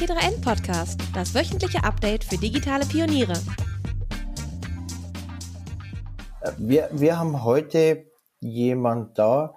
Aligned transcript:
T3N 0.00 0.42
Podcast, 0.42 0.98
das 1.12 1.34
wöchentliche 1.34 1.84
Update 1.84 2.24
für 2.24 2.38
digitale 2.38 2.86
Pioniere. 2.86 3.34
Wir, 6.56 6.88
wir 6.90 7.18
haben 7.18 7.44
heute 7.44 8.06
jemand 8.40 9.18
da, 9.18 9.54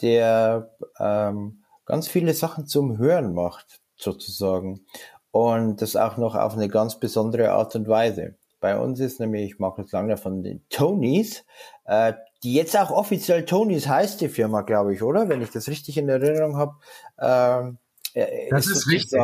der 0.00 0.70
ähm, 1.00 1.64
ganz 1.84 2.06
viele 2.06 2.32
Sachen 2.32 2.68
zum 2.68 2.98
Hören 2.98 3.34
macht, 3.34 3.80
sozusagen. 3.96 4.86
Und 5.32 5.82
das 5.82 5.96
auch 5.96 6.16
noch 6.16 6.36
auf 6.36 6.52
eine 6.52 6.68
ganz 6.68 7.00
besondere 7.00 7.50
Art 7.50 7.74
und 7.74 7.88
Weise. 7.88 8.36
Bei 8.60 8.78
uns 8.78 9.00
ist 9.00 9.18
nämlich 9.18 9.58
Markus 9.58 9.90
Langner 9.90 10.16
von 10.16 10.44
den 10.44 10.62
Tonys, 10.70 11.44
äh, 11.86 12.12
die 12.44 12.54
jetzt 12.54 12.78
auch 12.78 12.92
offiziell 12.92 13.44
Tonys 13.44 13.88
heißt 13.88 14.20
die 14.20 14.28
Firma, 14.28 14.60
glaube 14.60 14.94
ich, 14.94 15.02
oder? 15.02 15.28
Wenn 15.28 15.42
ich 15.42 15.50
das 15.50 15.66
richtig 15.66 15.98
in 15.98 16.08
Erinnerung 16.08 16.56
habe. 16.56 16.76
Ähm, 17.18 17.78
äh, 18.14 18.48
das 18.50 18.66
ist, 18.66 18.76
ist 18.76 18.88
richtig. 18.88 19.20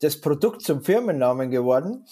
Das 0.00 0.20
Produkt 0.20 0.62
zum 0.62 0.82
Firmennamen 0.82 1.50
geworden. 1.50 2.06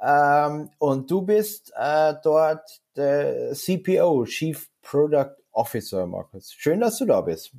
Ähm, 0.00 0.70
und 0.78 1.10
du 1.10 1.22
bist 1.22 1.72
äh, 1.76 2.14
dort 2.22 2.80
der 2.96 3.54
CPO, 3.54 4.24
Chief 4.24 4.68
Product 4.82 5.36
Officer, 5.52 6.06
Markus. 6.06 6.52
Schön, 6.52 6.80
dass 6.80 6.98
du 6.98 7.06
da 7.06 7.20
bist. 7.20 7.52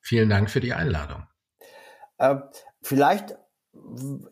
Vielen 0.00 0.28
Dank 0.28 0.50
für 0.50 0.60
die 0.60 0.72
Einladung. 0.72 1.26
Äh, 2.18 2.36
vielleicht 2.82 3.36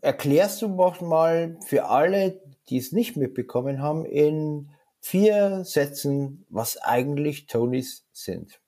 erklärst 0.01 0.63
du 0.63 0.69
noch 0.69 1.01
mal 1.01 1.59
für 1.67 1.87
alle, 1.87 2.41
die 2.69 2.79
es 2.79 2.93
nicht 2.93 3.17
mitbekommen 3.17 3.81
haben, 3.81 4.05
in 4.05 4.71
vier 5.01 5.65
Sätzen, 5.65 6.47
was 6.49 6.77
eigentlich 6.77 7.47
Tonys 7.47 8.07
sind. 8.13 8.62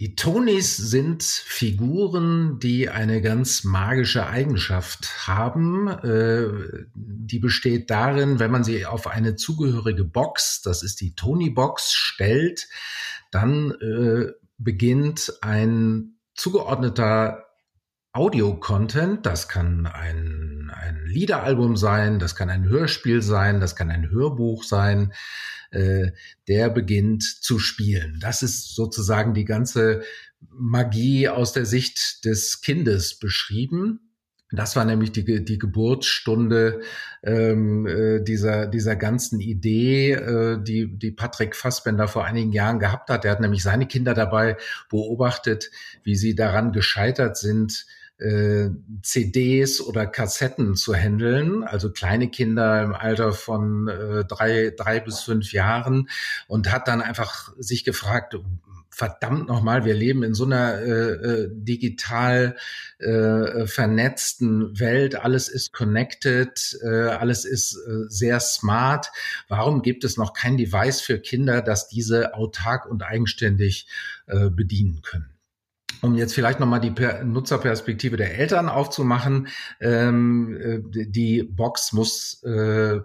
Die 0.00 0.14
Tonys 0.14 0.78
sind 0.78 1.22
Figuren, 1.22 2.58
die 2.58 2.88
eine 2.88 3.20
ganz 3.20 3.64
magische 3.64 4.26
Eigenschaft 4.26 5.28
haben. 5.28 5.88
Äh, 5.88 6.86
die 6.94 7.38
besteht 7.38 7.90
darin, 7.90 8.38
wenn 8.38 8.50
man 8.50 8.64
sie 8.64 8.86
auf 8.86 9.06
eine 9.06 9.36
zugehörige 9.36 10.04
Box, 10.04 10.62
das 10.62 10.82
ist 10.82 11.02
die 11.02 11.14
Tony-Box, 11.14 11.92
stellt, 11.92 12.66
dann 13.30 13.72
äh, 13.72 14.32
beginnt 14.56 15.34
ein 15.42 16.14
zugeordneter 16.34 17.44
Audio-Content, 18.14 19.26
das 19.26 19.48
kann 19.48 19.84
ein, 19.86 20.72
ein 20.74 21.04
Liederalbum 21.04 21.76
sein, 21.76 22.18
das 22.18 22.34
kann 22.34 22.48
ein 22.48 22.64
Hörspiel 22.64 23.20
sein, 23.20 23.60
das 23.60 23.76
kann 23.76 23.90
ein 23.90 24.08
Hörbuch 24.08 24.64
sein, 24.64 25.12
äh, 25.70 26.12
der 26.48 26.70
beginnt 26.70 27.22
zu 27.22 27.58
spielen. 27.58 28.18
Das 28.20 28.42
ist 28.42 28.74
sozusagen 28.74 29.34
die 29.34 29.44
ganze 29.44 30.02
Magie 30.50 31.28
aus 31.28 31.52
der 31.52 31.66
Sicht 31.66 32.24
des 32.24 32.60
Kindes 32.60 33.18
beschrieben. 33.18 34.00
Das 34.52 34.74
war 34.74 34.84
nämlich 34.84 35.12
die, 35.12 35.44
die 35.44 35.58
Geburtsstunde 35.58 36.80
ähm, 37.22 37.86
äh, 37.86 38.20
dieser, 38.20 38.66
dieser 38.66 38.96
ganzen 38.96 39.38
Idee, 39.38 40.12
äh, 40.12 40.58
die, 40.60 40.98
die 40.98 41.12
Patrick 41.12 41.54
Fassbender 41.54 42.08
vor 42.08 42.24
einigen 42.24 42.50
Jahren 42.50 42.80
gehabt 42.80 43.10
hat. 43.10 43.24
Er 43.24 43.30
hat 43.30 43.40
nämlich 43.40 43.62
seine 43.62 43.86
Kinder 43.86 44.12
dabei 44.12 44.56
beobachtet, 44.88 45.70
wie 46.02 46.16
sie 46.16 46.34
daran 46.34 46.72
gescheitert 46.72 47.36
sind, 47.36 47.86
CDs 49.02 49.80
oder 49.80 50.06
Kassetten 50.06 50.76
zu 50.76 50.94
handeln, 50.94 51.64
also 51.64 51.90
kleine 51.90 52.28
Kinder 52.28 52.82
im 52.82 52.94
Alter 52.94 53.32
von 53.32 53.88
äh, 53.88 54.24
drei, 54.24 54.74
drei 54.76 55.00
bis 55.00 55.20
fünf 55.20 55.52
Jahren 55.52 56.08
und 56.46 56.70
hat 56.70 56.86
dann 56.86 57.00
einfach 57.00 57.52
sich 57.58 57.84
gefragt, 57.84 58.36
verdammt 58.90 59.48
nochmal, 59.48 59.84
wir 59.84 59.94
leben 59.94 60.22
in 60.22 60.34
so 60.34 60.44
einer 60.44 60.80
äh, 60.80 61.12
äh, 61.12 61.48
digital 61.50 62.56
äh, 62.98 63.66
vernetzten 63.66 64.78
Welt, 64.78 65.14
alles 65.14 65.48
ist 65.48 65.72
connected, 65.72 66.78
äh, 66.82 67.06
alles 67.08 67.46
ist 67.46 67.76
äh, 67.76 68.04
sehr 68.08 68.40
smart. 68.40 69.10
Warum 69.48 69.80
gibt 69.80 70.04
es 70.04 70.18
noch 70.18 70.34
kein 70.34 70.58
Device 70.58 71.00
für 71.00 71.18
Kinder, 71.18 71.62
das 71.62 71.88
diese 71.88 72.34
autark 72.34 72.84
und 72.84 73.02
eigenständig 73.02 73.86
äh, 74.26 74.50
bedienen 74.50 75.00
können? 75.02 75.39
Um 76.02 76.14
jetzt 76.14 76.34
vielleicht 76.34 76.60
nochmal 76.60 76.80
die 76.80 76.90
per 76.90 77.24
Nutzerperspektive 77.24 78.16
der 78.16 78.38
Eltern 78.38 78.68
aufzumachen, 78.68 79.48
ähm, 79.80 80.56
äh, 80.94 81.06
die 81.06 81.42
Box 81.42 81.92
muss, 81.92 82.42
äh, 82.42 83.00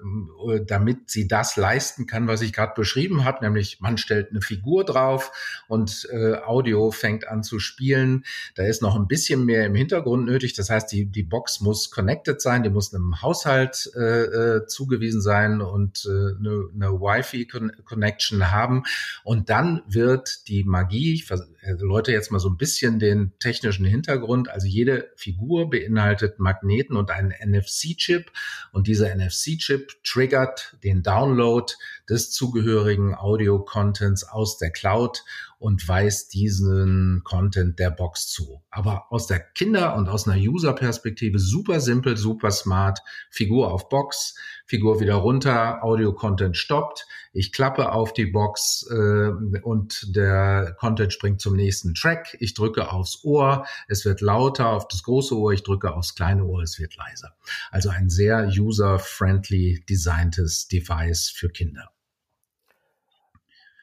damit 0.65 1.09
sie 1.09 1.27
das 1.27 1.57
leisten 1.57 2.05
kann, 2.05 2.27
was 2.27 2.41
ich 2.41 2.53
gerade 2.53 2.73
beschrieben 2.75 3.25
habe, 3.25 3.43
nämlich 3.43 3.79
man 3.81 3.97
stellt 3.97 4.31
eine 4.31 4.41
Figur 4.41 4.85
drauf 4.85 5.31
und 5.67 6.07
äh, 6.11 6.35
Audio 6.35 6.91
fängt 6.91 7.27
an 7.27 7.43
zu 7.43 7.59
spielen. 7.59 8.23
Da 8.55 8.63
ist 8.63 8.81
noch 8.81 8.95
ein 8.95 9.07
bisschen 9.07 9.45
mehr 9.45 9.65
im 9.65 9.75
Hintergrund 9.75 10.25
nötig. 10.25 10.53
Das 10.53 10.69
heißt, 10.69 10.91
die, 10.91 11.05
die 11.05 11.23
Box 11.23 11.61
muss 11.61 11.91
connected 11.91 12.41
sein, 12.41 12.63
die 12.63 12.69
muss 12.69 12.93
einem 12.93 13.21
Haushalt 13.21 13.91
äh, 13.95 14.23
äh 14.23 14.67
zugewiesen 14.67 15.21
sein 15.21 15.61
und 15.61 16.05
äh, 16.05 16.09
eine, 16.09 16.69
eine 16.73 16.91
Wi-Fi-Connection 16.99 18.51
haben. 18.51 18.83
Und 19.23 19.49
dann 19.49 19.81
wird 19.87 20.47
die 20.47 20.63
Magie, 20.63 21.13
ich 21.13 21.29
erläutere 21.61 22.13
jetzt 22.13 22.31
mal 22.31 22.39
so 22.39 22.49
ein 22.49 22.57
bisschen, 22.57 22.84
bisschen 22.85 22.99
den 22.99 23.33
technischen 23.39 23.85
Hintergrund. 23.85 24.49
Also 24.49 24.67
jede 24.67 25.11
Figur 25.15 25.69
beinhaltet 25.69 26.39
Magneten 26.39 26.95
und 26.95 27.09
einen 27.09 27.31
NFC-Chip 27.31 28.31
und 28.71 28.87
dieser 28.87 29.13
NFC-Chip 29.15 30.03
triggert 30.03 30.77
den 30.83 31.01
Download 31.01 31.71
des 32.09 32.31
zugehörigen 32.31 33.15
Audio-Contents 33.15 34.23
aus 34.23 34.57
der 34.57 34.71
Cloud 34.71 35.23
und 35.65 35.87
weist 35.87 36.35
diesen 36.35 37.21
Content 37.23 37.79
der 37.79 37.89
Box 37.89 38.27
zu. 38.27 38.61
Aber 38.69 39.11
aus 39.11 39.25
der 39.25 39.39
Kinder- 39.39 39.95
und 39.95 40.07
aus 40.07 40.27
einer 40.27 40.39
User-Perspektive 40.39 41.39
super 41.39 41.79
simpel, 41.79 42.17
super 42.17 42.51
smart. 42.51 42.99
Figur 43.31 43.73
auf 43.73 43.89
Box, 43.89 44.35
Figur 44.67 44.99
wieder 44.99 45.15
runter, 45.15 45.83
Audio-Content 45.83 46.55
stoppt. 46.55 47.07
Ich 47.33 47.51
klappe 47.51 47.93
auf 47.93 48.13
die 48.13 48.27
Box 48.27 48.87
äh, 48.91 49.29
und 49.63 50.15
der 50.15 50.75
Content 50.79 51.11
springt 51.11 51.41
zum 51.41 51.55
nächsten 51.55 51.95
Track. 51.95 52.37
Ich 52.39 52.53
drücke 52.53 52.91
aufs 52.91 53.23
Ohr, 53.23 53.65
es 53.87 54.05
wird 54.05 54.21
lauter 54.21 54.69
auf 54.69 54.87
das 54.87 55.01
große 55.01 55.35
Ohr, 55.35 55.51
ich 55.51 55.63
drücke 55.63 55.95
aufs 55.95 56.13
kleine 56.13 56.45
Ohr, 56.45 56.61
es 56.61 56.77
wird 56.77 56.95
leiser. 56.95 57.35
Also 57.71 57.89
ein 57.89 58.11
sehr 58.11 58.51
user-friendly 58.55 59.83
designtes 59.89 60.67
Device 60.67 61.31
für 61.31 61.49
Kinder. 61.49 61.89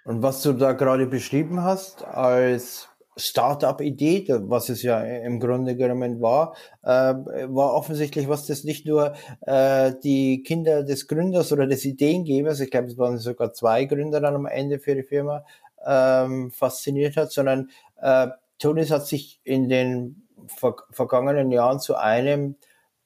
Und 0.05 0.23
was 0.23 0.43
du 0.43 0.53
da 0.53 0.73
gerade 0.73 1.07
beschrieben 1.07 1.63
hast 1.63 2.05
als 2.05 2.89
Startup-Idee, 3.17 4.27
was 4.49 4.69
es 4.69 4.83
ja 4.83 5.01
im 5.03 5.39
Grunde 5.39 5.77
genommen 5.77 6.21
war, 6.21 6.57
äh, 6.83 6.89
war 6.89 7.75
offensichtlich, 7.75 8.29
was 8.29 8.47
das 8.47 8.65
nicht 8.65 8.87
nur 8.87 9.15
äh, 9.43 9.93
die 10.03 10.43
Kinder 10.43 10.83
des 10.83 11.07
Gründers 11.09 11.53
oder 11.53 11.67
des 11.67 11.85
Ideengebers, 11.85 12.61
ich 12.61 12.71
glaube, 12.71 12.89
es 12.89 12.99
waren 12.99 13.19
sogar 13.19 13.53
zwei 13.53 13.85
Gründer 13.85 14.21
dann 14.21 14.35
am 14.35 14.47
Ende 14.47 14.79
für 14.79 14.95
die 14.95 15.03
Firma, 15.03 15.45
ähm, 15.87 16.51
fasziniert 16.51 17.17
hat, 17.17 17.33
sondern 17.33 17.71
äh, 18.01 18.29
Tonis 18.59 18.91
hat 18.91 19.07
sich 19.07 19.41
in 19.45 19.69
den 19.69 20.27
ver 20.47 20.77
vergangenen 20.91 21.51
Jahren 21.53 21.81
zu 21.81 21.97
einem 21.97 22.57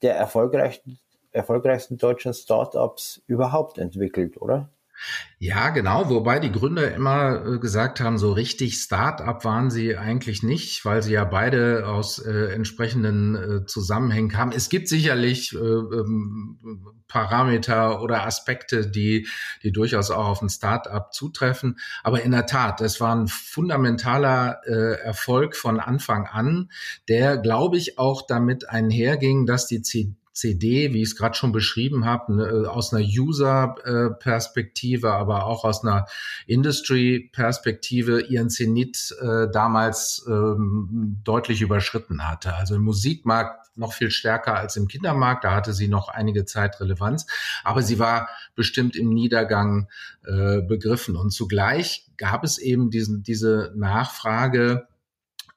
der 0.01 0.15
erfolgreichsten, 0.15 0.99
erfolgreichsten 1.31 1.97
deutschen 1.97 2.33
Startups 2.33 3.21
überhaupt 3.27 3.77
entwickelt, 3.77 4.39
oder? 4.41 4.69
Ja, 5.39 5.69
genau. 5.69 6.09
Wobei 6.09 6.39
die 6.39 6.51
Gründer 6.51 6.93
immer 6.93 7.45
äh, 7.45 7.59
gesagt 7.59 7.99
haben, 7.99 8.17
so 8.17 8.31
richtig 8.31 8.75
Start-up 8.75 9.45
waren 9.45 9.69
sie 9.69 9.95
eigentlich 9.95 10.41
nicht, 10.41 10.83
weil 10.83 11.03
sie 11.03 11.13
ja 11.13 11.25
beide 11.25 11.87
aus 11.87 12.17
äh, 12.19 12.53
entsprechenden 12.53 13.35
äh, 13.35 13.65
Zusammenhängen 13.65 14.29
kamen. 14.29 14.51
Es 14.51 14.69
gibt 14.69 14.87
sicherlich 14.87 15.53
äh, 15.53 15.57
ähm, 15.57 16.57
Parameter 17.07 18.01
oder 18.01 18.25
Aspekte, 18.25 18.87
die, 18.89 19.27
die 19.63 19.71
durchaus 19.71 20.09
auch 20.09 20.27
auf 20.27 20.41
ein 20.41 20.49
Start-up 20.49 21.13
zutreffen. 21.13 21.77
Aber 22.03 22.23
in 22.23 22.31
der 22.31 22.47
Tat, 22.47 22.81
es 22.81 22.99
war 22.99 23.15
ein 23.15 23.27
fundamentaler 23.27 24.61
äh, 24.65 24.99
Erfolg 25.01 25.55
von 25.55 25.79
Anfang 25.79 26.25
an, 26.25 26.71
der, 27.07 27.37
glaube 27.37 27.77
ich, 27.77 27.99
auch 27.99 28.25
damit 28.25 28.69
einherging, 28.69 29.45
dass 29.45 29.67
die 29.67 29.83
CD, 30.37 30.93
wie 30.93 31.01
ich 31.01 31.09
es 31.09 31.15
gerade 31.15 31.35
schon 31.35 31.51
beschrieben 31.51 32.05
habe, 32.05 32.35
ne, 32.35 32.43
äh, 32.43 32.67
aus 32.67 32.93
einer 32.93 33.03
User-Perspektive, 33.03 35.11
aber 35.11 35.45
auch 35.45 35.63
aus 35.63 35.83
einer 35.83 36.05
Industry-Perspektive 36.45 38.21
ihren 38.21 38.51
Zenit 38.51 39.15
äh, 39.19 39.47
damals 39.51 40.23
ähm, 40.27 41.17
deutlich 41.23 41.61
überschritten 41.61 42.27
hatte. 42.27 42.53
Also 42.53 42.75
im 42.75 42.83
Musikmarkt 42.83 43.65
noch 43.77 43.93
viel 43.93 44.11
stärker 44.11 44.55
als 44.55 44.75
im 44.75 44.87
Kindermarkt, 44.87 45.43
da 45.43 45.55
hatte 45.55 45.73
sie 45.73 45.87
noch 45.87 46.09
einige 46.09 46.45
Zeit 46.45 46.79
Relevanz, 46.79 47.25
aber 47.63 47.81
sie 47.81 47.97
war 47.97 48.29
bestimmt 48.55 48.95
im 48.95 49.09
Niedergang 49.09 49.87
äh, 50.23 50.61
begriffen. 50.61 51.15
Und 51.15 51.31
zugleich 51.31 52.05
gab 52.17 52.43
es 52.43 52.59
eben 52.59 52.91
diesen, 52.91 53.23
diese 53.23 53.73
Nachfrage, 53.75 54.87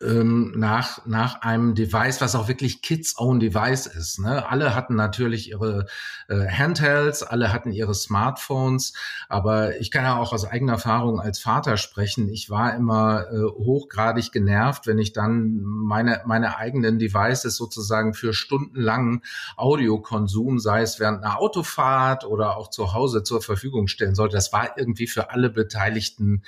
ähm, 0.02 0.52
nach, 0.56 1.04
nach 1.06 1.42
einem 1.42 1.74
Device, 1.74 2.20
was 2.20 2.34
auch 2.34 2.48
wirklich 2.48 2.80
Kids 2.82 3.18
Own 3.18 3.38
Device 3.38 3.86
ist. 3.86 4.18
Ne? 4.18 4.48
Alle 4.48 4.74
hatten 4.74 4.94
natürlich 4.94 5.50
ihre 5.50 5.86
äh, 6.28 6.46
Handhelds, 6.48 7.22
alle 7.22 7.52
hatten 7.52 7.72
ihre 7.72 7.94
Smartphones, 7.94 8.94
aber 9.28 9.78
ich 9.78 9.90
kann 9.90 10.04
ja 10.04 10.16
auch 10.16 10.32
aus 10.32 10.44
eigener 10.46 10.72
Erfahrung 10.74 11.20
als 11.20 11.38
Vater 11.38 11.76
sprechen. 11.76 12.28
Ich 12.30 12.48
war 12.48 12.74
immer 12.74 13.26
äh, 13.30 13.42
hochgradig 13.42 14.32
genervt, 14.32 14.86
wenn 14.86 14.98
ich 14.98 15.12
dann 15.12 15.60
meine, 15.62 16.22
meine 16.24 16.56
eigenen 16.56 16.98
Devices 16.98 17.56
sozusagen 17.56 18.14
für 18.14 18.32
stundenlangen 18.32 19.22
Audiokonsum, 19.56 20.58
sei 20.58 20.82
es 20.82 20.98
während 20.98 21.22
einer 21.24 21.38
Autofahrt 21.38 22.24
oder 22.24 22.56
auch 22.56 22.70
zu 22.70 22.94
Hause 22.94 23.22
zur 23.22 23.42
Verfügung 23.42 23.86
stellen 23.86 24.14
sollte. 24.14 24.36
Das 24.36 24.52
war 24.52 24.78
irgendwie 24.78 25.06
für 25.06 25.30
alle 25.30 25.50
Beteiligten 25.50 26.42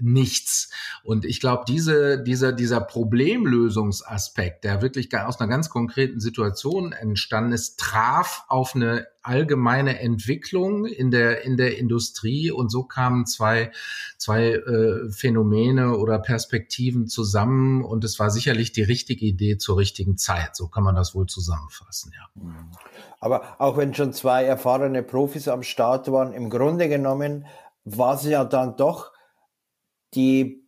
nichts. 0.00 0.70
Und 1.02 1.24
ich 1.24 1.40
glaube, 1.40 1.64
diese, 1.66 2.22
dieser, 2.22 2.52
dieser 2.52 2.80
Problemlösungsaspekt, 2.80 4.64
der 4.64 4.82
wirklich 4.82 5.14
aus 5.16 5.40
einer 5.40 5.50
ganz 5.50 5.68
konkreten 5.70 6.20
Situation 6.20 6.92
entstanden 6.92 7.52
ist, 7.52 7.78
traf 7.78 8.44
auf 8.48 8.74
eine 8.74 9.06
allgemeine 9.22 10.00
Entwicklung 10.00 10.86
in 10.86 11.10
der, 11.10 11.44
in 11.44 11.56
der 11.56 11.78
Industrie 11.78 12.50
und 12.50 12.70
so 12.70 12.84
kamen 12.84 13.26
zwei, 13.26 13.70
zwei 14.16 14.52
äh, 14.52 15.10
Phänomene 15.10 15.96
oder 15.96 16.18
Perspektiven 16.18 17.06
zusammen 17.06 17.84
und 17.84 18.02
es 18.04 18.18
war 18.18 18.30
sicherlich 18.30 18.72
die 18.72 18.82
richtige 18.82 19.26
Idee 19.26 19.58
zur 19.58 19.76
richtigen 19.76 20.16
Zeit. 20.16 20.56
So 20.56 20.68
kann 20.68 20.84
man 20.84 20.94
das 20.94 21.14
wohl 21.14 21.26
zusammenfassen, 21.26 22.12
ja. 22.14 22.42
Aber 23.20 23.60
auch 23.60 23.76
wenn 23.76 23.94
schon 23.94 24.14
zwei 24.14 24.44
erfahrene 24.44 25.02
Profis 25.02 25.48
am 25.48 25.62
Start 25.62 26.10
waren, 26.10 26.32
im 26.32 26.48
Grunde 26.48 26.88
genommen 26.88 27.46
war 27.84 28.14
es 28.14 28.24
ja 28.24 28.44
dann 28.44 28.76
doch 28.76 29.12
die 30.14 30.64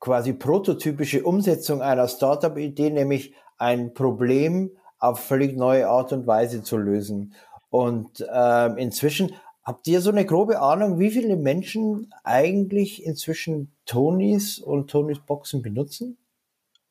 quasi 0.00 0.32
prototypische 0.32 1.24
Umsetzung 1.24 1.82
einer 1.82 2.08
Startup-Idee, 2.08 2.90
nämlich 2.90 3.34
ein 3.58 3.94
Problem 3.94 4.70
auf 4.98 5.20
völlig 5.20 5.56
neue 5.56 5.88
Art 5.88 6.12
und 6.12 6.26
Weise 6.26 6.62
zu 6.62 6.76
lösen. 6.76 7.34
Und 7.70 8.20
äh, 8.20 8.80
inzwischen 8.80 9.34
habt 9.62 9.86
ihr 9.88 10.00
so 10.00 10.10
eine 10.10 10.24
grobe 10.24 10.60
Ahnung, 10.60 10.98
wie 10.98 11.10
viele 11.10 11.36
Menschen 11.36 12.12
eigentlich 12.24 13.04
inzwischen 13.04 13.72
Tonys 13.84 14.58
und 14.58 14.90
Tonys 14.90 15.18
Boxen 15.20 15.62
benutzen? 15.62 16.18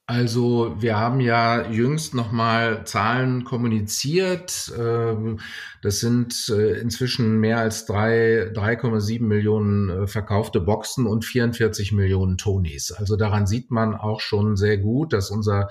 Also 0.07 0.75
wir 0.79 0.99
haben 0.99 1.19
ja 1.19 1.67
jüngst 1.67 2.13
nochmal 2.13 2.85
Zahlen 2.85 3.43
kommuniziert. 3.43 4.71
Ähm, 4.77 5.39
das 5.81 5.99
sind 5.99 6.47
äh, 6.49 6.79
inzwischen 6.79 7.39
mehr 7.39 7.57
als 7.57 7.89
3,7 7.89 9.23
Millionen 9.23 9.89
äh, 9.89 10.07
verkaufte 10.07 10.61
Boxen 10.61 11.07
und 11.07 11.25
44 11.25 11.91
Millionen 11.91 12.37
Tonys. 12.37 12.91
Also 12.91 13.15
daran 13.15 13.47
sieht 13.47 13.71
man 13.71 13.95
auch 13.95 14.19
schon 14.19 14.57
sehr 14.57 14.77
gut, 14.77 15.11
dass 15.11 15.31
unser 15.31 15.69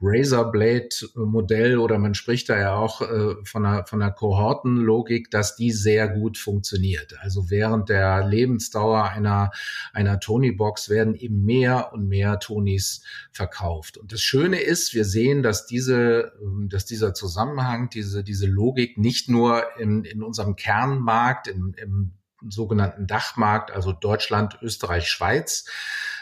Razorblade-Modell 0.00 1.78
oder 1.78 1.98
man 1.98 2.14
spricht 2.14 2.48
da 2.48 2.58
ja 2.58 2.74
auch 2.74 3.02
äh, 3.02 3.36
von 3.44 3.64
einer, 3.64 3.86
von 3.86 4.02
einer 4.02 4.10
Kohortenlogik, 4.10 5.30
dass 5.30 5.54
die 5.54 5.70
sehr 5.70 6.08
gut 6.08 6.38
funktioniert. 6.38 7.14
Also 7.20 7.50
während 7.50 7.88
der 7.88 8.26
Lebensdauer 8.26 9.04
einer, 9.04 9.52
einer 9.92 10.18
Tony-Box 10.18 10.90
werden 10.90 11.14
eben 11.14 11.44
mehr 11.44 11.92
und 11.92 12.08
mehr 12.08 12.40
Tonys 12.40 13.02
verkauft 13.30 13.75
verkauft. 13.76 13.98
Und 13.98 14.12
das 14.12 14.20
Schöne 14.20 14.60
ist, 14.60 14.94
wir 14.94 15.04
sehen, 15.04 15.42
dass 15.42 15.66
diese, 15.66 16.32
ähm, 16.42 16.68
dass 16.68 16.86
dieser 16.86 17.14
Zusammenhang, 17.14 17.90
diese, 17.90 18.22
diese 18.22 18.46
Logik 18.46 18.98
nicht 18.98 19.28
nur 19.28 19.64
in, 19.78 20.04
in 20.04 20.22
unserem 20.22 20.56
Kernmarkt, 20.56 21.48
im, 21.48 21.74
im 21.76 22.12
sogenannten 22.48 23.06
Dachmarkt, 23.06 23.70
also 23.70 23.92
Deutschland, 23.92 24.58
Österreich, 24.62 25.08
Schweiz, 25.08 25.64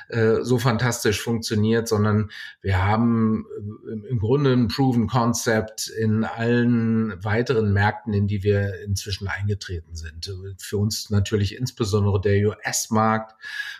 äh, 0.08 0.42
so 0.42 0.58
fantastisch 0.58 1.20
funktioniert, 1.20 1.88
sondern 1.88 2.30
wir 2.60 2.84
haben 2.84 3.46
äh, 3.86 4.08
im 4.08 4.18
Grunde 4.18 4.52
ein 4.52 4.68
Proven 4.68 5.06
Concept 5.06 5.88
in 5.88 6.24
allen 6.24 7.24
weiteren 7.24 7.72
Märkten, 7.72 8.12
in 8.12 8.26
die 8.26 8.42
wir 8.42 8.82
inzwischen 8.84 9.28
eingetreten 9.28 9.94
sind. 9.94 10.30
Für 10.58 10.76
uns 10.76 11.10
natürlich 11.10 11.56
insbesondere 11.56 12.20
der 12.20 12.48
US-Markt 12.48 13.34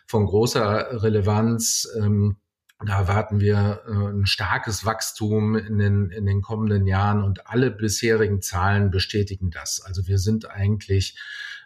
von 0.07 0.27
großer 0.27 1.03
Relevanz. 1.03 1.89
Ähm, 1.99 2.37
da 2.85 2.99
erwarten 2.99 3.41
wir 3.41 3.83
äh, 3.87 3.93
ein 3.93 4.27
starkes 4.27 4.85
Wachstum 4.85 5.55
in 5.57 5.79
den, 5.79 6.11
in 6.11 6.27
den 6.27 6.43
kommenden 6.43 6.87
Jahren 6.87 7.23
und 7.23 7.47
alle 7.47 7.71
bisherigen 7.71 8.43
Zahlen 8.43 8.91
bestätigen 8.91 9.51
das. 9.51 9.81
Also 9.81 10.07
wir 10.07 10.19
sind 10.19 10.51
eigentlich, 10.51 11.19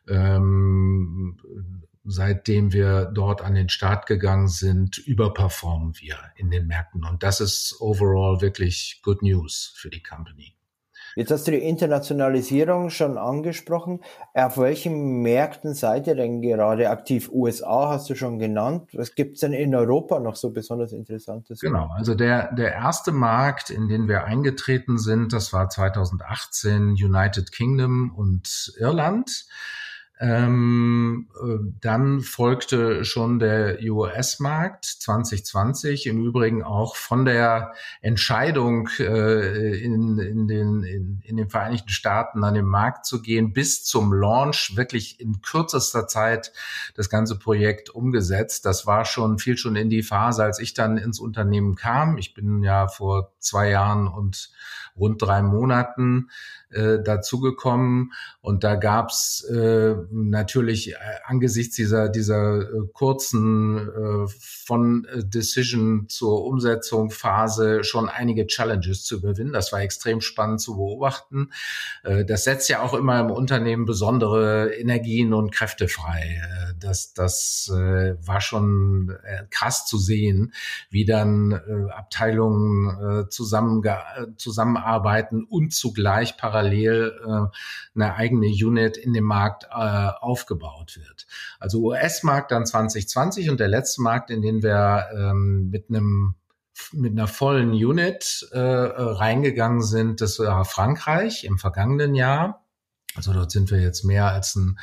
ähm, 0.06 1.38
seitdem 2.05 2.72
wir 2.72 3.06
dort 3.06 3.43
an 3.43 3.55
den 3.55 3.69
Start 3.69 4.06
gegangen 4.06 4.49
sind, 4.49 4.99
überperformen 4.99 5.94
wir 5.99 6.19
in 6.37 6.50
den 6.50 6.66
Märkten. 6.66 7.05
Und 7.05 7.22
das 7.22 7.40
ist 7.40 7.76
overall 7.81 8.40
wirklich 8.40 9.00
good 9.02 9.22
news 9.22 9.72
für 9.76 9.90
die 9.90 10.02
Company. 10.02 10.57
Jetzt 11.16 11.31
hast 11.31 11.46
du 11.46 11.52
die 11.52 11.58
Internationalisierung 11.58 12.90
schon 12.90 13.19
angesprochen. 13.19 14.00
Auf 14.34 14.58
welchen 14.58 15.22
Märkten 15.22 15.75
seid 15.75 16.06
ihr 16.06 16.14
denn 16.14 16.43
gerade 16.43 16.90
aktiv? 16.90 17.31
USA 17.32 17.90
hast 17.90 18.08
du 18.10 18.14
schon 18.14 18.38
genannt. 18.38 18.90
Was 18.93 19.14
gibt 19.14 19.34
es 19.34 19.40
denn 19.40 19.52
in 19.52 19.75
Europa 19.75 20.20
noch 20.20 20.37
so 20.37 20.50
besonders 20.50 20.93
Interessantes? 20.93 21.60
Genau, 21.60 21.90
also 21.96 22.14
der, 22.14 22.52
der 22.52 22.72
erste 22.72 23.12
Markt, 23.12 23.70
in 23.70 23.88
den 23.88 24.08
wir 24.08 24.25
eingetreten 24.25 24.99
sind, 24.99 25.32
das 25.32 25.52
war 25.52 25.69
2018 25.69 26.90
United 26.93 27.52
Kingdom 27.52 28.12
und 28.14 28.72
Irland. 28.78 29.46
Ähm, 30.20 31.28
äh, 31.40 31.58
dann 31.80 32.22
folgte 32.22 33.04
schon 33.04 33.38
der 33.38 33.78
US-Markt 33.82 34.84
2020, 34.84 36.06
im 36.06 36.24
Übrigen 36.24 36.64
auch 36.64 36.96
von 36.96 37.24
der 37.24 37.72
Entscheidung 38.00 38.88
äh, 38.98 39.78
in, 39.78 40.18
in, 40.18 40.48
den, 40.48 40.82
in, 40.82 41.22
in 41.24 41.36
den 41.36 41.48
Vereinigten 41.48 41.90
Staaten 41.90 42.42
an 42.42 42.54
den 42.54 42.66
Markt 42.66 43.06
zu 43.06 43.22
gehen, 43.22 43.52
bis 43.52 43.84
zum 43.84 44.12
Launch 44.12 44.76
wirklich 44.76 45.20
in 45.20 45.40
kürzester 45.40 46.08
Zeit 46.08 46.52
das 46.94 47.08
ganze 47.10 47.38
Projekt 47.38 47.90
umgesetzt. 47.90 48.66
Das 48.66 48.86
war 48.86 49.04
schon, 49.04 49.38
fiel 49.38 49.56
schon 49.56 49.76
in 49.76 49.88
die 49.88 50.02
Phase, 50.02 50.42
als 50.42 50.58
ich 50.58 50.74
dann 50.74 50.96
ins 50.96 51.20
Unternehmen 51.20 51.76
kam. 51.76 52.18
Ich 52.18 52.34
bin 52.34 52.64
ja 52.64 52.88
vor 52.88 53.32
zwei 53.38 53.70
Jahren 53.70 54.08
und 54.08 54.50
rund 54.98 55.22
drei 55.22 55.42
Monaten 55.42 56.28
äh, 56.70 56.98
dazugekommen. 57.02 58.12
Und 58.40 58.64
da 58.64 58.74
gab's 58.74 59.42
äh, 59.44 59.94
natürlich 60.10 60.92
äh, 60.92 60.96
angesichts 61.24 61.76
dieser, 61.76 62.08
dieser 62.08 62.60
äh, 62.60 62.66
kurzen 62.92 63.78
äh, 63.78 64.26
von 64.38 65.06
äh, 65.06 65.24
Decision 65.24 66.08
zur 66.08 66.44
Umsetzung 66.44 67.10
Phase 67.10 67.84
schon 67.84 68.08
einige 68.08 68.46
Challenges 68.46 69.04
zu 69.04 69.16
überwinden. 69.16 69.52
Das 69.52 69.72
war 69.72 69.80
extrem 69.80 70.20
spannend 70.20 70.60
zu 70.60 70.76
beobachten. 70.76 71.50
Äh, 72.04 72.24
das 72.24 72.44
setzt 72.44 72.68
ja 72.68 72.82
auch 72.82 72.94
immer 72.94 73.20
im 73.20 73.30
Unternehmen 73.30 73.86
besondere 73.86 74.74
Energien 74.74 75.32
und 75.32 75.52
Kräfte 75.52 75.88
frei. 75.88 76.42
Das 76.80 77.14
das 77.14 77.70
äh, 77.75 78.14
war 78.26 78.40
schon 78.40 79.16
äh, 79.25 79.44
krass 79.50 79.86
zu 79.86 79.98
sehen, 79.98 80.52
wie 80.90 81.04
dann 81.04 81.52
äh, 81.52 81.90
Abteilungen 81.92 83.25
äh, 83.25 83.28
zusammen, 83.28 83.82
zusammenarbeiten 84.36 85.44
und 85.44 85.72
zugleich 85.72 86.37
parallel 86.37 86.58
parallel 86.58 87.20
äh, 87.25 87.56
eine 87.94 88.14
eigene 88.14 88.47
Unit 88.47 88.97
in 88.97 89.12
dem 89.12 89.25
Markt 89.25 89.64
äh, 89.64 89.68
aufgebaut 90.20 90.97
wird. 90.97 91.26
Also 91.58 91.82
US-Markt 91.82 92.50
dann 92.50 92.66
2020 92.66 93.50
und 93.50 93.61
der 93.61 93.68
letzte 93.68 94.02
Markt, 94.02 94.30
in 94.30 94.42
den 94.42 94.62
wir 94.62 95.06
ähm, 95.14 95.70
mit 95.70 95.88
einem 95.88 96.35
mit 96.92 97.11
einer 97.11 97.26
vollen 97.26 97.70
Unit 97.70 98.49
äh, 98.52 98.61
reingegangen 98.61 99.82
sind, 99.82 100.20
das 100.20 100.38
war 100.38 100.64
Frankreich 100.64 101.42
im 101.42 101.58
vergangenen 101.58 102.14
Jahr. 102.14 102.64
Also 103.16 103.32
dort 103.32 103.50
sind 103.50 103.73
wir 103.73 103.80
jetzt 103.80 104.04
mehr 104.04 104.26
als 104.26 104.54
ein 104.54 104.78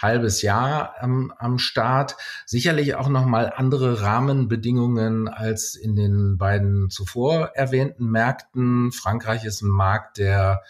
halbes 0.00 0.42
Jahr 0.42 0.94
am, 1.00 1.32
am 1.38 1.58
Start. 1.58 2.16
Sicherlich 2.46 2.94
auch 2.94 3.08
nochmal 3.08 3.52
andere 3.54 4.02
Rahmenbedingungen 4.02 5.28
als 5.28 5.74
in 5.74 5.96
den 5.96 6.38
beiden 6.38 6.90
zuvor 6.90 7.52
erwähnten 7.54 8.10
Märkten. 8.10 8.92
Frankreich 8.92 9.44
ist 9.44 9.62
ein 9.62 9.70
Markt, 9.70 10.18
der 10.18 10.62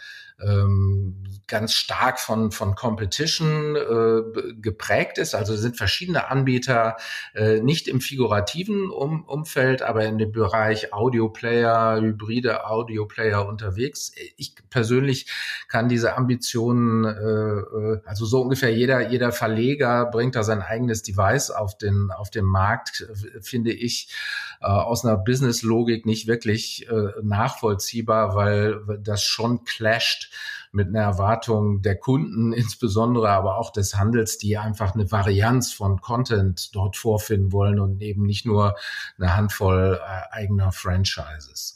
ähm, 0.42 1.20
ganz 1.50 1.74
stark 1.74 2.20
von, 2.20 2.52
von 2.52 2.76
Competition 2.76 3.76
äh, 3.76 4.52
geprägt 4.60 5.18
ist. 5.18 5.34
Also 5.34 5.56
sind 5.56 5.76
verschiedene 5.76 6.28
Anbieter 6.28 6.96
äh, 7.34 7.60
nicht 7.60 7.88
im 7.88 8.00
figurativen 8.00 8.88
um, 8.88 9.24
Umfeld, 9.24 9.82
aber 9.82 10.04
in 10.04 10.16
dem 10.16 10.30
Bereich 10.30 10.94
Audioplayer, 10.94 12.00
hybride 12.00 12.66
Audioplayer 12.66 13.46
unterwegs. 13.46 14.12
Ich 14.36 14.54
persönlich 14.70 15.26
kann 15.68 15.88
diese 15.88 16.16
Ambitionen, 16.16 17.04
äh, 17.04 18.00
also 18.06 18.24
so 18.26 18.40
ungefähr 18.40 18.72
jeder, 18.72 19.10
jeder 19.10 19.32
Verleger 19.32 20.06
bringt 20.06 20.36
da 20.36 20.44
sein 20.44 20.62
eigenes 20.62 21.02
Device 21.02 21.50
auf 21.50 21.76
den, 21.76 22.10
auf 22.12 22.30
den 22.30 22.44
Markt, 22.44 23.08
finde 23.42 23.72
ich 23.72 24.14
äh, 24.60 24.66
aus 24.66 25.04
einer 25.04 25.16
Business-Logik 25.16 26.06
nicht 26.06 26.28
wirklich 26.28 26.88
äh, 26.88 27.12
nachvollziehbar, 27.22 28.36
weil 28.36 28.80
das 29.02 29.24
schon 29.24 29.64
clasht 29.64 30.29
mit 30.72 30.88
einer 30.88 31.00
Erwartung 31.00 31.82
der 31.82 31.96
Kunden 31.96 32.52
insbesondere, 32.52 33.30
aber 33.30 33.58
auch 33.58 33.72
des 33.72 33.96
Handels, 33.96 34.38
die 34.38 34.56
einfach 34.56 34.94
eine 34.94 35.10
Varianz 35.10 35.72
von 35.72 36.00
Content 36.00 36.74
dort 36.74 36.96
vorfinden 36.96 37.52
wollen 37.52 37.80
und 37.80 38.00
eben 38.02 38.24
nicht 38.24 38.46
nur 38.46 38.76
eine 39.18 39.36
Handvoll 39.36 40.00
äh, 40.00 40.34
eigener 40.34 40.72
Franchises. 40.72 41.74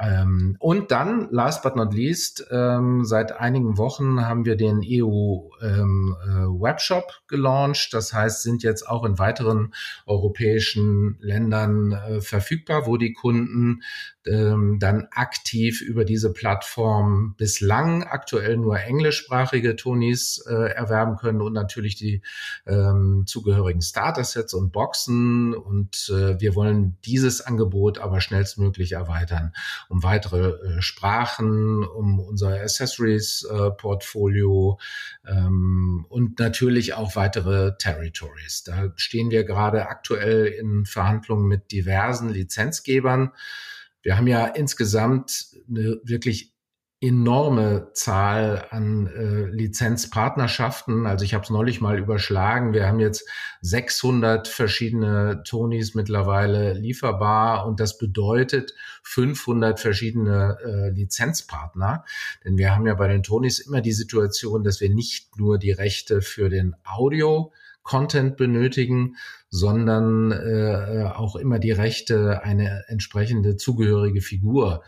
Ähm, 0.00 0.56
und 0.58 0.90
dann, 0.90 1.28
last 1.30 1.62
but 1.62 1.76
not 1.76 1.94
least, 1.94 2.46
ähm, 2.50 3.04
seit 3.04 3.38
einigen 3.38 3.78
Wochen 3.78 4.26
haben 4.26 4.44
wir 4.44 4.56
den 4.56 4.80
EU 4.84 5.48
ähm, 5.62 6.16
äh, 6.24 6.28
Webshop 6.28 7.22
gelauncht. 7.28 7.90
Das 7.92 8.12
heißt, 8.12 8.42
sind 8.42 8.64
jetzt 8.64 8.88
auch 8.88 9.04
in 9.04 9.18
weiteren 9.20 9.72
europäischen 10.06 11.16
Ländern 11.20 11.92
äh, 11.92 12.20
verfügbar, 12.20 12.86
wo 12.86 12.96
die 12.96 13.12
Kunden 13.12 13.82
ähm, 14.26 14.78
dann 14.80 15.08
aktiv 15.12 15.80
über 15.80 16.04
diese 16.04 16.32
Plattform 16.32 17.34
bislang 17.36 18.04
aktuell 18.04 18.56
nur 18.56 18.80
englischsprachige 18.80 19.76
Tonis 19.76 20.44
äh, 20.48 20.72
erwerben 20.72 21.16
können 21.16 21.42
und 21.42 21.52
natürlich 21.52 21.96
die 21.96 22.22
ähm, 22.66 23.24
zugehörigen 23.26 23.82
Starter-Sets 23.82 24.54
und 24.54 24.72
Boxen. 24.72 25.54
Und 25.54 26.10
äh, 26.10 26.40
wir 26.40 26.54
wollen 26.54 26.96
dieses 27.04 27.42
Angebot 27.42 27.98
aber 27.98 28.20
schnellstmöglich 28.20 28.92
erweitern 28.92 29.52
um 29.88 30.02
weitere 30.02 30.50
äh, 30.50 30.82
Sprachen, 30.82 31.84
um 31.84 32.20
unser 32.20 32.60
Accessories-Portfolio 32.60 34.78
äh, 35.24 35.32
ähm, 35.32 36.04
und 36.08 36.38
natürlich 36.38 36.94
auch 36.94 37.16
weitere 37.16 37.76
Territories. 37.78 38.62
Da 38.64 38.92
stehen 38.96 39.30
wir 39.30 39.44
gerade 39.44 39.88
aktuell 39.88 40.46
in 40.46 40.86
Verhandlungen 40.86 41.46
mit 41.46 41.70
diversen 41.72 42.30
Lizenzgebern. 42.30 43.32
Wir 44.02 44.16
haben 44.16 44.26
ja 44.26 44.46
insgesamt 44.46 45.48
eine 45.68 46.00
wirklich 46.04 46.53
enorme 47.00 47.90
Zahl 47.92 48.66
an 48.70 49.06
äh, 49.08 49.44
Lizenzpartnerschaften. 49.46 51.06
Also 51.06 51.24
ich 51.24 51.34
habe 51.34 51.44
es 51.44 51.50
neulich 51.50 51.80
mal 51.80 51.98
überschlagen. 51.98 52.72
Wir 52.72 52.86
haben 52.86 53.00
jetzt 53.00 53.28
600 53.60 54.48
verschiedene 54.48 55.42
Tonys 55.44 55.94
mittlerweile 55.94 56.72
lieferbar 56.72 57.66
und 57.66 57.80
das 57.80 57.98
bedeutet 57.98 58.74
500 59.02 59.78
verschiedene 59.80 60.56
äh, 60.64 60.90
Lizenzpartner. 60.90 62.04
Denn 62.44 62.56
wir 62.56 62.74
haben 62.74 62.86
ja 62.86 62.94
bei 62.94 63.08
den 63.08 63.22
Tonys 63.22 63.58
immer 63.58 63.82
die 63.82 63.92
Situation, 63.92 64.64
dass 64.64 64.80
wir 64.80 64.88
nicht 64.88 65.38
nur 65.38 65.58
die 65.58 65.72
Rechte 65.72 66.22
für 66.22 66.48
den 66.48 66.74
Audio 66.84 67.52
Content 67.82 68.38
benötigen, 68.38 69.16
sondern 69.50 70.32
äh, 70.32 71.04
auch 71.14 71.36
immer 71.36 71.58
die 71.58 71.70
Rechte, 71.70 72.42
eine 72.42 72.84
entsprechende 72.88 73.56
zugehörige 73.56 74.22
Figur 74.22 74.82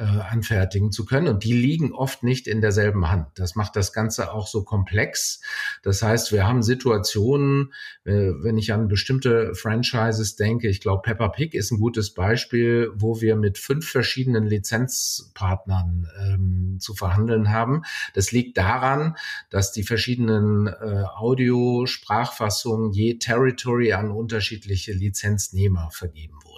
äh, 0.00 0.04
anfertigen 0.04 0.92
zu 0.92 1.04
können. 1.04 1.28
Und 1.28 1.44
die 1.44 1.52
liegen 1.52 1.92
oft 1.92 2.22
nicht 2.22 2.48
in 2.48 2.62
derselben 2.62 3.10
Hand. 3.10 3.26
Das 3.34 3.54
macht 3.54 3.76
das 3.76 3.92
Ganze 3.92 4.32
auch 4.32 4.46
so 4.46 4.64
komplex. 4.64 5.42
Das 5.82 6.02
heißt, 6.02 6.32
wir 6.32 6.48
haben 6.48 6.62
Situationen, 6.62 7.74
äh, 8.04 8.30
wenn 8.40 8.56
ich 8.56 8.72
an 8.72 8.88
bestimmte 8.88 9.54
Franchises 9.54 10.36
denke, 10.36 10.68
ich 10.68 10.80
glaube, 10.80 11.02
Peppa 11.02 11.28
Pig 11.28 11.52
ist 11.52 11.70
ein 11.70 11.78
gutes 11.78 12.14
Beispiel, 12.14 12.90
wo 12.94 13.20
wir 13.20 13.36
mit 13.36 13.58
fünf 13.58 13.90
verschiedenen 13.90 14.46
Lizenzpartnern 14.46 16.08
ähm, 16.18 16.76
zu 16.80 16.94
verhandeln 16.94 17.50
haben. 17.50 17.82
Das 18.14 18.32
liegt 18.32 18.56
daran, 18.56 19.16
dass 19.50 19.70
die 19.72 19.82
verschiedenen 19.82 20.66
äh, 20.66 21.04
Audio-Sprachfassungen 21.14 22.92
je 22.92 23.18
Territory 23.18 23.92
an 23.92 24.10
unterschiedliche 24.10 24.92
Lizenznehmer 24.92 25.90
vergeben 25.90 26.38
wurden. 26.42 26.49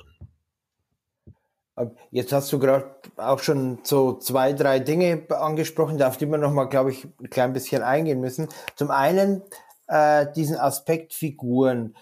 Jetzt 2.10 2.32
hast 2.32 2.52
du 2.52 2.58
gerade 2.58 2.94
auch 3.16 3.38
schon 3.38 3.78
so 3.82 4.14
zwei, 4.14 4.52
drei 4.52 4.78
Dinge 4.78 5.22
angesprochen, 5.30 6.02
auf 6.02 6.16
die 6.16 6.26
wir 6.26 6.38
nochmal, 6.38 6.68
glaube 6.68 6.90
ich, 6.90 7.06
ein 7.20 7.30
klein 7.30 7.52
bisschen 7.52 7.82
eingehen 7.82 8.20
müssen. 8.20 8.48
Zum 8.76 8.90
einen 8.90 9.42
äh, 9.88 10.26
diesen 10.34 10.56
Aspekt 10.56 11.12
Figuren. 11.12 11.94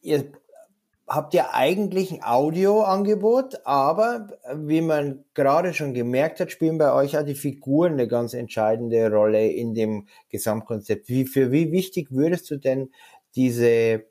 Ihr 0.00 0.32
habt 1.06 1.34
ja 1.34 1.50
eigentlich 1.52 2.12
ein 2.12 2.22
Audioangebot, 2.22 3.66
aber 3.66 4.28
wie 4.54 4.80
man 4.80 5.24
gerade 5.34 5.74
schon 5.74 5.92
gemerkt 5.92 6.38
hat, 6.40 6.52
spielen 6.52 6.78
bei 6.78 6.92
euch 6.92 7.18
auch 7.18 7.24
die 7.24 7.34
Figuren 7.34 7.94
eine 7.94 8.06
ganz 8.06 8.32
entscheidende 8.32 9.10
Rolle 9.10 9.48
in 9.48 9.74
dem 9.74 10.06
Gesamtkonzept. 10.28 11.08
Wie, 11.08 11.26
für 11.26 11.50
wie 11.50 11.72
wichtig 11.72 12.12
würdest 12.12 12.50
du 12.50 12.56
denn 12.56 12.90
diese 13.34 14.04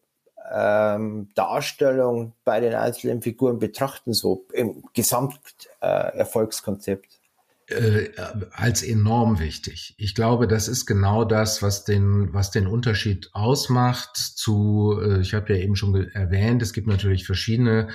ähm, 0.52 1.30
Darstellung 1.36 2.34
bei 2.44 2.60
den 2.60 2.74
einzelnen 2.74 3.22
Figuren 3.22 3.60
betrachten, 3.60 4.14
so 4.14 4.48
im 4.54 4.84
Gesamterfolgskonzept? 4.94 7.20
Äh, 7.68 8.10
als 8.52 8.82
enorm 8.82 9.40
wichtig. 9.40 9.94
Ich 9.98 10.16
glaube, 10.16 10.48
das 10.48 10.68
ist 10.68 10.88
genau 10.88 11.24
das, 11.24 11.62
was 11.62 11.86
den, 11.86 12.34
was 12.34 12.50
den 12.50 12.66
Unterschied 12.66 13.30
ausmacht 13.34 14.18
zu, 14.18 15.00
äh, 15.00 15.22
ich 15.22 15.36
habe 15.36 15.54
ja 15.54 15.60
eben 15.60 15.76
schon 15.76 16.10
erwähnt, 16.10 16.64
es 16.64 16.74
gibt 16.74 16.88
natürlich 16.88 17.28
verschiedene 17.28 17.90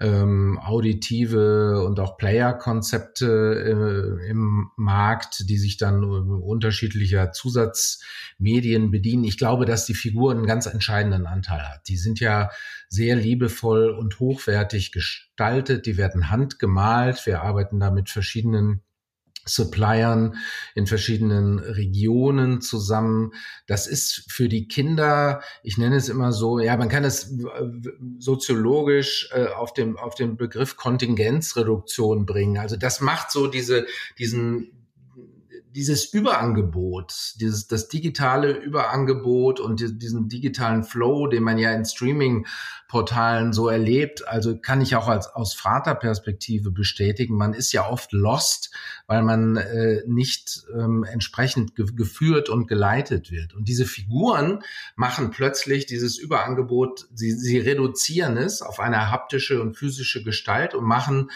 ähm, 0.00 0.58
auditive 0.62 1.84
und 1.84 1.98
auch 1.98 2.16
Player-Konzepte 2.16 4.20
äh, 4.22 4.30
im 4.30 4.70
Markt, 4.76 5.48
die 5.48 5.58
sich 5.58 5.76
dann 5.76 6.02
äh, 6.02 6.06
unterschiedlicher 6.06 7.32
Zusatzmedien 7.32 8.90
bedienen. 8.90 9.24
Ich 9.24 9.38
glaube, 9.38 9.64
dass 9.64 9.86
die 9.86 9.94
Figur 9.94 10.30
einen 10.30 10.46
ganz 10.46 10.66
entscheidenden 10.66 11.26
Anteil 11.26 11.62
hat. 11.62 11.88
Die 11.88 11.96
sind 11.96 12.20
ja 12.20 12.50
sehr 12.88 13.16
liebevoll 13.16 13.90
und 13.90 14.20
hochwertig 14.20 14.92
gestaltet, 14.92 15.86
die 15.86 15.96
werden 15.96 16.30
handgemalt. 16.30 17.26
Wir 17.26 17.42
arbeiten 17.42 17.80
da 17.80 17.90
mit 17.90 18.08
verschiedenen 18.08 18.82
Suppliern 19.48 20.36
in 20.74 20.86
verschiedenen 20.86 21.58
Regionen 21.58 22.60
zusammen. 22.60 23.32
Das 23.66 23.86
ist 23.86 24.24
für 24.28 24.48
die 24.48 24.68
Kinder, 24.68 25.42
ich 25.62 25.78
nenne 25.78 25.96
es 25.96 26.08
immer 26.08 26.32
so, 26.32 26.58
ja, 26.58 26.76
man 26.76 26.88
kann 26.88 27.04
es 27.04 27.34
soziologisch 28.18 29.30
äh, 29.32 29.46
auf 29.46 29.72
dem 29.72 29.96
auf 29.96 30.14
den 30.14 30.36
Begriff 30.36 30.76
Kontingenzreduktion 30.76 32.26
bringen. 32.26 32.58
Also 32.58 32.76
das 32.76 33.00
macht 33.00 33.30
so 33.30 33.46
diese 33.46 33.86
diesen 34.18 34.77
dieses 35.78 36.06
Überangebot, 36.06 37.34
dieses 37.36 37.68
das 37.68 37.86
digitale 37.86 38.50
Überangebot 38.50 39.60
und 39.60 39.78
die, 39.78 39.96
diesen 39.96 40.28
digitalen 40.28 40.82
Flow, 40.82 41.28
den 41.28 41.44
man 41.44 41.56
ja 41.56 41.70
in 41.70 41.84
Streaming-Portalen 41.84 43.52
so 43.52 43.68
erlebt, 43.68 44.26
also 44.26 44.58
kann 44.58 44.80
ich 44.80 44.96
auch 44.96 45.06
als 45.06 45.28
aus 45.28 45.54
Vaterperspektive 45.54 46.72
bestätigen. 46.72 47.36
Man 47.36 47.54
ist 47.54 47.70
ja 47.70 47.88
oft 47.88 48.12
lost, 48.12 48.74
weil 49.06 49.22
man 49.22 49.56
äh, 49.56 50.02
nicht 50.08 50.66
ähm, 50.74 51.04
entsprechend 51.04 51.76
ge 51.76 51.86
geführt 51.94 52.48
und 52.48 52.66
geleitet 52.66 53.30
wird. 53.30 53.54
Und 53.54 53.68
diese 53.68 53.86
Figuren 53.86 54.64
machen 54.96 55.30
plötzlich 55.30 55.86
dieses 55.86 56.18
Überangebot, 56.18 57.06
sie, 57.14 57.30
sie 57.30 57.58
reduzieren 57.58 58.36
es 58.36 58.62
auf 58.62 58.80
eine 58.80 59.12
haptische 59.12 59.62
und 59.62 59.76
physische 59.76 60.24
Gestalt 60.24 60.74
und 60.74 60.82
machen 60.82 61.30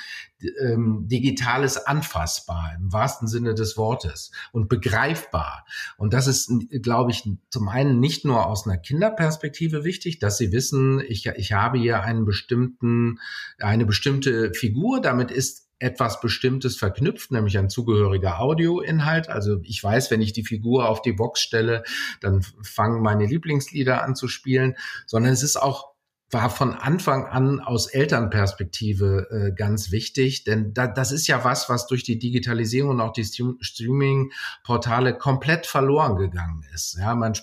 ähm, 0.60 1.06
Digitales 1.08 1.76
anfassbar 1.76 2.72
im 2.76 2.92
wahrsten 2.92 3.28
Sinne 3.28 3.54
des 3.54 3.76
Wortes 3.76 4.30
und 4.52 4.68
begreifbar. 4.68 5.66
Und 5.96 6.12
das 6.12 6.26
ist, 6.26 6.50
glaube 6.82 7.10
ich, 7.10 7.28
zum 7.50 7.68
einen 7.68 8.00
nicht 8.00 8.24
nur 8.24 8.46
aus 8.46 8.66
einer 8.66 8.78
Kinderperspektive 8.78 9.84
wichtig, 9.84 10.18
dass 10.18 10.38
sie 10.38 10.52
wissen, 10.52 11.00
ich, 11.06 11.26
ich 11.26 11.52
habe 11.52 11.78
hier 11.78 12.02
einen 12.02 12.24
bestimmten, 12.24 13.18
eine 13.58 13.86
bestimmte 13.86 14.52
Figur, 14.54 15.00
damit 15.00 15.30
ist 15.30 15.68
etwas 15.82 16.20
Bestimmtes 16.20 16.76
verknüpft, 16.76 17.32
nämlich 17.32 17.58
ein 17.58 17.68
zugehöriger 17.68 18.40
Audioinhalt. 18.40 19.28
Also 19.28 19.58
ich 19.64 19.82
weiß, 19.82 20.12
wenn 20.12 20.22
ich 20.22 20.32
die 20.32 20.44
Figur 20.44 20.88
auf 20.88 21.02
die 21.02 21.12
Box 21.12 21.40
stelle, 21.40 21.82
dann 22.20 22.42
fangen 22.62 23.02
meine 23.02 23.26
Lieblingslieder 23.26 24.04
an 24.04 24.14
zu 24.14 24.28
spielen, 24.28 24.76
sondern 25.06 25.32
es 25.32 25.42
ist 25.42 25.56
auch 25.56 25.91
war 26.32 26.48
von 26.48 26.74
Anfang 26.74 27.26
an 27.26 27.60
aus 27.60 27.86
Elternperspektive 27.86 29.28
äh, 29.30 29.52
ganz 29.54 29.90
wichtig, 29.90 30.44
denn 30.44 30.72
da, 30.72 30.86
das 30.86 31.12
ist 31.12 31.26
ja 31.26 31.44
was, 31.44 31.68
was 31.68 31.86
durch 31.86 32.04
die 32.04 32.18
Digitalisierung 32.18 32.92
und 32.92 33.00
auch 33.02 33.12
die 33.12 33.24
Streaming-Portale 33.24 35.18
komplett 35.18 35.66
verloren 35.66 36.16
gegangen 36.16 36.64
ist. 36.74 36.96
Ja, 36.98 37.14
man, 37.14 37.34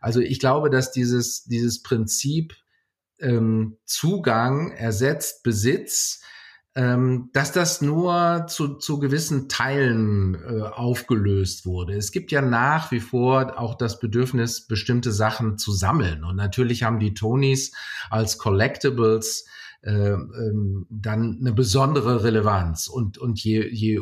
also 0.00 0.20
ich 0.20 0.40
glaube, 0.40 0.70
dass 0.70 0.90
dieses 0.90 1.44
dieses 1.44 1.82
Prinzip 1.82 2.56
ähm, 3.20 3.76
Zugang 3.84 4.70
ersetzt 4.72 5.42
Besitz 5.42 6.22
ähm, 6.76 7.30
dass 7.32 7.52
das 7.52 7.80
nur 7.80 8.46
zu, 8.48 8.74
zu 8.74 8.98
gewissen 8.98 9.48
Teilen 9.48 10.34
äh, 10.34 10.62
aufgelöst 10.62 11.66
wurde. 11.66 11.94
Es 11.94 12.10
gibt 12.10 12.32
ja 12.32 12.42
nach 12.42 12.90
wie 12.90 13.00
vor 13.00 13.58
auch 13.58 13.76
das 13.76 14.00
Bedürfnis, 14.00 14.66
bestimmte 14.66 15.12
Sachen 15.12 15.56
zu 15.56 15.72
sammeln. 15.72 16.24
Und 16.24 16.36
natürlich 16.36 16.82
haben 16.82 16.98
die 16.98 17.14
Tonys 17.14 17.72
als 18.10 18.38
Collectibles 18.38 19.46
äh, 19.82 19.92
ähm, 19.92 20.86
dann 20.90 21.38
eine 21.40 21.52
besondere 21.52 22.24
Relevanz. 22.24 22.88
Und, 22.88 23.18
und 23.18 23.42
je, 23.42 23.68
je 23.68 24.00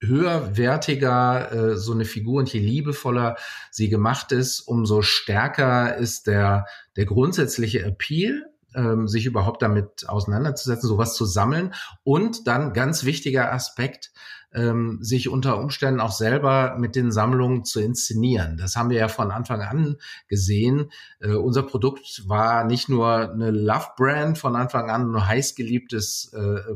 höherwertiger 0.00 1.52
äh, 1.52 1.76
so 1.76 1.92
eine 1.92 2.04
Figur 2.04 2.40
und 2.40 2.52
je 2.52 2.60
liebevoller 2.60 3.36
sie 3.70 3.88
gemacht 3.88 4.32
ist, 4.32 4.60
umso 4.60 5.02
stärker 5.02 5.96
ist 5.96 6.26
der, 6.26 6.66
der 6.96 7.04
grundsätzliche 7.04 7.84
Appeal 7.84 8.44
ähm, 8.78 9.08
sich 9.08 9.26
überhaupt 9.26 9.62
damit 9.62 10.08
auseinanderzusetzen, 10.08 10.88
sowas 10.88 11.14
zu 11.14 11.24
sammeln. 11.24 11.74
Und 12.04 12.46
dann 12.46 12.72
ganz 12.72 13.04
wichtiger 13.04 13.52
Aspekt, 13.52 14.12
ähm, 14.54 14.98
sich 15.02 15.28
unter 15.28 15.58
Umständen 15.58 16.00
auch 16.00 16.12
selber 16.12 16.76
mit 16.78 16.96
den 16.96 17.10
Sammlungen 17.12 17.64
zu 17.64 17.80
inszenieren. 17.80 18.56
Das 18.56 18.76
haben 18.76 18.88
wir 18.90 18.98
ja 18.98 19.08
von 19.08 19.30
Anfang 19.30 19.60
an 19.60 19.96
gesehen. 20.28 20.90
Äh, 21.20 21.32
unser 21.32 21.64
Produkt 21.64 22.22
war 22.26 22.64
nicht 22.64 22.88
nur 22.88 23.30
eine 23.30 23.50
Love-Brand 23.50 24.38
von 24.38 24.56
Anfang 24.56 24.90
an, 24.90 25.14
ein 25.14 25.26
heißgeliebtes 25.26 26.32
äh, 26.32 26.72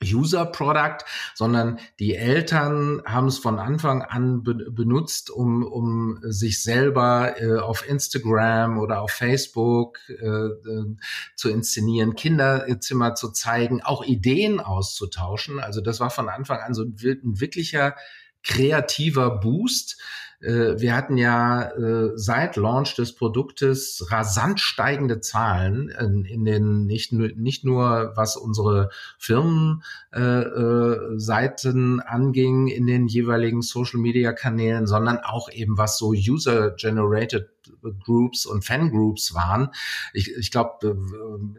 ähm, 0.00 0.08
User-Product, 0.18 1.04
sondern 1.34 1.78
die 1.98 2.14
Eltern 2.14 3.02
haben 3.04 3.26
es 3.26 3.38
von 3.38 3.58
Anfang 3.58 4.02
an 4.02 4.42
be 4.42 4.54
benutzt, 4.70 5.30
um, 5.30 5.64
um 5.64 6.18
sich 6.22 6.62
selber 6.62 7.40
äh, 7.40 7.58
auf 7.58 7.88
Instagram 7.88 8.78
oder 8.78 9.00
auf 9.00 9.10
Facebook 9.10 9.98
äh, 10.08 10.48
zu 11.36 11.50
inszenieren, 11.50 12.14
Kinderzimmer 12.14 13.14
zu 13.14 13.30
zeigen, 13.30 13.82
auch 13.82 14.04
Ideen 14.04 14.60
auszutauschen. 14.60 15.60
Also 15.60 15.80
das 15.80 16.00
war 16.00 16.10
von 16.10 16.28
Anfang 16.28 16.60
an 16.60 16.74
so 16.74 16.82
ein, 16.82 16.96
ein 17.02 17.40
wirklicher 17.40 17.94
kreativer 18.42 19.38
Boost 19.40 20.00
wir 20.40 20.94
hatten 20.94 21.16
ja 21.16 21.72
äh, 21.72 22.12
seit 22.14 22.54
Launch 22.56 22.94
des 22.94 23.16
Produktes 23.16 24.06
rasant 24.10 24.60
steigende 24.60 25.20
Zahlen 25.20 25.88
in, 25.88 26.24
in 26.24 26.44
den 26.44 26.86
nicht 26.86 27.12
nur 27.12 27.30
nicht 27.34 27.64
nur 27.64 28.12
was 28.14 28.36
unsere 28.36 28.90
Firmenseiten 29.18 31.98
äh, 31.98 32.02
anging 32.06 32.68
in 32.68 32.86
den 32.86 33.08
jeweiligen 33.08 33.62
Social 33.62 33.98
Media 33.98 34.32
Kanälen, 34.32 34.86
sondern 34.86 35.18
auch 35.18 35.50
eben 35.50 35.76
was 35.76 35.98
so 35.98 36.10
User 36.10 36.70
Generated 36.70 37.48
Groups 38.04 38.46
und 38.46 38.64
Fangroups 38.64 39.34
waren. 39.34 39.70
Ich, 40.12 40.34
ich 40.36 40.50
glaube, 40.50 40.96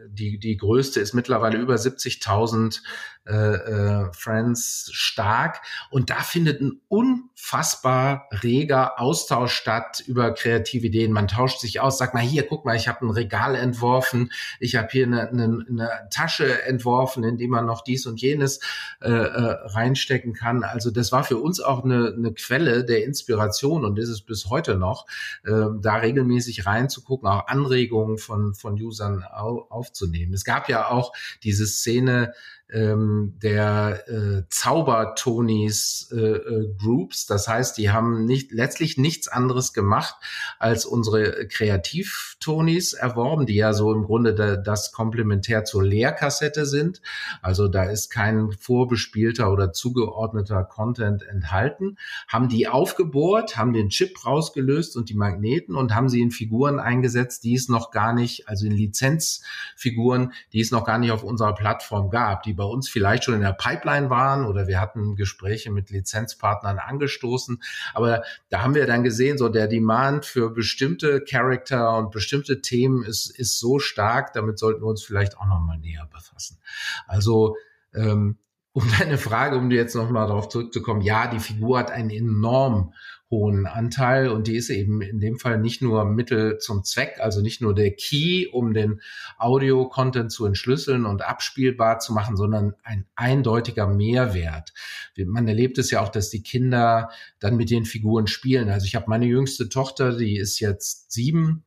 die, 0.08 0.38
die 0.38 0.56
größte 0.56 1.00
ist 1.00 1.14
mittlerweile 1.14 1.58
über 1.58 1.74
70.000 1.74 2.80
äh, 3.26 3.34
äh, 3.34 4.12
Friends 4.12 4.90
stark. 4.92 5.60
Und 5.90 6.10
da 6.10 6.20
findet 6.20 6.60
ein 6.60 6.80
unfassbar 6.88 8.28
reger 8.42 8.69
Austausch 8.72 9.52
statt 9.52 10.02
über 10.06 10.32
kreative 10.32 10.86
Ideen. 10.86 11.12
Man 11.12 11.28
tauscht 11.28 11.60
sich 11.60 11.80
aus, 11.80 11.98
sagt 11.98 12.14
mal, 12.14 12.20
hier, 12.20 12.46
guck 12.46 12.64
mal, 12.64 12.76
ich 12.76 12.88
habe 12.88 13.06
ein 13.06 13.10
Regal 13.10 13.54
entworfen, 13.54 14.30
ich 14.58 14.76
habe 14.76 14.88
hier 14.90 15.06
eine, 15.06 15.28
eine, 15.28 15.64
eine 15.68 15.90
Tasche 16.10 16.62
entworfen, 16.62 17.24
in 17.24 17.36
die 17.36 17.48
man 17.48 17.66
noch 17.66 17.82
dies 17.82 18.06
und 18.06 18.20
jenes 18.20 18.60
äh, 19.00 19.10
äh, 19.10 19.56
reinstecken 19.66 20.32
kann. 20.32 20.64
Also 20.64 20.90
das 20.90 21.12
war 21.12 21.24
für 21.24 21.38
uns 21.38 21.60
auch 21.60 21.84
eine, 21.84 22.14
eine 22.16 22.32
Quelle 22.32 22.84
der 22.84 23.04
Inspiration 23.04 23.84
und 23.84 23.98
ist 23.98 24.08
es 24.08 24.22
bis 24.22 24.48
heute 24.50 24.76
noch. 24.76 25.06
Äh, 25.44 25.50
da 25.80 25.96
regelmäßig 25.96 26.66
reinzugucken, 26.66 27.28
auch 27.28 27.46
Anregungen 27.48 28.18
von, 28.18 28.54
von 28.54 28.74
Usern 28.74 29.24
au, 29.24 29.66
aufzunehmen. 29.68 30.32
Es 30.32 30.44
gab 30.44 30.68
ja 30.68 30.88
auch 30.88 31.12
diese 31.42 31.66
Szene, 31.66 32.32
ähm, 32.72 33.34
der 33.42 34.08
äh, 34.08 34.42
Zaubertonis 34.48 36.08
äh, 36.12 36.16
äh, 36.16 36.74
Groups. 36.78 37.26
Das 37.26 37.48
heißt, 37.48 37.76
die 37.78 37.90
haben 37.90 38.24
nicht 38.24 38.52
letztlich 38.52 38.96
nichts 38.96 39.28
anderes 39.28 39.72
gemacht, 39.72 40.14
als 40.58 40.84
unsere 40.84 41.48
Kreativtonis 41.48 42.92
erworben, 42.92 43.46
die 43.46 43.56
ja 43.56 43.72
so 43.72 43.92
im 43.92 44.04
Grunde 44.04 44.34
da, 44.34 44.56
das 44.56 44.92
Komplementär 44.92 45.64
zur 45.64 45.82
Lehrkassette 45.82 46.66
sind. 46.66 47.02
Also 47.42 47.68
da 47.68 47.84
ist 47.84 48.10
kein 48.10 48.52
vorbespielter 48.52 49.52
oder 49.52 49.72
zugeordneter 49.72 50.64
Content 50.64 51.22
enthalten. 51.22 51.96
Haben 52.28 52.48
die 52.48 52.68
aufgebohrt, 52.68 53.56
haben 53.56 53.72
den 53.72 53.88
Chip 53.88 54.24
rausgelöst 54.24 54.96
und 54.96 55.08
die 55.08 55.14
Magneten 55.14 55.74
und 55.74 55.94
haben 55.94 56.08
sie 56.08 56.20
in 56.20 56.30
Figuren 56.30 56.78
eingesetzt, 56.78 57.44
die 57.44 57.54
es 57.54 57.68
noch 57.68 57.90
gar 57.90 58.12
nicht, 58.12 58.48
also 58.48 58.66
in 58.66 58.72
Lizenzfiguren, 58.72 60.32
die 60.52 60.60
es 60.60 60.70
noch 60.70 60.84
gar 60.84 60.98
nicht 60.98 61.10
auf 61.10 61.24
unserer 61.24 61.54
Plattform 61.54 62.10
gab, 62.10 62.42
die 62.42 62.59
bei 62.60 62.66
uns 62.66 62.90
vielleicht 62.90 63.24
schon 63.24 63.32
in 63.32 63.40
der 63.40 63.54
Pipeline 63.54 64.10
waren 64.10 64.44
oder 64.44 64.66
wir 64.66 64.82
hatten 64.82 65.16
Gespräche 65.16 65.70
mit 65.70 65.88
Lizenzpartnern 65.88 66.78
angestoßen. 66.78 67.62
Aber 67.94 68.22
da 68.50 68.60
haben 68.60 68.74
wir 68.74 68.86
dann 68.86 69.02
gesehen, 69.02 69.38
so 69.38 69.48
der 69.48 69.66
Demand 69.66 70.26
für 70.26 70.50
bestimmte 70.50 71.22
Charakter 71.22 71.96
und 71.96 72.10
bestimmte 72.10 72.60
Themen 72.60 73.02
ist, 73.02 73.30
ist 73.30 73.58
so 73.58 73.78
stark, 73.78 74.34
damit 74.34 74.58
sollten 74.58 74.82
wir 74.82 74.88
uns 74.88 75.02
vielleicht 75.02 75.38
auch 75.38 75.46
nochmal 75.46 75.78
näher 75.78 76.06
befassen. 76.12 76.58
Also 77.06 77.56
ähm, 77.94 78.36
um 78.72 78.84
deine 78.98 79.16
Frage, 79.16 79.56
um 79.56 79.70
jetzt 79.70 79.94
nochmal 79.94 80.26
darauf 80.26 80.50
zurückzukommen, 80.50 81.00
ja, 81.00 81.28
die 81.28 81.40
Figur 81.40 81.78
hat 81.78 81.90
einen 81.90 82.10
enorm 82.10 82.92
hohen 83.30 83.66
Anteil 83.66 84.28
und 84.28 84.48
die 84.48 84.56
ist 84.56 84.70
eben 84.70 85.00
in 85.02 85.20
dem 85.20 85.38
Fall 85.38 85.58
nicht 85.58 85.82
nur 85.82 86.04
Mittel 86.04 86.58
zum 86.58 86.82
Zweck, 86.82 87.18
also 87.20 87.40
nicht 87.40 87.60
nur 87.60 87.74
der 87.74 87.92
Key, 87.92 88.48
um 88.48 88.74
den 88.74 89.00
Audio-Content 89.38 90.32
zu 90.32 90.46
entschlüsseln 90.46 91.06
und 91.06 91.22
abspielbar 91.22 92.00
zu 92.00 92.12
machen, 92.12 92.36
sondern 92.36 92.74
ein 92.82 93.06
eindeutiger 93.14 93.86
Mehrwert. 93.86 94.72
Man 95.16 95.46
erlebt 95.46 95.78
es 95.78 95.90
ja 95.90 96.02
auch, 96.02 96.08
dass 96.08 96.30
die 96.30 96.42
Kinder 96.42 97.10
dann 97.38 97.56
mit 97.56 97.70
den 97.70 97.84
Figuren 97.84 98.26
spielen. 98.26 98.68
Also 98.68 98.86
ich 98.86 98.96
habe 98.96 99.06
meine 99.08 99.26
jüngste 99.26 99.68
Tochter, 99.68 100.16
die 100.16 100.36
ist 100.36 100.58
jetzt 100.58 101.12
sieben 101.12 101.64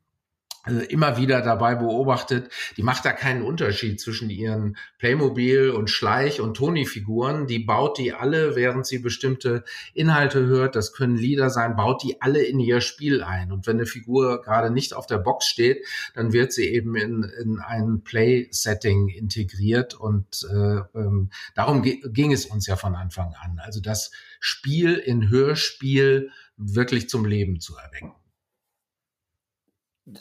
immer 0.65 1.17
wieder 1.17 1.41
dabei 1.41 1.75
beobachtet, 1.75 2.49
die 2.77 2.83
macht 2.83 3.03
da 3.03 3.11
keinen 3.11 3.41
Unterschied 3.41 3.99
zwischen 3.99 4.29
ihren 4.29 4.77
Playmobil 4.97 5.71
und 5.71 5.89
Schleich 5.89 6.39
und 6.39 6.55
Toni-Figuren. 6.55 7.47
Die 7.47 7.59
baut 7.59 7.97
die 7.97 8.13
alle, 8.13 8.55
während 8.55 8.85
sie 8.85 8.99
bestimmte 8.99 9.65
Inhalte 9.93 10.45
hört, 10.45 10.75
das 10.75 10.93
können 10.93 11.17
Lieder 11.17 11.49
sein, 11.49 11.75
baut 11.75 12.01
die 12.01 12.21
alle 12.21 12.41
in 12.43 12.59
ihr 12.59 12.79
Spiel 12.79 13.23
ein. 13.23 13.51
Und 13.51 13.67
wenn 13.67 13.75
eine 13.77 13.85
Figur 13.85 14.41
gerade 14.41 14.71
nicht 14.71 14.93
auf 14.93 15.05
der 15.05 15.17
Box 15.17 15.47
steht, 15.47 15.85
dann 16.13 16.31
wird 16.31 16.53
sie 16.53 16.69
eben 16.69 16.95
in, 16.95 17.23
in 17.41 17.59
ein 17.59 18.01
Play-Setting 18.03 19.09
integriert. 19.09 19.95
Und 19.95 20.47
äh, 20.49 20.79
ähm, 20.95 21.29
darum 21.55 21.81
ging 21.83 22.31
es 22.31 22.45
uns 22.45 22.67
ja 22.67 22.77
von 22.77 22.95
Anfang 22.95 23.33
an. 23.41 23.59
Also 23.61 23.81
das 23.81 24.11
Spiel 24.39 24.93
in 24.95 25.29
Hörspiel 25.29 26.29
wirklich 26.55 27.09
zum 27.09 27.25
Leben 27.25 27.59
zu 27.59 27.75
erwecken 27.75 28.13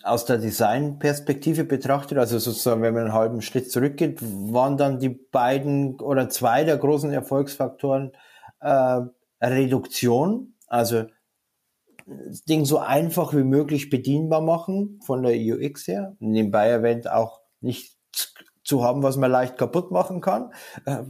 aus 0.04 0.24
der 0.24 0.38
Designperspektive 0.38 1.64
betrachtet, 1.64 2.18
also 2.18 2.38
sozusagen, 2.38 2.82
wenn 2.82 2.94
man 2.94 3.04
einen 3.04 3.12
halben 3.12 3.42
Schritt 3.42 3.70
zurückgeht, 3.70 4.20
waren 4.22 4.76
dann 4.76 4.98
die 5.00 5.08
beiden 5.08 6.00
oder 6.00 6.28
zwei 6.28 6.64
der 6.64 6.76
großen 6.76 7.12
Erfolgsfaktoren 7.12 8.12
äh, 8.60 9.00
Reduktion, 9.40 10.54
also 10.68 11.04
das 12.06 12.44
Ding 12.44 12.64
so 12.64 12.78
einfach 12.78 13.34
wie 13.34 13.44
möglich 13.44 13.90
bedienbar 13.90 14.40
machen 14.40 15.00
von 15.04 15.22
der 15.22 15.34
UX 15.34 15.86
her, 15.86 16.16
nebenbei 16.20 16.68
erwähnt 16.68 17.10
auch 17.10 17.40
nicht 17.60 17.96
zu 18.64 18.84
haben, 18.84 19.02
was 19.02 19.16
man 19.16 19.30
leicht 19.30 19.58
kaputt 19.58 19.90
machen 19.90 20.20
kann. 20.20 20.52
Äh, 20.84 21.02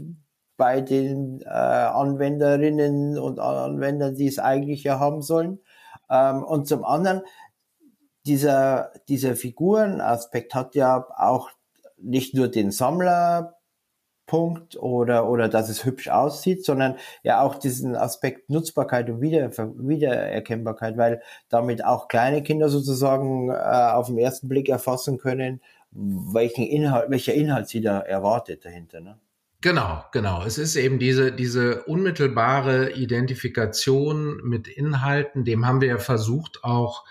bei 0.56 0.80
den 0.80 1.40
äh, 1.40 1.48
Anwenderinnen 1.48 3.18
und 3.18 3.40
Anwendern, 3.40 4.14
die 4.14 4.26
es 4.26 4.38
eigentlich 4.38 4.84
ja 4.84 5.00
haben 5.00 5.22
sollen. 5.22 5.60
Ähm, 6.10 6.44
und 6.44 6.68
zum 6.68 6.84
anderen 6.84 7.22
dieser, 8.26 8.92
dieser 9.08 9.36
Figurenaspekt 9.36 10.54
hat 10.54 10.74
ja 10.74 11.06
auch 11.16 11.50
nicht 11.98 12.34
nur 12.34 12.48
den 12.48 12.70
Sammlerpunkt 12.70 13.56
oder, 14.76 15.28
oder 15.28 15.48
dass 15.48 15.68
es 15.68 15.84
hübsch 15.84 16.08
aussieht, 16.08 16.64
sondern 16.64 16.96
ja 17.22 17.40
auch 17.40 17.56
diesen 17.56 17.96
Aspekt 17.96 18.50
Nutzbarkeit 18.50 19.10
und 19.10 19.20
Wieder, 19.20 19.50
Wiedererkennbarkeit, 19.56 20.96
weil 20.96 21.22
damit 21.48 21.84
auch 21.84 22.08
kleine 22.08 22.42
Kinder 22.42 22.68
sozusagen 22.68 23.50
äh, 23.50 23.54
auf 23.54 24.06
den 24.06 24.18
ersten 24.18 24.48
Blick 24.48 24.68
erfassen 24.68 25.18
können, 25.18 25.60
welchen 25.90 26.64
Inhalt, 26.64 27.10
welcher 27.10 27.34
Inhalt 27.34 27.68
sie 27.68 27.80
da 27.80 28.00
erwartet 28.00 28.64
dahinter. 28.64 29.00
Ne? 29.00 29.18
Genau, 29.60 30.02
genau. 30.10 30.42
Es 30.44 30.58
ist 30.58 30.74
eben 30.74 30.98
diese, 30.98 31.30
diese 31.30 31.84
unmittelbare 31.84 32.92
Identifikation 32.92 34.40
mit 34.42 34.66
Inhalten, 34.66 35.44
dem 35.44 35.66
haben 35.66 35.80
wir 35.80 35.88
ja 35.88 35.98
versucht 35.98 36.64
auch 36.64 37.04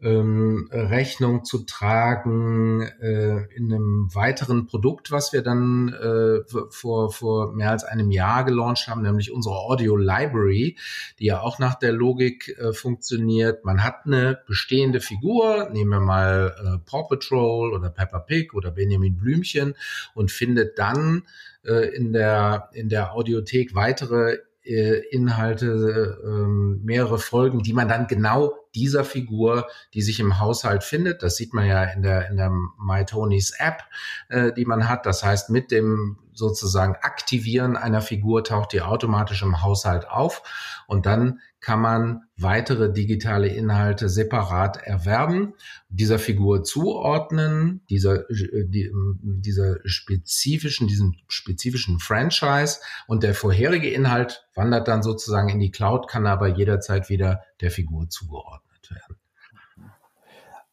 ähm, 0.00 0.68
Rechnung 0.70 1.44
zu 1.44 1.64
tragen 1.64 2.82
äh, 2.82 3.46
in 3.54 3.72
einem 3.72 4.14
weiteren 4.14 4.66
Produkt, 4.66 5.10
was 5.10 5.32
wir 5.32 5.42
dann 5.42 5.88
äh, 5.94 6.40
vor, 6.70 7.10
vor 7.10 7.54
mehr 7.54 7.70
als 7.70 7.84
einem 7.84 8.10
Jahr 8.10 8.44
gelauncht 8.44 8.88
haben, 8.88 9.02
nämlich 9.02 9.32
unsere 9.32 9.56
Audio 9.56 9.96
Library, 9.96 10.76
die 11.18 11.26
ja 11.26 11.40
auch 11.40 11.58
nach 11.58 11.76
der 11.76 11.92
Logik 11.92 12.56
äh, 12.58 12.74
funktioniert. 12.74 13.64
Man 13.64 13.82
hat 13.82 14.04
eine 14.04 14.38
bestehende 14.46 15.00
Figur, 15.00 15.70
nehmen 15.72 15.90
wir 15.90 16.00
mal 16.00 16.54
äh, 16.58 16.78
Paw 16.90 17.06
Patrol 17.08 17.72
oder 17.72 17.88
Peppa 17.88 18.18
Pig 18.18 18.52
oder 18.52 18.70
Benjamin 18.70 19.16
Blümchen 19.16 19.74
und 20.14 20.30
findet 20.30 20.78
dann 20.78 21.22
äh, 21.64 21.94
in 21.96 22.12
der, 22.12 22.68
in 22.72 22.90
der 22.90 23.14
Audiothek 23.14 23.74
weitere 23.74 24.38
äh, 24.66 24.98
Inhalte, 25.10 26.18
ähm, 26.24 26.80
mehrere 26.84 27.18
Folgen, 27.18 27.62
die 27.62 27.72
man 27.72 27.88
dann 27.88 28.08
genau 28.08 28.52
dieser 28.76 29.04
Figur, 29.04 29.66
die 29.94 30.02
sich 30.02 30.20
im 30.20 30.38
Haushalt 30.38 30.84
findet, 30.84 31.22
das 31.22 31.36
sieht 31.36 31.54
man 31.54 31.66
ja 31.66 31.82
in 31.82 32.02
der 32.02 32.30
in 32.30 32.36
der 32.36 32.50
MyTonys 32.78 33.54
App, 33.58 33.82
äh, 34.28 34.52
die 34.52 34.66
man 34.66 34.88
hat. 34.88 35.06
Das 35.06 35.24
heißt, 35.24 35.50
mit 35.50 35.70
dem 35.70 36.18
sozusagen 36.36 36.96
Aktivieren 36.96 37.76
einer 37.76 38.02
Figur 38.02 38.44
taucht 38.44 38.72
die 38.72 38.82
automatisch 38.82 39.42
im 39.42 39.62
Haushalt 39.62 40.08
auf. 40.08 40.42
Und 40.86 41.06
dann 41.06 41.40
kann 41.60 41.80
man 41.80 42.22
weitere 42.36 42.92
digitale 42.92 43.48
Inhalte 43.48 44.08
separat 44.08 44.76
erwerben, 44.76 45.54
dieser 45.88 46.18
Figur 46.18 46.62
zuordnen, 46.62 47.80
dieser, 47.90 48.30
äh, 48.30 48.66
die, 48.68 48.92
dieser 49.22 49.78
spezifischen, 49.84 50.86
diesem 50.86 51.14
spezifischen 51.28 51.98
Franchise. 51.98 52.80
Und 53.06 53.22
der 53.22 53.34
vorherige 53.34 53.90
Inhalt 53.90 54.46
wandert 54.54 54.88
dann 54.88 55.02
sozusagen 55.02 55.48
in 55.48 55.60
die 55.60 55.70
Cloud, 55.70 56.08
kann 56.08 56.26
aber 56.26 56.48
jederzeit 56.48 57.08
wieder 57.08 57.42
der 57.60 57.70
Figur 57.70 58.08
zugeordnet 58.08 58.65
werden. 58.90 59.16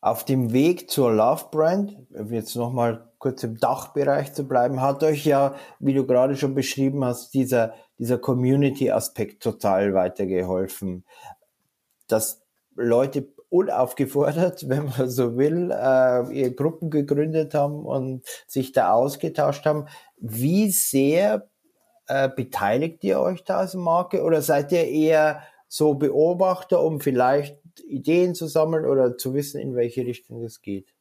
Auf 0.01 0.25
dem 0.25 0.51
Weg 0.51 0.89
zur 0.91 1.13
Love 1.13 1.45
Brand, 1.49 1.97
jetzt 2.29 2.55
nochmal 2.55 3.09
kurz 3.19 3.41
im 3.43 3.57
Dachbereich 3.57 4.33
zu 4.33 4.45
bleiben, 4.45 4.81
hat 4.81 5.01
euch 5.03 5.25
ja, 5.25 5.55
wie 5.79 5.93
du 5.93 6.05
gerade 6.05 6.35
schon 6.35 6.55
beschrieben 6.55 7.05
hast, 7.05 7.33
dieser, 7.33 7.73
dieser 7.97 8.17
Community-Aspekt 8.17 9.41
total 9.41 9.93
weitergeholfen. 9.93 11.05
Dass 12.07 12.43
Leute 12.75 13.29
unaufgefordert, 13.53 14.67
wenn 14.67 14.85
man 14.85 15.09
so 15.09 15.37
will, 15.37 15.71
äh, 15.71 16.33
ihre 16.33 16.51
Gruppen 16.51 16.89
gegründet 16.89 17.53
haben 17.53 17.85
und 17.85 18.25
sich 18.47 18.71
da 18.71 18.91
ausgetauscht 18.91 19.65
haben. 19.65 19.85
Wie 20.17 20.69
sehr 20.71 21.47
äh, 22.07 22.29
beteiligt 22.29 23.03
ihr 23.03 23.19
euch 23.19 23.43
da 23.43 23.59
als 23.59 23.75
Marke 23.75 24.23
oder 24.23 24.41
seid 24.41 24.71
ihr 24.71 24.85
eher 24.85 25.43
so 25.67 25.93
Beobachter, 25.93 26.81
um 26.81 26.99
vielleicht 26.99 27.62
Ideen 27.81 28.35
zu 28.35 28.47
sammeln 28.47 28.85
oder 28.85 29.17
zu 29.17 29.33
wissen, 29.33 29.59
in 29.59 29.75
welche 29.75 30.05
Richtung 30.05 30.43
es 30.43 30.61
geht? 30.61 30.93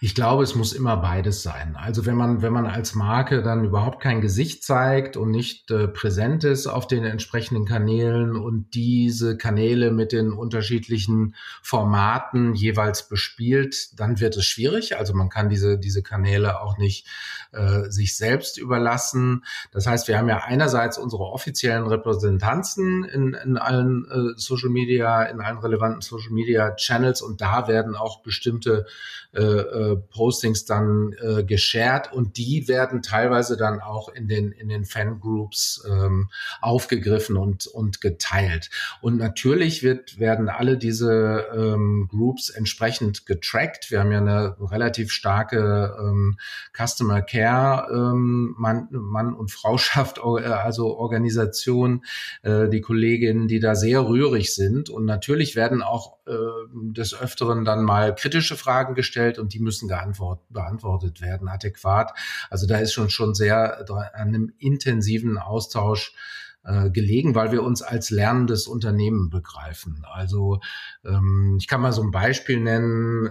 Ich 0.00 0.14
glaube, 0.14 0.42
es 0.42 0.54
muss 0.54 0.72
immer 0.72 0.96
beides 0.96 1.42
sein. 1.42 1.76
Also 1.76 2.06
wenn 2.06 2.16
man, 2.16 2.42
wenn 2.42 2.52
man 2.52 2.66
als 2.66 2.94
Marke 2.94 3.42
dann 3.42 3.64
überhaupt 3.64 4.00
kein 4.00 4.20
Gesicht 4.20 4.64
zeigt 4.64 5.16
und 5.16 5.30
nicht 5.30 5.70
äh, 5.70 5.88
präsent 5.88 6.44
ist 6.44 6.66
auf 6.66 6.86
den 6.86 7.04
entsprechenden 7.04 7.64
Kanälen 7.64 8.36
und 8.36 8.74
diese 8.74 9.36
Kanäle 9.36 9.90
mit 9.90 10.12
den 10.12 10.32
unterschiedlichen 10.32 11.34
Formaten 11.62 12.54
jeweils 12.54 13.08
bespielt, 13.08 13.98
dann 13.98 14.20
wird 14.20 14.36
es 14.36 14.46
schwierig. 14.46 14.96
Also 14.96 15.14
man 15.14 15.28
kann 15.28 15.48
diese, 15.48 15.78
diese 15.78 16.02
Kanäle 16.02 16.60
auch 16.60 16.78
nicht 16.78 17.06
äh, 17.52 17.90
sich 17.90 18.16
selbst 18.16 18.58
überlassen. 18.58 19.44
Das 19.72 19.86
heißt, 19.86 20.08
wir 20.08 20.18
haben 20.18 20.28
ja 20.28 20.42
einerseits 20.44 20.98
unsere 20.98 21.24
offiziellen 21.24 21.86
Repräsentanzen 21.86 23.04
in, 23.04 23.34
in 23.34 23.56
allen 23.56 24.06
äh, 24.10 24.32
Social 24.36 24.70
Media, 24.70 25.22
in 25.24 25.40
allen 25.40 25.58
relevanten 25.58 26.00
Social 26.00 26.32
Media 26.32 26.74
Channels 26.76 27.22
und 27.22 27.40
da 27.40 27.68
werden 27.68 27.96
auch 27.96 28.22
bestimmte 28.22 28.86
äh, 29.32 29.40
äh, 29.70 29.96
Postings 29.96 30.64
dann 30.64 31.14
äh, 31.20 31.44
geshared 31.44 32.12
und 32.12 32.36
die 32.36 32.68
werden 32.68 33.02
teilweise 33.02 33.56
dann 33.56 33.80
auch 33.80 34.08
in 34.08 34.28
den 34.28 34.52
in 34.52 34.68
den 34.68 34.84
Fangroups 34.84 35.84
ähm, 35.88 36.28
aufgegriffen 36.60 37.36
und 37.36 37.66
und 37.66 38.00
geteilt. 38.00 38.70
Und 39.00 39.16
natürlich 39.16 39.82
wird 39.82 40.18
werden 40.18 40.48
alle 40.48 40.76
diese 40.76 41.46
ähm, 41.54 42.08
Groups 42.10 42.50
entsprechend 42.50 43.26
getrackt. 43.26 43.90
Wir 43.90 44.00
haben 44.00 44.12
ja 44.12 44.18
eine 44.18 44.56
relativ 44.60 45.12
starke 45.12 45.96
ähm, 46.00 46.38
Customer 46.76 47.22
Care 47.22 47.88
ähm, 47.92 48.54
Mann, 48.58 48.88
Mann 48.90 49.34
und 49.34 49.50
Frauschaft, 49.50 50.18
äh, 50.18 50.44
also 50.44 50.96
Organisation, 50.96 52.04
äh, 52.42 52.68
die 52.68 52.80
Kolleginnen, 52.80 53.48
die 53.48 53.60
da 53.60 53.74
sehr 53.74 54.06
rührig 54.06 54.54
sind 54.54 54.90
und 54.90 55.04
natürlich 55.04 55.56
werden 55.56 55.82
auch 55.82 56.18
äh, 56.26 56.32
des 56.72 57.18
Öfteren 57.18 57.64
dann 57.64 57.84
mal 57.84 58.14
kritische 58.14 58.56
Fragen 58.56 58.94
gestellt 58.94 59.38
und 59.38 59.54
die 59.54 59.59
müssen 59.60 59.88
geantwort, 59.88 60.40
beantwortet 60.48 61.20
werden, 61.20 61.48
adäquat. 61.48 62.12
Also 62.48 62.66
da 62.66 62.78
ist 62.78 62.92
schon 62.92 63.10
schon 63.10 63.34
sehr 63.34 63.84
an 63.88 64.10
einem 64.14 64.52
intensiven 64.58 65.38
Austausch 65.38 66.14
äh, 66.62 66.90
gelegen, 66.90 67.34
weil 67.34 67.52
wir 67.52 67.62
uns 67.62 67.80
als 67.80 68.10
lernendes 68.10 68.66
Unternehmen 68.66 69.30
begreifen. 69.30 70.04
Also 70.10 70.60
ähm, 71.06 71.56
ich 71.58 71.66
kann 71.68 71.80
mal 71.80 71.92
so 71.92 72.02
ein 72.02 72.10
Beispiel 72.10 72.60
nennen. 72.60 73.30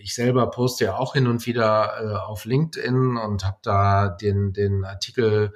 Ich 0.00 0.14
selber 0.14 0.50
poste 0.50 0.86
ja 0.86 0.96
auch 0.96 1.14
hin 1.14 1.28
und 1.28 1.46
wieder 1.46 1.92
äh, 2.00 2.16
auf 2.16 2.44
LinkedIn 2.44 3.16
und 3.16 3.44
habe 3.44 3.58
da 3.62 4.08
den, 4.08 4.52
den 4.52 4.84
Artikel 4.84 5.54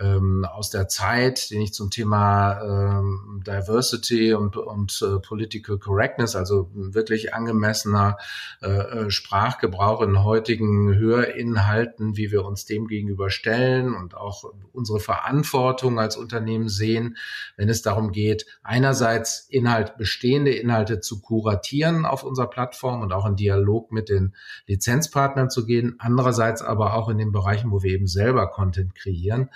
ähm, 0.00 0.46
aus 0.50 0.70
der 0.70 0.88
Zeit, 0.88 1.50
den 1.50 1.60
ich 1.60 1.74
zum 1.74 1.90
Thema 1.90 2.60
ähm, 2.62 3.42
Diversity 3.46 4.32
und, 4.32 4.56
und 4.56 5.02
äh, 5.02 5.18
Political 5.18 5.78
Correctness, 5.78 6.34
also 6.34 6.70
wirklich 6.72 7.34
angemessener 7.34 8.16
äh, 8.62 8.68
äh, 8.68 9.10
Sprachgebrauch 9.10 10.00
in 10.00 10.24
heutigen 10.24 10.94
Hörinhalten, 10.94 12.16
wie 12.16 12.30
wir 12.30 12.44
uns 12.44 12.64
dem 12.64 12.86
gegenüber 12.86 13.28
stellen 13.28 13.94
und 13.94 14.16
auch 14.16 14.44
unsere 14.72 14.98
Verantwortung 14.98 15.98
als 15.98 16.16
Unternehmen 16.16 16.68
sehen, 16.68 17.18
wenn 17.56 17.68
es 17.68 17.82
darum 17.82 18.12
geht, 18.12 18.46
einerseits 18.62 19.46
Inhalt, 19.50 19.98
bestehende 19.98 20.52
Inhalte 20.52 21.00
zu 21.00 21.20
kuratieren 21.20 22.06
auf 22.06 22.22
unserer 22.22 22.48
Plattform 22.48 23.02
und 23.02 23.12
auch 23.12 23.26
in 23.26 23.36
Dialog 23.36 23.92
mit 23.92 24.08
den 24.08 24.34
Lizenzpartnern 24.66 25.50
zu 25.50 25.66
gehen, 25.66 25.96
andererseits 25.98 26.62
aber 26.62 26.94
auch 26.94 27.10
in 27.10 27.18
den 27.18 27.32
Bereichen, 27.32 27.70
wo 27.70 27.82
wir 27.82 27.92
eben 27.92 28.06
selber 28.06 28.48
Content 28.48 28.94
kreieren. 28.94 29.50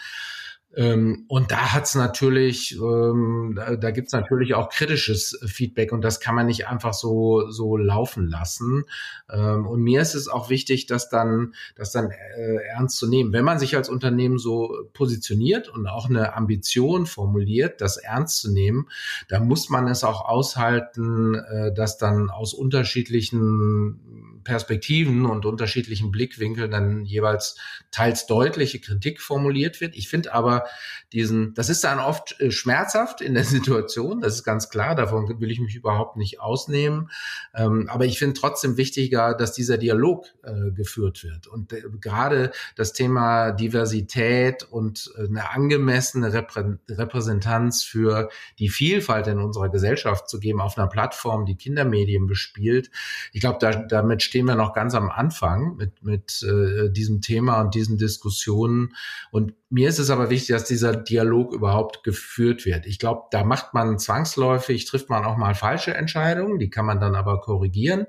Ähm, 0.77 1.25
und 1.29 1.51
da 1.51 1.73
hat's 1.73 1.95
natürlich, 1.95 2.77
ähm, 2.77 3.59
da, 3.81 3.91
gibt's 3.91 4.13
natürlich 4.13 4.55
auch 4.55 4.69
kritisches 4.69 5.39
Feedback 5.47 5.91
und 5.91 6.03
das 6.03 6.21
kann 6.21 6.35
man 6.35 6.47
nicht 6.47 6.69
einfach 6.69 6.93
so 6.93 7.51
so 7.51 7.79
laufen 7.79 8.29
lassen. 8.29 8.85
Ähm, 9.31 9.67
und 9.67 9.81
mir 9.81 10.03
ist 10.03 10.15
es 10.15 10.29
auch 10.29 10.51
wichtig, 10.51 10.85
dass 10.85 11.09
dann, 11.09 11.55
das 11.77 11.93
dann 11.93 12.11
äh, 12.11 12.57
ernst 12.75 12.99
zu 12.99 13.09
nehmen. 13.09 13.33
Wenn 13.33 13.45
man 13.45 13.59
sich 13.59 13.75
als 13.75 13.89
Unternehmen 13.89 14.37
so 14.37 14.75
positioniert 14.93 15.71
und 15.71 15.87
auch 15.87 16.11
eine 16.11 16.35
Ambition 16.35 17.07
formuliert, 17.07 17.81
das 17.81 17.97
ernst 17.97 18.43
zu 18.43 18.53
nehmen, 18.53 18.89
dann 19.29 19.49
muss 19.49 19.71
man 19.71 19.89
es 19.89 20.05
auch 20.05 20.27
aushalten, 20.27 21.37
äh, 21.37 21.73
dass 21.73 21.97
dann 21.97 22.29
aus 22.29 22.53
unterschiedlichen 22.53 24.43
Perspektiven 24.45 25.27
und 25.27 25.45
unterschiedlichen 25.45 26.13
Blickwinkeln 26.13 26.71
dann 26.71 27.05
jeweils 27.05 27.57
teils 27.91 28.27
deutliche 28.27 28.79
Kritik 28.79 29.21
formuliert 29.21 29.81
wird. 29.81 29.97
Ich 29.97 30.09
finde 30.09 30.33
aber 30.33 30.66
diesen, 31.13 31.55
das 31.55 31.69
ist 31.69 31.85
dann 31.85 31.99
oft 31.99 32.41
äh, 32.41 32.51
schmerzhaft 32.51 33.21
in 33.21 33.35
der 33.35 33.45
Situation, 33.57 34.21
das 34.21 34.35
ist 34.35 34.45
ganz 34.45 34.69
klar, 34.69 34.95
davon 34.95 35.41
will 35.41 35.51
ich 35.51 35.61
mich 35.61 35.77
überhaupt 35.77 36.17
nicht 36.17 36.41
ausnehmen. 36.41 37.11
Ähm, 37.55 37.89
aber 37.89 38.05
ich 38.05 38.19
finde 38.19 38.39
trotzdem 38.39 38.77
wichtiger, 38.77 39.35
dass 39.35 39.53
dieser 39.53 39.79
Dialog 39.79 40.27
äh, 40.43 40.71
geführt 40.73 41.23
wird. 41.25 41.47
Und 41.47 41.73
äh, 41.73 41.83
gerade 42.01 42.53
das 42.75 42.93
Thema 42.93 43.53
Diversität 43.53 44.65
und 44.65 45.13
eine 45.19 45.51
angemessene 45.51 46.33
Reprä 46.33 46.79
Repräsentanz 46.89 47.83
für 47.85 48.29
die 48.59 48.69
Vielfalt 48.69 49.27
in 49.27 49.39
unserer 49.39 49.69
Gesellschaft 49.69 50.29
zu 50.29 50.41
geben 50.41 50.61
auf 50.61 50.77
einer 50.77 50.89
Plattform, 50.89 51.47
die 51.47 51.57
Kindermedien 51.57 52.27
bespielt. 52.27 52.91
Ich 53.33 53.41
glaube, 53.41 53.59
da, 53.61 53.73
damit 53.73 54.23
stehen 54.23 54.47
wir 54.47 54.55
noch 54.55 54.73
ganz 54.73 54.95
am 54.95 55.11
Anfang 55.11 55.77
mit, 55.77 56.03
mit 56.03 56.43
äh, 56.43 56.91
diesem 56.91 57.21
Thema 57.21 57.61
und 57.61 57.75
diesen 57.75 57.99
Diskussionen. 57.99 58.95
Und 59.31 59.55
mir 59.69 59.89
ist 59.89 59.99
es 59.99 60.11
aber 60.11 60.31
wichtig, 60.31 60.46
dass 60.47 60.65
dieser 60.65 60.97
Dialog 60.97 61.53
überhaupt 61.53 62.03
geführt 62.05 62.65
wird. 62.65 62.87
Ich 62.87 62.99
glaube, 62.99 63.23
da 63.31 63.45
macht 63.45 63.75
man 63.75 63.99
zwangsläufig, 63.99 64.85
trifft 64.85 65.11
man 65.11 65.25
auch 65.25 65.37
mal 65.37 65.55
falsche 65.55 65.95
Entscheidungen, 65.95 66.59
die 66.59 66.71
kann 66.71 66.87
man 66.87 67.01
dann 67.01 67.15
aber 67.15 67.41
korrigieren. 67.41 68.07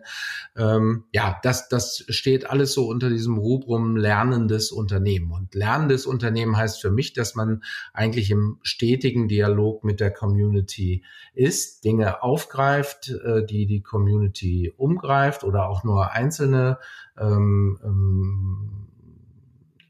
Ähm, 0.55 1.05
ja, 1.11 1.39
das, 1.43 1.69
das 1.69 2.05
steht 2.09 2.49
alles 2.49 2.73
so 2.73 2.87
unter 2.87 3.09
diesem 3.09 3.37
Rubrum 3.37 3.95
lernendes 3.95 4.71
Unternehmen. 4.71 5.31
Und 5.31 5.55
lernendes 5.55 6.05
Unternehmen 6.05 6.57
heißt 6.57 6.81
für 6.81 6.91
mich, 6.91 7.13
dass 7.13 7.35
man 7.35 7.63
eigentlich 7.93 8.31
im 8.31 8.59
stetigen 8.63 9.27
Dialog 9.27 9.83
mit 9.83 9.99
der 9.99 10.11
Community 10.11 11.03
ist, 11.33 11.83
Dinge 11.83 12.23
aufgreift, 12.23 13.09
äh, 13.09 13.45
die 13.45 13.65
die 13.65 13.81
Community 13.81 14.73
umgreift 14.75 15.43
oder 15.43 15.69
auch 15.69 15.83
nur 15.83 16.11
einzelne 16.11 16.79
ähm, 17.17 17.79
ähm, 17.83 18.86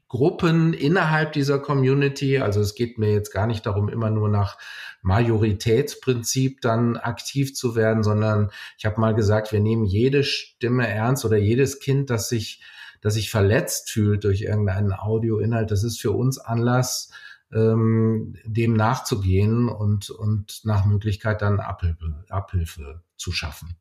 Gruppen 0.08 0.72
innerhalb 0.72 1.32
dieser 1.32 1.58
Community. 1.58 2.38
Also 2.38 2.60
es 2.60 2.74
geht 2.74 2.98
mir 2.98 3.12
jetzt 3.12 3.32
gar 3.32 3.46
nicht 3.46 3.66
darum, 3.66 3.88
immer 3.88 4.10
nur 4.10 4.28
nach 4.28 4.58
Majoritätsprinzip 5.02 6.60
dann 6.60 6.96
aktiv 6.96 7.54
zu 7.54 7.76
werden, 7.76 8.02
sondern 8.02 8.50
ich 8.78 8.86
habe 8.86 9.00
mal 9.00 9.14
gesagt, 9.14 9.52
wir 9.52 9.60
nehmen 9.60 9.84
jede 9.84 10.24
Stimme 10.24 10.88
ernst 10.88 11.24
oder 11.24 11.36
jedes 11.36 11.78
Kind, 11.78 12.10
das 12.10 12.28
sich, 12.28 12.62
das 13.00 13.14
sich 13.14 13.30
verletzt 13.30 13.90
fühlt 13.90 14.24
durch 14.24 14.42
irgendeinen 14.42 14.92
Audioinhalt. 14.92 15.70
Das 15.70 15.84
ist 15.84 16.00
für 16.00 16.12
uns 16.12 16.38
Anlass, 16.38 17.10
ähm, 17.52 18.34
dem 18.44 18.74
nachzugehen 18.74 19.68
und, 19.68 20.10
und 20.10 20.60
nach 20.64 20.86
Möglichkeit 20.86 21.42
dann 21.42 21.60
Abhilfe, 21.60 22.24
Abhilfe 22.28 23.02
zu 23.16 23.32
schaffen. 23.32 23.76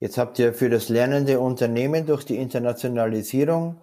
Jetzt 0.00 0.16
habt 0.16 0.38
ihr 0.38 0.54
für 0.54 0.70
das 0.70 0.88
lernende 0.88 1.40
Unternehmen 1.40 2.06
durch 2.06 2.24
die 2.24 2.36
Internationalisierung 2.36 3.82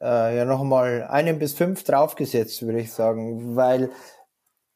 äh, 0.00 0.36
ja 0.36 0.44
nochmal 0.44 1.06
einen 1.08 1.38
bis 1.38 1.54
fünf 1.54 1.84
draufgesetzt, 1.84 2.62
würde 2.62 2.80
ich 2.80 2.92
sagen, 2.92 3.56
weil 3.56 3.90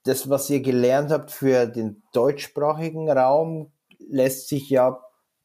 das, 0.04 0.28
was 0.28 0.50
ihr 0.50 0.60
gelernt 0.60 1.10
habt 1.10 1.30
für 1.30 1.66
den 1.66 2.02
deutschsprachigen 2.12 3.10
Raum, 3.10 3.72
lässt 3.98 4.48
sich 4.48 4.68
ja 4.68 5.00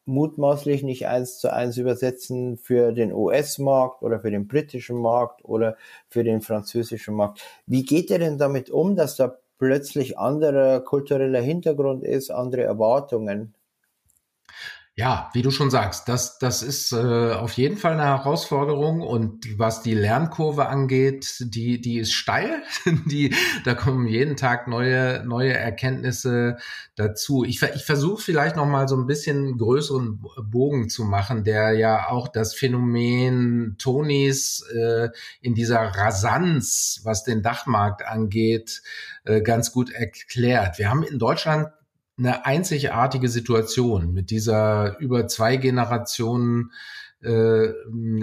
mutmaßlich 0.05 0.83
nicht 0.83 1.07
eins 1.07 1.39
zu 1.39 1.51
eins 1.51 1.77
übersetzen 1.77 2.57
für 2.57 2.93
den 2.93 3.13
US-Markt 3.13 4.01
oder 4.01 4.19
für 4.21 4.31
den 4.31 4.47
britischen 4.47 4.97
Markt 4.97 5.43
oder 5.43 5.75
für 6.07 6.23
den 6.23 6.41
französischen 6.41 7.13
Markt. 7.13 7.41
Wie 7.65 7.83
geht 7.83 8.09
er 8.09 8.19
denn 8.19 8.37
damit 8.37 8.69
um, 8.69 8.95
dass 8.95 9.17
da 9.17 9.37
plötzlich 9.59 10.17
anderer 10.17 10.79
kultureller 10.79 11.41
Hintergrund 11.41 12.03
ist, 12.03 12.31
andere 12.31 12.63
Erwartungen? 12.63 13.53
Ja, 14.99 15.29
wie 15.33 15.43
du 15.43 15.51
schon 15.51 15.69
sagst, 15.69 16.09
das, 16.09 16.39
das 16.39 16.63
ist 16.63 16.91
äh, 16.91 17.31
auf 17.33 17.53
jeden 17.53 17.77
Fall 17.77 17.93
eine 17.93 18.05
Herausforderung 18.05 19.01
und 19.01 19.59
was 19.59 19.83
die 19.83 19.93
Lernkurve 19.93 20.69
angeht, 20.69 21.35
die, 21.39 21.79
die 21.79 21.99
ist 21.99 22.13
steil. 22.13 22.63
die, 23.05 23.35
da 23.63 23.75
kommen 23.75 24.07
jeden 24.07 24.35
Tag 24.37 24.67
neue, 24.67 25.23
neue 25.23 25.53
Erkenntnisse 25.53 26.57
dazu. 26.95 27.43
Ich, 27.43 27.61
ich 27.61 27.85
versuche 27.85 28.23
vielleicht 28.23 28.55
noch 28.55 28.65
mal 28.65 28.87
so 28.87 28.97
ein 28.97 29.05
bisschen 29.05 29.59
größeren 29.59 30.19
Bogen 30.49 30.89
zu 30.89 31.03
machen, 31.03 31.43
der 31.43 31.73
ja 31.73 32.09
auch 32.09 32.27
das 32.27 32.55
Phänomen 32.55 33.75
Tonys 33.77 34.65
äh, 34.75 35.09
in 35.41 35.53
dieser 35.53 35.77
Rasanz, 35.77 37.01
was 37.03 37.23
den 37.23 37.43
Dachmarkt 37.43 38.03
angeht, 38.03 38.81
äh, 39.25 39.41
ganz 39.41 39.71
gut 39.71 39.91
erklärt. 39.91 40.79
Wir 40.79 40.89
haben 40.89 41.03
in 41.03 41.19
Deutschland 41.19 41.67
eine 42.17 42.45
einzigartige 42.45 43.29
Situation 43.29 44.13
mit 44.13 44.31
dieser 44.31 44.97
über 44.99 45.27
zwei 45.27 45.57
Generationen 45.57 46.71
äh, 47.21 47.67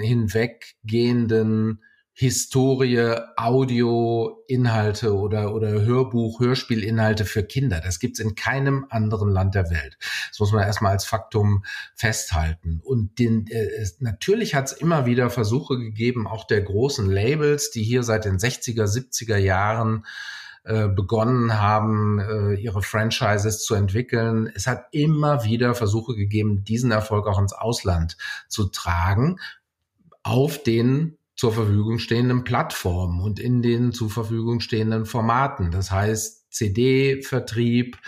hinweggehenden 0.01 1.81
Historie, 2.17 3.17
Audio, 3.37 4.45
Inhalte 4.47 5.17
oder, 5.17 5.53
oder 5.53 5.83
Hörbuch, 5.83 6.39
Hörspielinhalte 6.39 7.25
für 7.25 7.43
Kinder. 7.43 7.81
Das 7.81 7.99
gibt's 7.99 8.21
in 8.21 8.37
keinem 8.37 8.87
anderen 8.89 9.31
Land 9.31 9.57
der 9.57 9.69
Welt. 9.69 9.99
Das 10.29 10.39
muss 10.39 10.53
man 10.53 10.63
erstmal 10.63 10.93
als 10.93 11.05
Faktum 11.05 11.65
festhalten. 11.97 12.81
Und 12.85 13.19
den, 13.19 13.49
äh, 13.49 13.85
natürlich 13.99 14.55
hat's 14.55 14.71
immer 14.71 15.07
wieder 15.07 15.29
Versuche 15.29 15.77
gegeben, 15.77 16.29
auch 16.29 16.47
der 16.47 16.63
großen 16.63 17.11
Labels, 17.11 17.73
die 17.73 17.83
hier 17.83 18.05
seit 18.05 18.27
den 18.27 18.39
60er, 18.39 18.87
70er 18.87 19.37
Jahren 19.37 20.05
äh, 20.65 20.89
begonnen 20.89 21.61
haben, 21.61 22.19
äh, 22.19 22.55
ihre 22.55 22.83
Franchises 22.83 23.65
zu 23.65 23.75
entwickeln. 23.75 24.51
Es 24.55 24.67
hat 24.67 24.87
immer 24.93 25.45
wieder 25.45 25.75
Versuche 25.75 26.15
gegeben, 26.15 26.65
diesen 26.65 26.91
Erfolg 26.91 27.27
auch 27.27 27.39
ins 27.39 27.53
Ausland 27.53 28.17
zu 28.49 28.69
tragen, 28.69 29.39
auf 30.23 30.63
den 30.63 31.19
zur 31.37 31.53
Verfügung 31.53 31.99
stehenden 31.99 32.45
Plattformen 32.45 33.21
und 33.21 33.41
in 33.41 33.61
den 33.61 33.93
zur 33.93 34.09
Verfügung 34.09 34.61
stehenden 34.61 35.05
Formaten. 35.05 35.71
Das 35.71 35.91
heißt 35.91 36.51
CD-Vertrieb, 36.51 37.99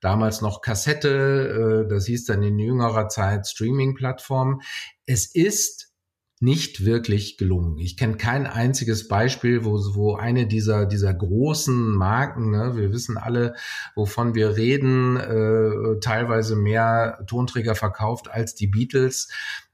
damals 0.00 0.40
noch 0.40 0.62
Kassette, 0.62 1.84
äh, 1.84 1.88
das 1.90 2.06
hieß 2.06 2.24
dann 2.24 2.42
in 2.42 2.58
jüngerer 2.58 3.08
Zeit 3.08 3.46
Streaming-Plattformen. 3.46 4.62
Es 5.04 5.26
ist 5.26 5.92
nicht 6.38 6.84
wirklich 6.84 7.38
gelungen. 7.38 7.78
Ich 7.78 7.96
kenne 7.96 8.18
kein 8.18 8.46
einziges 8.46 9.08
Beispiel, 9.08 9.64
wo, 9.64 9.78
wo 9.94 10.16
eine 10.16 10.46
dieser, 10.46 10.84
dieser 10.84 11.14
großen 11.14 11.92
Marken, 11.92 12.50
ne, 12.50 12.76
wir 12.76 12.92
wissen 12.92 13.16
alle, 13.16 13.54
wovon 13.94 14.34
wir 14.34 14.56
reden, 14.56 15.16
äh, 15.16 15.98
teilweise 16.00 16.54
mehr 16.54 17.24
Tonträger 17.26 17.74
verkauft 17.74 18.30
als 18.30 18.54
die 18.54 18.66
Beatles, 18.66 19.28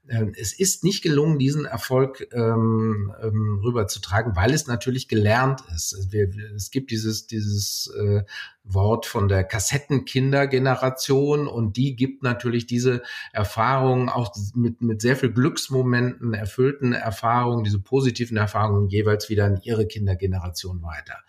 es 0.05 0.57
ist 0.57 0.83
nicht 0.83 1.01
gelungen, 1.01 1.39
diesen 1.39 1.65
Erfolg 1.65 2.27
ähm, 2.33 3.13
ähm, 3.21 3.61
rüberzutragen, 3.63 4.35
weil 4.35 4.53
es 4.53 4.67
natürlich 4.67 5.07
gelernt 5.07 5.61
ist. 5.73 5.93
Es 6.55 6.71
gibt 6.71 6.91
dieses, 6.91 7.25
dieses 7.25 7.89
äh, 7.97 8.23
Wort 8.65 9.05
von 9.05 9.29
der 9.29 9.45
Kassettenkindergeneration 9.45 11.47
und 11.47 11.77
die 11.77 11.95
gibt 11.95 12.21
natürlich 12.21 12.65
diese 12.65 13.01
Erfahrungen 13.31 14.09
auch 14.09 14.35
mit, 14.55 14.81
mit 14.81 15.01
sehr 15.01 15.15
viel 15.15 15.31
Glücksmomenten, 15.31 16.33
erfüllten 16.33 16.91
Erfahrungen, 16.91 17.63
diese 17.63 17.79
positiven 17.79 18.35
Erfahrungen 18.35 18.89
jeweils 18.89 19.29
wieder 19.29 19.45
an 19.45 19.61
ihre 19.63 19.87
Kindergeneration 19.87 20.83
weiter. 20.83 21.19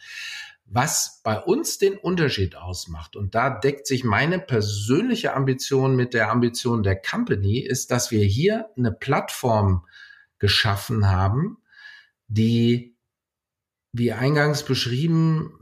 Was 0.66 1.20
bei 1.22 1.38
uns 1.38 1.78
den 1.78 1.96
Unterschied 1.96 2.56
ausmacht, 2.56 3.16
und 3.16 3.34
da 3.34 3.50
deckt 3.50 3.86
sich 3.86 4.02
meine 4.02 4.38
persönliche 4.38 5.34
Ambition 5.34 5.94
mit 5.94 6.14
der 6.14 6.30
Ambition 6.30 6.82
der 6.82 7.00
Company, 7.00 7.58
ist, 7.58 7.90
dass 7.90 8.10
wir 8.10 8.24
hier 8.24 8.70
eine 8.76 8.90
Plattform 8.90 9.86
geschaffen 10.38 11.10
haben, 11.10 11.58
die, 12.28 12.96
wie 13.92 14.12
eingangs 14.12 14.64
beschrieben, 14.64 15.52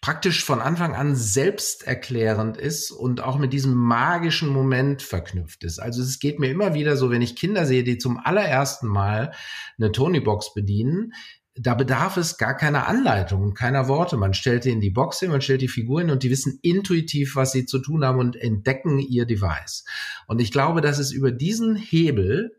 praktisch 0.00 0.44
von 0.44 0.60
Anfang 0.60 0.94
an 0.94 1.14
selbsterklärend 1.16 2.56
ist 2.56 2.90
und 2.90 3.20
auch 3.20 3.38
mit 3.38 3.52
diesem 3.52 3.74
magischen 3.74 4.48
Moment 4.48 5.02
verknüpft 5.02 5.64
ist. 5.64 5.78
Also 5.78 6.02
es 6.02 6.18
geht 6.18 6.38
mir 6.38 6.50
immer 6.50 6.74
wieder 6.74 6.96
so, 6.96 7.10
wenn 7.10 7.22
ich 7.22 7.36
Kinder 7.36 7.66
sehe, 7.66 7.84
die 7.84 7.98
zum 7.98 8.18
allerersten 8.18 8.88
Mal 8.88 9.32
eine 9.76 9.92
Tony-Box 9.92 10.54
bedienen, 10.54 11.12
da 11.60 11.74
bedarf 11.74 12.16
es 12.16 12.38
gar 12.38 12.56
keiner 12.56 12.86
Anleitung 12.86 13.54
keiner 13.54 13.88
Worte. 13.88 14.16
Man 14.16 14.34
stellt 14.34 14.64
die 14.64 14.70
in 14.70 14.80
die 14.80 14.90
Box 14.90 15.20
hin, 15.20 15.30
man 15.30 15.40
stellt 15.40 15.62
die 15.62 15.68
Figuren 15.68 16.10
und 16.10 16.22
die 16.22 16.30
wissen 16.30 16.58
intuitiv, 16.62 17.36
was 17.36 17.52
sie 17.52 17.66
zu 17.66 17.78
tun 17.78 18.04
haben 18.04 18.18
und 18.18 18.36
entdecken 18.36 18.98
ihr 18.98 19.26
Device. 19.26 19.84
Und 20.26 20.40
ich 20.40 20.52
glaube, 20.52 20.80
dass 20.80 20.98
es 20.98 21.12
über 21.12 21.32
diesen 21.32 21.76
Hebel 21.76 22.56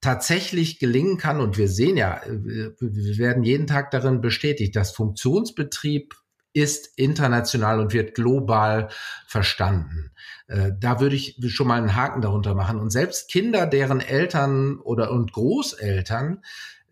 tatsächlich 0.00 0.78
gelingen 0.78 1.16
kann, 1.16 1.40
und 1.40 1.56
wir 1.56 1.68
sehen 1.68 1.96
ja, 1.96 2.20
wir 2.26 2.74
werden 3.18 3.42
jeden 3.42 3.66
Tag 3.66 3.90
darin 3.90 4.20
bestätigt, 4.20 4.76
dass 4.76 4.92
Funktionsbetrieb 4.92 6.14
ist 6.52 6.90
international 6.96 7.80
und 7.80 7.92
wird 7.92 8.14
global 8.14 8.88
verstanden. 9.26 10.12
Äh, 10.46 10.72
da 10.78 11.00
würde 11.00 11.16
ich 11.16 11.36
schon 11.48 11.66
mal 11.66 11.78
einen 11.78 11.96
Haken 11.96 12.22
darunter 12.22 12.54
machen. 12.54 12.78
Und 12.78 12.90
selbst 12.90 13.30
Kinder, 13.30 13.66
deren 13.66 14.00
Eltern 14.00 14.78
oder 14.78 15.10
und 15.10 15.32
Großeltern 15.32 16.42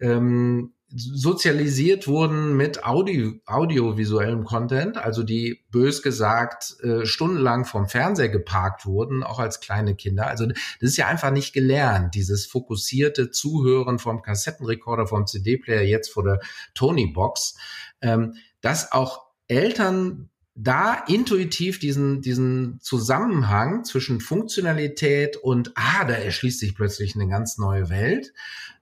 ähm, 0.01 0.73
sozialisiert 0.94 2.07
wurden 2.07 2.57
mit 2.57 2.85
Audio, 2.85 3.33
audiovisuellem 3.46 4.44
Content, 4.44 4.96
also 4.96 5.22
die 5.22 5.64
bös 5.70 6.02
gesagt 6.02 6.76
äh, 6.83 7.07
stundenlang 7.07 7.64
vom 7.64 7.88
Fernseher 7.88 8.28
geparkt 8.28 8.85
wurden, 8.85 9.22
auch 9.22 9.38
als 9.38 9.61
kleine 9.61 9.94
Kinder. 9.94 10.26
Also 10.26 10.46
das 10.46 10.57
ist 10.81 10.96
ja 10.96 11.07
einfach 11.07 11.31
nicht 11.31 11.52
gelernt, 11.52 12.14
dieses 12.14 12.46
fokussierte 12.46 13.31
Zuhören 13.31 13.98
vom 13.98 14.22
Kassettenrekorder, 14.22 15.07
vom 15.07 15.26
CD-Player, 15.26 15.83
jetzt 15.83 16.12
vor 16.12 16.24
der 16.24 16.40
Tony-Box, 16.74 17.57
ähm, 18.00 18.35
dass 18.61 18.92
auch 18.92 19.26
Eltern 19.48 20.31
da 20.55 21.03
intuitiv 21.07 21.79
diesen, 21.79 22.21
diesen 22.21 22.79
Zusammenhang 22.81 23.85
zwischen 23.85 24.21
Funktionalität 24.21 25.37
und, 25.37 25.73
ah, 25.77 26.05
da 26.05 26.15
erschließt 26.15 26.61
sich 26.61 26.75
plötzlich 26.75 27.15
eine 27.15 27.27
ganz 27.27 27.57
neue 27.57 27.88
Welt. 27.88 28.33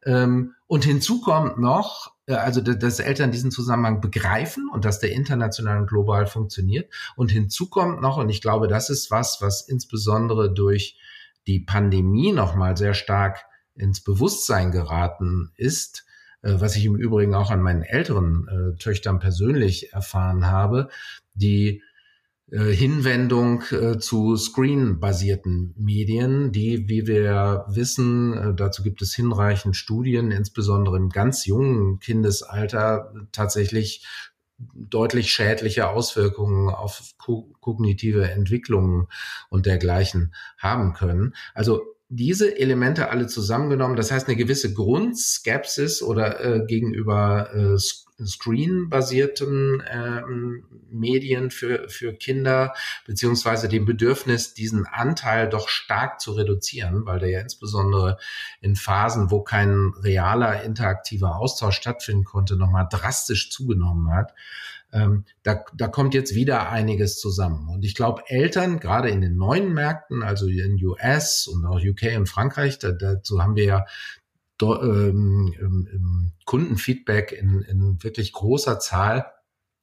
Ähm, 0.05 0.55
und 0.67 0.85
hinzu 0.85 1.21
kommt 1.21 1.59
noch, 1.59 2.15
äh, 2.27 2.35
also 2.35 2.61
dass 2.61 2.99
Eltern 2.99 3.31
diesen 3.31 3.53
Zusammenhang 3.53 4.01
begreifen 4.01 4.69
und 4.73 4.85
dass 4.85 4.99
der 4.99 5.13
international 5.13 5.79
und 5.79 5.87
global 5.89 6.27
funktioniert. 6.27 6.93
Und 7.15 7.31
hinzu 7.31 7.69
kommt 7.69 8.01
noch, 8.01 8.17
und 8.17 8.31
ich 8.31 8.43
glaube, 8.43 8.67
das 8.67 8.91
ist 8.91 9.11
was, 9.11 9.41
was 9.41 9.69
insbesondere 9.69 10.53
durch 10.53 10.99
die 11.47 11.61
Pandemie 11.61 12.33
nochmal 12.33 12.77
sehr 12.77 12.95
stark 12.95 13.45
ins 13.75 14.01
Bewusstsein 14.01 14.73
geraten 14.73 15.53
ist, 15.57 16.05
äh, 16.43 16.55
was 16.59 16.77
ich 16.77 16.85
im 16.85 16.97
Übrigen 16.97 17.35
auch 17.35 17.51
an 17.51 17.63
meinen 17.63 17.83
älteren 17.83 18.49
äh, 18.49 18.79
Töchtern 18.79 19.19
persönlich 19.19 19.93
erfahren 19.93 20.47
habe, 20.47 20.89
die 21.35 21.83
äh, 22.51 22.73
Hinwendung 22.73 23.63
äh, 23.71 23.99
zu 23.99 24.37
Screen-basierten 24.37 25.73
Medien, 25.77 26.51
die, 26.51 26.89
wie 26.89 27.07
wir 27.07 27.65
wissen, 27.69 28.35
äh, 28.35 28.55
dazu 28.55 28.83
gibt 28.83 29.03
es 29.03 29.15
hinreichend 29.15 29.77
Studien, 29.77 30.33
insbesondere 30.33 30.97
im 30.97 31.11
ganz 31.11 31.47
jungen 31.47 32.01
Kindesalter 32.01 33.15
tatsächlich 33.31 34.05
deutlich 34.75 35.33
schädliche 35.33 35.89
Auswirkungen 35.89 36.69
auf 36.69 37.15
kognitive 37.17 38.31
Entwicklungen 38.31 39.07
und 39.49 39.67
dergleichen 39.67 40.35
haben 40.59 40.93
können. 40.93 41.35
Also 41.55 41.83
diese 42.13 42.59
Elemente 42.59 43.09
alle 43.09 43.29
zusammengenommen, 43.29 43.97
das 43.97 44.11
heißt 44.11 44.27
eine 44.27 44.37
gewisse 44.37 44.75
Grundskepsis 44.75 46.03
oder 46.03 46.45
äh, 46.45 46.67
gegenüber 46.67 47.55
äh, 47.55 47.79
Screen-basierten 48.27 49.83
ähm, 49.89 50.65
Medien 50.91 51.53
für, 51.53 51.89
für 51.89 52.13
Kinder, 52.13 52.75
beziehungsweise 53.07 53.69
dem 53.69 53.85
Bedürfnis, 53.85 54.55
diesen 54.55 54.87
Anteil 54.87 55.49
doch 55.49 55.69
stark 55.69 56.21
zu 56.21 56.33
reduzieren, 56.33 57.07
weil 57.07 57.21
der 57.21 57.31
ja 57.31 57.41
insbesondere 57.41 58.19
in 58.61 58.75
Phasen, 58.75 59.31
wo 59.31 59.43
kein 59.43 59.93
realer 60.03 60.65
interaktiver 60.65 61.37
Austausch 61.37 61.77
stattfinden 61.77 62.25
konnte, 62.25 62.57
nochmal 62.57 62.89
drastisch 62.91 63.51
zugenommen 63.51 64.13
hat. 64.13 64.35
Ähm, 64.93 65.25
da, 65.43 65.65
da 65.75 65.89
kommt 65.89 66.15
jetzt 66.15 66.35
wieder 66.35 66.71
einiges 66.71 67.19
zusammen. 67.19 67.69
Und 67.69 67.85
ich 67.85 67.95
glaube, 67.95 68.23
Eltern, 68.27 68.81
gerade 68.81 69.11
in 69.11 69.21
den 69.21 69.37
neuen 69.37 69.73
Märkten, 69.73 70.23
also 70.23 70.47
in 70.47 70.83
US 70.85 71.47
und 71.47 71.65
auch 71.65 71.81
UK 71.81 72.17
und 72.17 72.29
Frankreich, 72.29 72.79
da, 72.79 72.93
dazu 72.93 73.43
haben 73.43 73.57
wir 73.57 73.65
ja 73.65 73.85
ähm, 74.63 75.55
ähm, 75.59 76.33
Kundenfeedback 76.45 77.33
in, 77.33 77.63
in 77.63 78.03
wirklich 78.03 78.33
großer 78.33 78.79
Zahl. 78.79 79.33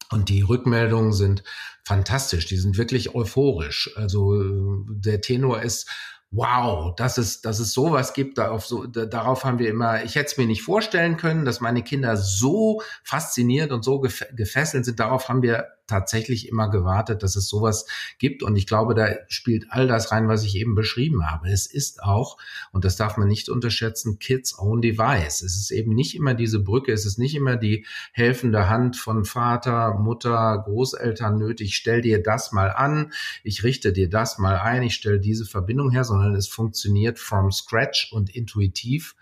Und 0.09 0.29
die 0.29 0.41
Rückmeldungen 0.41 1.11
sind 1.11 1.43
fantastisch, 1.83 2.45
die 2.45 2.57
sind 2.57 2.77
wirklich 2.77 3.13
euphorisch. 3.13 3.91
Also 3.95 4.85
der 4.89 5.21
Tenor 5.21 5.61
ist 5.61 5.89
wow, 6.31 6.93
dass 6.95 7.17
es, 7.17 7.41
dass 7.41 7.59
es 7.59 7.71
sowas 7.73 8.13
gibt, 8.13 8.37
darauf, 8.37 8.65
so, 8.65 8.85
darauf 8.85 9.45
haben 9.45 9.59
wir 9.59 9.69
immer, 9.69 10.03
ich 10.03 10.15
hätte 10.15 10.27
es 10.27 10.37
mir 10.37 10.45
nicht 10.45 10.61
vorstellen 10.61 11.17
können, 11.17 11.45
dass 11.45 11.61
meine 11.61 11.83
Kinder 11.83 12.17
so 12.17 12.81
fasziniert 13.03 13.71
und 13.71 13.83
so 13.83 13.99
gefesselt 13.99 14.85
sind. 14.85 14.99
Darauf 14.99 15.29
haben 15.29 15.41
wir 15.41 15.76
tatsächlich 15.87 16.47
immer 16.47 16.69
gewartet, 16.69 17.23
dass 17.23 17.35
es 17.35 17.47
sowas 17.47 17.85
gibt. 18.19 18.43
Und 18.43 18.55
ich 18.55 18.67
glaube, 18.67 18.93
da 18.93 19.07
spielt 19.27 19.67
all 19.69 19.87
das 19.87 20.11
rein, 20.11 20.27
was 20.27 20.43
ich 20.43 20.55
eben 20.55 20.75
beschrieben 20.75 21.29
habe. 21.29 21.49
Es 21.49 21.65
ist 21.65 22.03
auch, 22.03 22.37
und 22.71 22.85
das 22.85 22.95
darf 22.95 23.17
man 23.17 23.27
nicht 23.27 23.49
unterschätzen, 23.49 24.19
Kids 24.19 24.57
Own 24.59 24.81
Device. 24.81 25.41
Es 25.41 25.55
ist 25.55 25.71
eben 25.71 25.93
nicht 25.93 26.15
immer 26.15 26.33
diese 26.33 26.59
Brücke, 26.59 26.91
es 26.91 27.05
ist 27.05 27.17
nicht 27.17 27.35
immer 27.35 27.55
die 27.55 27.85
helfende 28.11 28.69
Hand 28.69 28.95
von 28.97 29.25
Vater, 29.25 29.95
Mutter, 29.95 30.63
Großeltern 30.65 31.37
nötig. 31.37 31.75
Stell 31.75 32.01
dir 32.01 32.21
das 32.21 32.51
mal 32.51 32.71
an, 32.71 33.11
ich 33.43 33.63
richte 33.63 33.93
dir 33.93 34.09
das 34.09 34.37
mal 34.37 34.57
ein, 34.57 34.83
ich 34.83 34.95
stelle 34.95 35.19
diese 35.19 35.45
Verbindung 35.45 35.91
her, 35.91 36.03
sondern 36.03 36.35
es 36.35 36.47
funktioniert 36.47 37.19
from 37.19 37.51
scratch 37.51 38.11
und 38.11 38.35
intuitiv. 38.35 39.15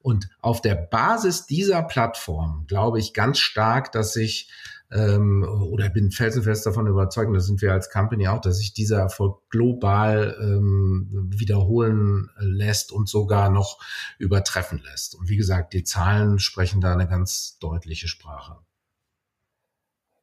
Und 0.00 0.28
auf 0.40 0.62
der 0.62 0.74
Basis 0.74 1.46
dieser 1.46 1.82
Plattform 1.82 2.64
glaube 2.66 2.98
ich 2.98 3.14
ganz 3.14 3.38
stark, 3.38 3.92
dass 3.92 4.12
sich 4.12 4.48
ähm, 4.90 5.42
oder 5.42 5.88
bin 5.90 6.10
felsenfest 6.10 6.64
davon 6.66 6.86
überzeugt, 6.86 7.28
und 7.28 7.34
das 7.34 7.46
sind 7.46 7.60
wir 7.60 7.72
als 7.72 7.90
Company 7.90 8.28
auch, 8.28 8.40
dass 8.40 8.58
sich 8.58 8.72
dieser 8.72 8.98
Erfolg 8.98 9.48
global 9.50 10.36
ähm, 10.40 11.30
wiederholen 11.34 12.30
lässt 12.38 12.92
und 12.92 13.08
sogar 13.08 13.50
noch 13.50 13.78
übertreffen 14.18 14.80
lässt. 14.82 15.14
Und 15.14 15.28
wie 15.28 15.36
gesagt, 15.36 15.72
die 15.72 15.84
Zahlen 15.84 16.38
sprechen 16.38 16.80
da 16.80 16.92
eine 16.92 17.08
ganz 17.08 17.58
deutliche 17.58 18.08
Sprache. 18.08 18.58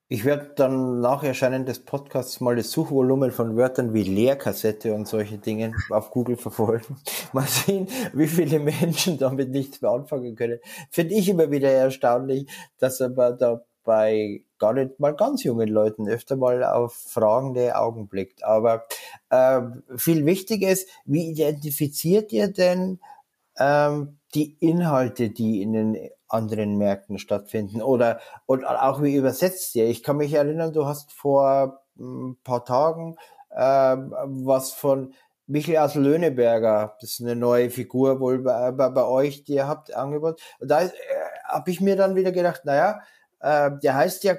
Ich 0.08 0.23
werde 0.23 0.51
dann 0.56 0.99
nach 0.99 1.23
Erscheinen 1.23 1.65
des 1.65 1.80
Podcasts 1.80 2.39
mal 2.39 2.56
das 2.56 2.69
Suchvolumen 2.71 3.32
von 3.32 3.58
Wörtern 3.58 3.91
wie 3.95 4.04
Leerkassette 4.04 4.93
und 4.93 5.08
solche 5.08 5.39
Dingen 5.39 5.73
auf 5.89 6.12
Google 6.12 6.38
verfolgen. 6.38 6.97
Mal 7.34 7.47
sehen, 7.47 7.88
wie 8.13 8.28
viele 8.28 8.60
Menschen 8.60 9.17
damit 9.17 9.49
nichts 9.49 9.82
mehr 9.82 9.89
anfangen 9.89 10.36
können. 10.36 10.60
Finde 10.91 11.15
ich 11.15 11.28
immer 11.28 11.49
wieder 11.49 11.71
erstaunlich, 11.71 12.47
dass 12.78 13.01
aber 13.01 13.32
da 13.32 13.65
bei 13.85 14.43
gar 14.59 14.73
nicht 14.73 14.99
mal 14.99 15.15
ganz 15.15 15.43
jungen 15.43 15.69
Leuten 15.69 16.09
öfter 16.09 16.35
mal 16.35 16.63
auf 16.63 16.93
fragende 16.93 17.77
Augen 17.77 18.07
blickt. 18.07 18.43
Aber 18.43 18.85
äh, 19.29 19.61
viel 19.95 20.25
wichtiger 20.25 20.69
ist, 20.69 20.89
wie 21.05 21.29
identifiziert 21.29 22.33
ihr 22.33 22.51
denn 22.51 22.99
ähm, 23.57 24.19
die 24.33 24.57
Inhalte, 24.59 25.29
die 25.29 25.61
in 25.61 25.73
den 25.73 26.09
anderen 26.27 26.77
Märkten 26.77 27.19
stattfinden? 27.19 27.81
Oder, 27.81 28.19
oder 28.47 28.83
auch 28.83 29.01
wie 29.01 29.15
übersetzt 29.15 29.75
ihr? 29.75 29.87
Ich 29.87 30.03
kann 30.03 30.17
mich 30.17 30.33
erinnern, 30.33 30.73
du 30.73 30.85
hast 30.85 31.13
vor 31.13 31.81
ein 31.97 32.01
hm, 32.01 32.37
paar 32.43 32.65
Tagen 32.65 33.15
äh, 33.55 33.97
was 33.97 34.73
von 34.73 35.13
Michael 35.47 35.77
aus 35.77 35.95
Löhneberger, 35.95 36.97
das 36.99 37.11
ist 37.11 37.21
eine 37.21 37.35
neue 37.35 37.69
Figur 37.69 38.19
wohl 38.19 38.39
bei, 38.39 38.71
bei, 38.71 38.89
bei 38.89 39.05
euch, 39.05 39.43
die 39.43 39.53
ihr 39.53 39.67
habt, 39.67 39.93
angeboten. 39.95 40.37
Und 40.59 40.69
da 40.69 40.81
äh, 40.81 40.91
habe 41.45 41.69
ich 41.71 41.81
mir 41.81 41.95
dann 41.95 42.15
wieder 42.15 42.31
gedacht, 42.31 42.65
naja, 42.65 43.01
äh, 43.45 43.71
der 43.84 43.95
heißt 43.95 44.23
ja 44.23 44.36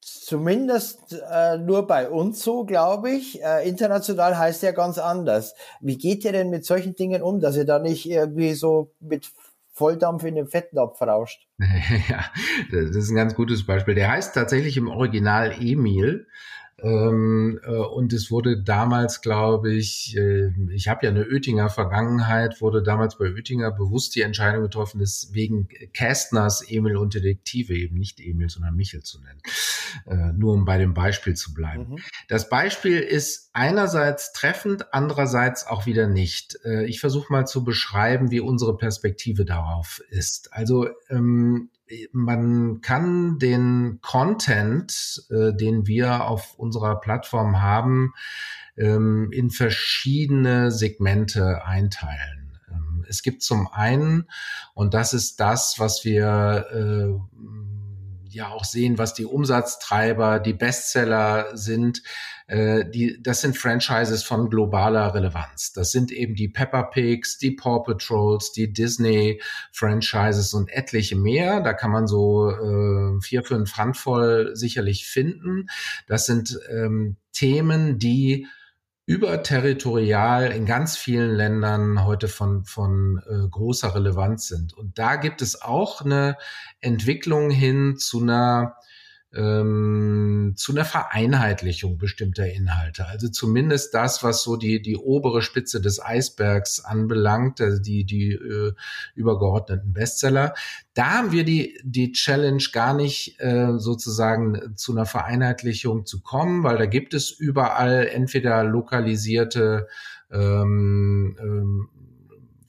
zumindest 0.00 1.16
äh, 1.30 1.56
nur 1.56 1.86
bei 1.86 2.10
uns 2.10 2.42
so, 2.42 2.64
glaube 2.64 3.10
ich. 3.10 3.42
Äh, 3.42 3.66
international 3.66 4.36
heißt 4.36 4.62
er 4.62 4.74
ganz 4.74 4.98
anders. 4.98 5.54
Wie 5.80 5.96
geht 5.96 6.24
ihr 6.24 6.32
denn 6.32 6.50
mit 6.50 6.66
solchen 6.66 6.94
Dingen 6.94 7.22
um, 7.22 7.40
dass 7.40 7.56
ihr 7.56 7.64
da 7.64 7.78
nicht 7.78 8.08
irgendwie 8.08 8.52
so 8.52 8.94
mit 9.00 9.30
Volldampf 9.72 10.24
in 10.24 10.34
den 10.34 10.48
Fettnapf 10.48 11.00
rauscht? 11.00 11.46
ja, 12.08 12.24
das 12.70 12.94
ist 12.94 13.10
ein 13.10 13.16
ganz 13.16 13.34
gutes 13.34 13.64
Beispiel. 13.64 13.94
Der 13.94 14.10
heißt 14.10 14.34
tatsächlich 14.34 14.76
im 14.76 14.88
Original 14.88 15.52
Emil. 15.58 16.26
Ähm, 16.80 17.60
äh, 17.64 17.70
und 17.70 18.12
es 18.12 18.30
wurde 18.30 18.62
damals, 18.62 19.20
glaube 19.20 19.72
ich, 19.72 20.16
äh, 20.16 20.50
ich 20.72 20.86
habe 20.88 21.06
ja 21.06 21.10
eine 21.10 21.26
Oettinger 21.26 21.70
Vergangenheit, 21.70 22.60
wurde 22.60 22.82
damals 22.82 23.18
bei 23.18 23.32
Oettinger 23.32 23.72
bewusst 23.72 24.14
die 24.14 24.22
Entscheidung 24.22 24.62
getroffen, 24.62 25.00
ist 25.00 25.34
wegen 25.34 25.68
Kästners 25.92 26.62
Emil 26.68 26.96
und 26.96 27.14
Detektive 27.14 27.74
eben 27.74 27.96
nicht 27.96 28.20
Emil, 28.20 28.48
sondern 28.48 28.76
Michel 28.76 29.02
zu 29.02 29.20
nennen. 29.20 29.40
Äh, 30.06 30.32
nur 30.34 30.52
um 30.52 30.64
bei 30.64 30.78
dem 30.78 30.94
Beispiel 30.94 31.34
zu 31.34 31.52
bleiben. 31.52 31.90
Mhm. 31.90 31.98
Das 32.28 32.48
Beispiel 32.48 33.00
ist 33.00 33.50
einerseits 33.52 34.32
treffend, 34.32 34.92
andererseits 34.94 35.66
auch 35.66 35.86
wieder 35.86 36.06
nicht. 36.06 36.58
Äh, 36.64 36.86
ich 36.86 37.00
versuche 37.00 37.32
mal 37.32 37.46
zu 37.46 37.64
beschreiben, 37.64 38.30
wie 38.30 38.40
unsere 38.40 38.76
Perspektive 38.76 39.44
darauf 39.44 40.00
ist. 40.10 40.52
Also 40.52 40.88
ähm, 41.10 41.70
man 42.12 42.80
kann 42.80 43.38
den 43.38 43.98
Content, 44.02 45.26
äh, 45.30 45.52
den 45.54 45.86
wir 45.86 46.24
auf 46.24 46.54
unserer 46.58 47.00
Plattform 47.00 47.60
haben, 47.60 48.14
ähm, 48.76 49.30
in 49.32 49.50
verschiedene 49.50 50.70
Segmente 50.70 51.64
einteilen. 51.64 52.58
Ähm, 52.70 53.04
es 53.08 53.22
gibt 53.22 53.42
zum 53.42 53.68
einen, 53.68 54.28
und 54.74 54.94
das 54.94 55.14
ist 55.14 55.40
das, 55.40 55.76
was 55.78 56.04
wir 56.04 56.66
äh, 56.72 57.38
ja 58.38 58.48
auch 58.48 58.64
sehen, 58.64 58.98
was 58.98 59.14
die 59.14 59.26
Umsatztreiber, 59.26 60.40
die 60.40 60.54
Bestseller 60.54 61.48
sind, 61.54 62.02
äh, 62.46 62.88
die, 62.88 63.22
das 63.22 63.42
sind 63.42 63.58
Franchises 63.58 64.22
von 64.22 64.48
globaler 64.48 65.14
Relevanz. 65.14 65.72
Das 65.74 65.92
sind 65.92 66.10
eben 66.10 66.34
die 66.34 66.48
Peppa 66.48 66.82
Pigs, 66.82 67.36
die 67.36 67.50
Paw 67.50 67.82
Patrols, 67.84 68.52
die 68.52 68.72
Disney 68.72 69.42
Franchises 69.70 70.54
und 70.54 70.70
etliche 70.70 71.16
mehr. 71.16 71.60
Da 71.60 71.74
kann 71.74 71.90
man 71.90 72.06
so 72.06 72.50
äh, 72.50 73.20
vier, 73.20 73.44
fünf 73.44 73.76
Handvoll 73.76 74.52
sicherlich 74.54 75.06
finden. 75.06 75.68
Das 76.06 76.24
sind 76.24 76.58
ähm, 76.70 77.16
Themen, 77.32 77.98
die 77.98 78.46
überterritorial 79.08 80.52
in 80.52 80.66
ganz 80.66 80.98
vielen 80.98 81.34
Ländern 81.34 82.04
heute 82.04 82.28
von, 82.28 82.66
von 82.66 83.22
äh, 83.26 83.48
großer 83.48 83.94
Relevanz 83.94 84.48
sind. 84.48 84.76
Und 84.76 84.98
da 84.98 85.16
gibt 85.16 85.40
es 85.40 85.62
auch 85.62 86.02
eine 86.02 86.36
Entwicklung 86.82 87.48
hin 87.48 87.96
zu 87.96 88.20
einer 88.20 88.76
ähm, 89.34 90.54
zu 90.56 90.72
einer 90.72 90.84
Vereinheitlichung 90.84 91.98
bestimmter 91.98 92.50
Inhalte. 92.50 93.06
Also 93.06 93.28
zumindest 93.28 93.92
das, 93.92 94.22
was 94.22 94.42
so 94.42 94.56
die, 94.56 94.80
die 94.80 94.96
obere 94.96 95.42
Spitze 95.42 95.80
des 95.80 96.02
Eisbergs 96.02 96.80
anbelangt, 96.80 97.60
also 97.60 97.80
die, 97.80 98.04
die 98.04 98.32
äh, 98.32 98.72
übergeordneten 99.14 99.92
Bestseller. 99.92 100.54
Da 100.94 101.18
haben 101.18 101.32
wir 101.32 101.44
die, 101.44 101.78
die 101.84 102.12
Challenge 102.12 102.62
gar 102.72 102.94
nicht 102.94 103.38
äh, 103.40 103.78
sozusagen 103.78 104.76
zu 104.76 104.92
einer 104.92 105.06
Vereinheitlichung 105.06 106.06
zu 106.06 106.22
kommen, 106.22 106.62
weil 106.64 106.78
da 106.78 106.86
gibt 106.86 107.12
es 107.12 107.30
überall 107.30 108.06
entweder 108.06 108.64
lokalisierte 108.64 109.88
ähm, 110.30 111.36
ähm, 111.40 111.88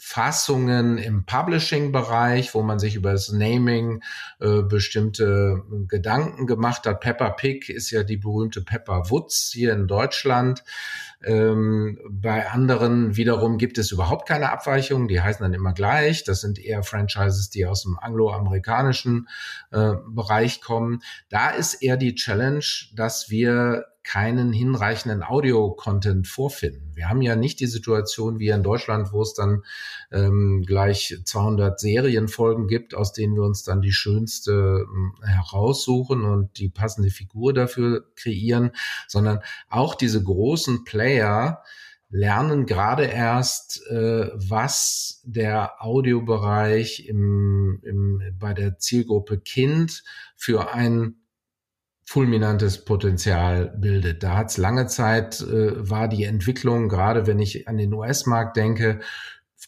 Fassungen 0.10 0.98
im 0.98 1.24
Publishing-Bereich, 1.24 2.56
wo 2.56 2.64
man 2.64 2.80
sich 2.80 2.96
über 2.96 3.12
das 3.12 3.32
Naming 3.32 4.02
äh, 4.40 4.64
bestimmte 4.64 5.62
Gedanken 5.88 6.48
gemacht 6.48 6.88
hat. 6.88 7.02
Peppa 7.02 7.30
Pig 7.30 7.70
ist 7.70 7.92
ja 7.92 8.02
die 8.02 8.18
berühmte 8.18 8.62
Peppa 8.62 9.12
Woods 9.12 9.52
hier 9.54 9.72
in 9.72 9.86
Deutschland. 9.86 10.64
Ähm, 11.24 12.00
bei 12.10 12.50
anderen 12.50 13.18
wiederum 13.18 13.60
gibt 13.60 13.78
es 13.78 13.92
überhaupt 13.92 14.28
keine 14.28 14.52
Abweichungen, 14.52 15.08
die 15.08 15.22
heißen 15.22 15.44
dann 15.44 15.54
immer 15.54 15.74
gleich. 15.74 16.24
Das 16.24 16.42
sind 16.42 16.58
eher 16.58 16.82
Franchises, 16.82 17.52
die 17.52 17.68
aus 17.68 17.84
dem 17.84 18.00
angloamerikanischen 18.00 19.30
äh, 19.70 19.94
Bereich 20.08 20.60
kommen. 20.60 21.04
Da 21.30 21.52
ist 21.52 21.84
eher 21.84 21.98
die 21.98 22.16
Challenge, 22.16 22.66
dass 22.96 23.30
wir 23.30 23.86
keinen 24.04 24.54
hinreichenden 24.54 25.24
Audio-Content 25.24 26.28
vorfinden. 26.28 26.92
Wir 26.96 27.10
haben 27.10 27.22
ja 27.22 27.36
nicht 27.36 27.60
die 27.60 27.68
Situation 27.68 28.40
wie 28.40 28.50
in 28.50 28.64
Deutschland, 28.64 29.12
wo 29.12 29.22
es 29.22 29.34
dann 29.34 29.64
ähm, 30.12 30.64
gleich 30.66 31.18
200 31.24 31.80
Serienfolgen 31.80 32.68
gibt, 32.68 32.96
aus 32.96 33.14
denen 33.14 33.36
wir 33.36 33.44
uns 33.44 33.64
dann 33.64 33.82
die 33.82 33.92
schönste 33.92 34.86
äh, 35.22 35.28
heraussuchen 35.28 36.24
und 36.24 36.58
die 36.58 36.70
passende 36.70 37.10
Figur 37.10 37.54
dafür 37.54 38.06
kreieren, 38.16 38.72
sondern 39.08 39.40
auch 39.70 39.96
diese 39.96 40.24
großen 40.24 40.86
Player, 40.86 41.62
lernen 42.10 42.66
gerade 42.66 43.06
erst, 43.06 43.86
äh, 43.88 44.30
was 44.34 45.22
der 45.26 45.84
Audiobereich 45.84 47.08
im, 47.08 47.80
im, 47.84 48.22
bei 48.40 48.54
der 48.54 48.80
Zielgruppe 48.80 49.40
Kind 49.40 50.04
für 50.36 50.74
ein 50.74 51.19
fulminantes 52.10 52.86
Potenzial 52.86 53.72
bildet. 53.78 54.24
Da 54.24 54.36
hat 54.36 54.50
es 54.50 54.58
lange 54.58 54.88
Zeit, 54.88 55.42
äh, 55.42 55.88
war 55.88 56.08
die 56.08 56.24
Entwicklung, 56.24 56.90
gerade 56.90 57.28
wenn 57.28 57.38
ich 57.38 57.68
an 57.68 57.78
den 57.78 57.94
US-Markt 57.94 58.58
denke, 58.58 59.02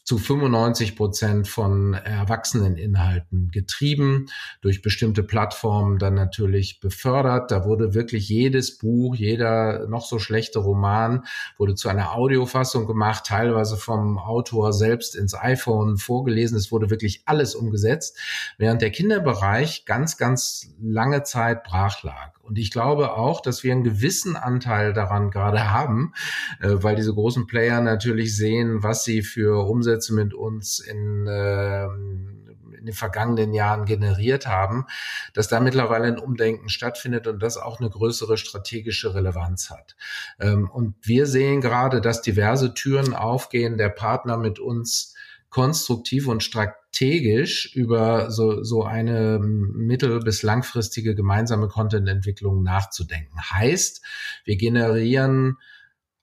zu 0.03 0.17
95 0.17 0.95
Prozent 0.95 1.47
von 1.47 1.93
Erwachseneninhalten 1.93 3.49
getrieben, 3.51 4.27
durch 4.61 4.81
bestimmte 4.81 5.23
Plattformen 5.23 5.99
dann 5.99 6.15
natürlich 6.15 6.79
befördert. 6.79 7.51
Da 7.51 7.65
wurde 7.65 7.93
wirklich 7.93 8.29
jedes 8.29 8.77
Buch, 8.77 9.15
jeder 9.15 9.87
noch 9.87 10.05
so 10.05 10.19
schlechte 10.19 10.59
Roman 10.59 11.25
wurde 11.57 11.75
zu 11.75 11.89
einer 11.89 12.13
Audiofassung 12.13 12.87
gemacht, 12.87 13.25
teilweise 13.25 13.77
vom 13.77 14.17
Autor 14.17 14.73
selbst 14.73 15.15
ins 15.15 15.33
iPhone 15.33 15.97
vorgelesen. 15.97 16.57
Es 16.57 16.71
wurde 16.71 16.89
wirklich 16.89 17.23
alles 17.25 17.55
umgesetzt, 17.55 18.17
während 18.57 18.81
der 18.81 18.91
Kinderbereich 18.91 19.85
ganz, 19.85 20.17
ganz 20.17 20.73
lange 20.81 21.23
Zeit 21.23 21.63
brach 21.63 22.03
lag. 22.03 22.40
Und 22.51 22.57
ich 22.57 22.69
glaube 22.69 23.13
auch, 23.13 23.39
dass 23.39 23.63
wir 23.63 23.71
einen 23.71 23.85
gewissen 23.85 24.35
Anteil 24.35 24.91
daran 24.91 25.31
gerade 25.31 25.71
haben, 25.71 26.13
äh, 26.59 26.67
weil 26.71 26.97
diese 26.97 27.13
großen 27.13 27.47
Player 27.47 27.79
natürlich 27.79 28.35
sehen, 28.35 28.83
was 28.83 29.05
sie 29.05 29.21
für 29.21 29.65
Umsätze 29.69 30.13
mit 30.13 30.33
uns 30.33 30.79
in, 30.79 31.27
äh, 31.27 31.85
in 31.85 32.87
den 32.87 32.93
vergangenen 32.93 33.53
Jahren 33.53 33.85
generiert 33.85 34.47
haben, 34.47 34.85
dass 35.33 35.47
da 35.47 35.61
mittlerweile 35.61 36.07
ein 36.07 36.19
Umdenken 36.19 36.67
stattfindet 36.67 37.25
und 37.25 37.41
das 37.41 37.55
auch 37.55 37.79
eine 37.79 37.89
größere 37.89 38.35
strategische 38.35 39.15
Relevanz 39.15 39.69
hat. 39.69 39.95
Ähm, 40.37 40.69
und 40.69 40.95
wir 41.03 41.27
sehen 41.27 41.61
gerade, 41.61 42.01
dass 42.01 42.21
diverse 42.21 42.73
Türen 42.73 43.13
aufgehen, 43.13 43.77
der 43.77 43.87
Partner 43.87 44.35
mit 44.35 44.59
uns 44.59 45.10
konstruktiv 45.51 46.27
und 46.27 46.43
strategisch 46.43 47.75
über 47.75 48.31
so, 48.31 48.63
so 48.63 48.83
eine 48.83 49.37
mittel- 49.39 50.21
bis 50.21 50.43
langfristige 50.43 51.13
gemeinsame 51.13 51.67
Content-Entwicklung 51.67 52.63
nachzudenken. 52.63 53.37
Heißt, 53.51 54.01
wir 54.45 54.55
generieren 54.55 55.57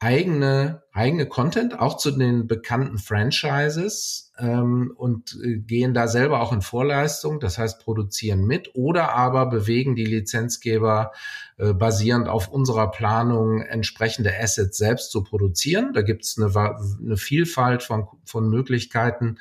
eigene, 0.01 0.83
eigene 0.93 1.27
Content, 1.27 1.79
auch 1.79 1.97
zu 1.97 2.13
den 2.13 2.47
bekannten 2.47 2.99
Franchises 2.99 4.33
ähm, 4.39 4.93
und 4.97 5.37
äh, 5.43 5.57
gehen 5.59 5.93
da 5.93 6.07
selber 6.07 6.41
auch 6.41 6.53
in 6.53 6.63
Vorleistung, 6.63 7.41
das 7.41 7.59
heißt 7.59 7.81
produzieren 7.81 8.47
mit 8.47 8.71
oder 8.75 9.15
aber 9.15 9.47
bewegen 9.47 9.97
die 9.97 10.05
Lizenzgeber 10.05 11.11
äh, 11.57 11.73
basierend 11.73 12.29
auf 12.29 12.47
unserer 12.47 12.93
Planung 12.93 13.61
entsprechende 13.61 14.33
Assets 14.39 14.79
selbst 14.79 15.11
zu 15.11 15.25
produzieren. 15.25 15.93
Da 15.93 16.03
gibt 16.03 16.25
es 16.25 16.39
eine, 16.39 16.55
eine 16.57 17.17
Vielfalt 17.17 17.83
von, 17.83 18.07
von 18.25 18.49
Möglichkeiten. 18.49 19.39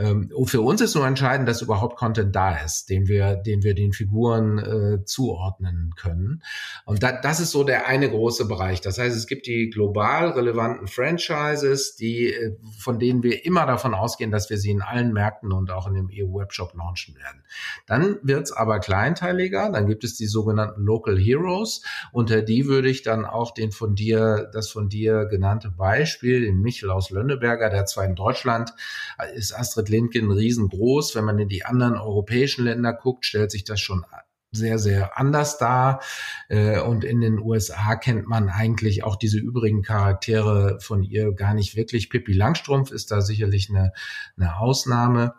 Ähm, 0.00 0.30
für 0.46 0.62
uns 0.62 0.80
ist 0.80 0.94
nur 0.94 1.06
entscheidend, 1.06 1.46
dass 1.46 1.60
überhaupt 1.60 1.96
Content 1.96 2.34
da 2.34 2.56
ist, 2.56 2.88
den 2.88 3.06
wir, 3.06 3.36
den 3.36 3.62
wir 3.62 3.74
den 3.74 3.92
Figuren 3.92 4.58
äh, 4.58 5.04
zuordnen 5.04 5.92
können. 5.94 6.42
Und 6.86 7.02
da, 7.02 7.12
das 7.12 7.38
ist 7.38 7.50
so 7.50 7.64
der 7.64 7.86
eine 7.86 8.08
große 8.08 8.46
Bereich. 8.46 8.80
Das 8.80 8.98
heißt, 8.98 9.14
es 9.14 9.26
gibt 9.26 9.46
die 9.46 9.68
global 9.68 10.30
relevanten 10.30 10.86
Franchises, 10.86 11.96
die, 11.96 12.32
äh, 12.32 12.56
von 12.78 12.98
denen 12.98 13.22
wir 13.22 13.44
immer 13.44 13.66
davon 13.66 13.92
ausgehen, 13.92 14.30
dass 14.30 14.48
wir 14.48 14.56
sie 14.56 14.70
in 14.70 14.80
allen 14.80 15.12
Märkten 15.12 15.52
und 15.52 15.70
auch 15.70 15.86
in 15.86 15.94
dem 15.94 16.08
EU-Webshop 16.10 16.74
launchen 16.74 17.16
werden. 17.16 17.42
Dann 17.86 18.16
wird 18.22 18.44
es 18.44 18.52
aber 18.52 18.80
kleinteiliger. 18.80 19.70
Dann 19.70 19.86
gibt 19.86 20.04
es 20.04 20.16
die 20.16 20.26
sogenannten 20.26 20.82
Local 20.82 21.18
Heroes. 21.18 21.82
Unter 22.10 22.40
die 22.40 22.66
würde 22.66 22.88
ich 22.88 23.02
dann 23.02 23.26
auch 23.26 23.52
den 23.52 23.70
von 23.70 23.94
dir, 23.94 24.48
das 24.54 24.70
von 24.70 24.88
dir 24.88 25.26
genannte 25.26 25.70
Beispiel, 25.70 26.40
den 26.40 26.62
Michel 26.62 26.90
aus 26.90 27.10
Lönneberger, 27.10 27.68
der 27.68 27.84
zwar 27.84 28.06
in 28.06 28.14
Deutschland 28.14 28.72
äh, 29.18 29.36
ist 29.36 29.52
Astrid 29.52 29.89
Lindgren 29.90 30.30
riesengroß. 30.30 31.14
Wenn 31.14 31.24
man 31.24 31.38
in 31.38 31.48
die 31.48 31.64
anderen 31.64 31.94
europäischen 31.94 32.64
Länder 32.64 32.92
guckt, 32.92 33.26
stellt 33.26 33.50
sich 33.50 33.64
das 33.64 33.80
schon 33.80 34.04
sehr, 34.52 34.78
sehr 34.78 35.18
anders 35.18 35.58
dar. 35.58 36.00
Äh, 36.48 36.80
und 36.80 37.04
in 37.04 37.20
den 37.20 37.38
USA 37.38 37.96
kennt 37.96 38.26
man 38.26 38.48
eigentlich 38.48 39.04
auch 39.04 39.16
diese 39.16 39.38
übrigen 39.38 39.82
Charaktere 39.82 40.78
von 40.80 41.02
ihr 41.02 41.32
gar 41.32 41.54
nicht 41.54 41.76
wirklich. 41.76 42.10
Pippi 42.10 42.32
Langstrumpf 42.32 42.90
ist 42.90 43.10
da 43.10 43.20
sicherlich 43.20 43.70
eine, 43.70 43.92
eine 44.36 44.58
Ausnahme. 44.58 45.34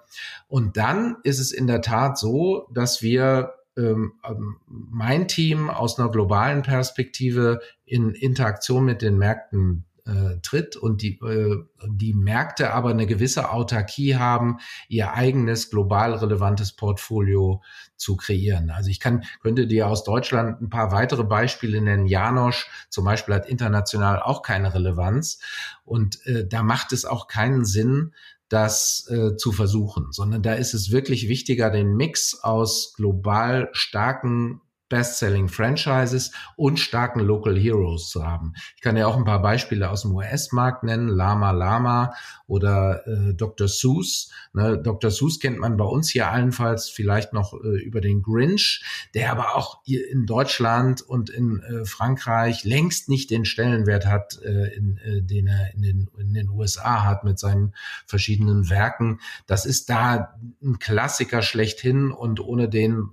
Und 0.47 0.77
dann 0.77 1.17
ist 1.23 1.39
es 1.39 1.51
in 1.51 1.67
der 1.67 1.81
Tat 1.81 2.17
so, 2.17 2.67
dass 2.73 3.01
wir 3.01 3.53
ähm, 3.77 4.13
ähm, 4.27 4.57
mein 4.67 5.27
Team 5.27 5.69
aus 5.69 5.97
einer 5.97 6.09
globalen 6.09 6.61
Perspektive 6.61 7.61
in 7.85 8.11
Interaktion 8.11 8.83
mit 8.83 9.01
den 9.01 9.17
Märkten 9.17 9.85
äh, 10.05 10.39
tritt 10.41 10.75
und 10.75 11.01
die, 11.01 11.19
äh, 11.19 11.63
die 11.87 12.13
Märkte 12.13 12.73
aber 12.73 12.89
eine 12.89 13.05
gewisse 13.05 13.51
Autarkie 13.51 14.15
haben, 14.15 14.57
ihr 14.87 15.13
eigenes 15.13 15.69
global 15.69 16.13
relevantes 16.13 16.73
Portfolio 16.73 17.61
zu 17.95 18.15
kreieren. 18.15 18.69
Also 18.71 18.89
ich 18.89 18.99
kann, 18.99 19.23
könnte 19.41 19.67
dir 19.67 19.87
aus 19.87 20.03
Deutschland 20.03 20.61
ein 20.61 20.69
paar 20.69 20.91
weitere 20.91 21.23
Beispiele 21.23 21.81
nennen. 21.81 22.07
Janosch 22.07 22.69
zum 22.89 23.05
Beispiel 23.05 23.35
hat 23.35 23.47
international 23.47 24.21
auch 24.21 24.41
keine 24.41 24.73
Relevanz 24.73 25.39
und 25.85 26.25
äh, 26.25 26.47
da 26.47 26.63
macht 26.63 26.91
es 26.91 27.05
auch 27.05 27.27
keinen 27.27 27.65
Sinn, 27.65 28.13
das 28.49 29.07
äh, 29.09 29.37
zu 29.37 29.53
versuchen, 29.53 30.11
sondern 30.11 30.43
da 30.43 30.53
ist 30.53 30.73
es 30.73 30.91
wirklich 30.91 31.29
wichtiger, 31.29 31.69
den 31.69 31.95
Mix 31.95 32.43
aus 32.43 32.93
global 32.95 33.69
starken 33.71 34.59
Best-Selling 34.91 35.47
Franchises 35.47 36.31
und 36.57 36.79
starken 36.79 37.21
Local 37.21 37.57
Heroes 37.57 38.09
zu 38.09 38.27
haben. 38.27 38.53
Ich 38.75 38.81
kann 38.81 38.97
ja 38.97 39.07
auch 39.07 39.15
ein 39.17 39.23
paar 39.23 39.41
Beispiele 39.41 39.89
aus 39.89 40.01
dem 40.01 40.13
US-Markt 40.13 40.83
nennen, 40.83 41.07
Lama 41.07 41.51
Lama 41.51 42.13
oder 42.45 43.07
äh, 43.07 43.33
Dr. 43.33 43.69
Seuss. 43.69 44.29
Ne, 44.53 44.77
Dr. 44.77 45.09
Seuss 45.09 45.39
kennt 45.39 45.57
man 45.57 45.77
bei 45.77 45.85
uns 45.85 46.09
hier 46.09 46.29
allenfalls 46.29 46.89
vielleicht 46.89 47.31
noch 47.31 47.53
äh, 47.53 47.81
über 47.81 48.01
den 48.01 48.21
Grinch, 48.21 48.83
der 49.13 49.31
aber 49.31 49.55
auch 49.55 49.81
in 49.85 50.25
Deutschland 50.25 51.01
und 51.01 51.29
in 51.29 51.61
äh, 51.61 51.85
Frankreich 51.85 52.65
längst 52.65 53.07
nicht 53.07 53.31
den 53.31 53.45
Stellenwert 53.45 54.05
hat, 54.05 54.41
äh, 54.43 54.75
in, 54.75 54.97
äh, 54.97 55.21
den 55.21 55.47
er 55.47 55.73
in 55.73 55.81
den, 55.81 56.09
in 56.17 56.33
den 56.33 56.49
USA 56.49 57.05
hat 57.05 57.23
mit 57.23 57.39
seinen 57.39 57.73
verschiedenen 58.05 58.69
Werken. 58.69 59.21
Das 59.47 59.65
ist 59.65 59.89
da 59.89 60.35
ein 60.61 60.79
Klassiker 60.79 61.41
schlechthin 61.41 62.11
und 62.11 62.41
ohne 62.41 62.67
den 62.67 63.09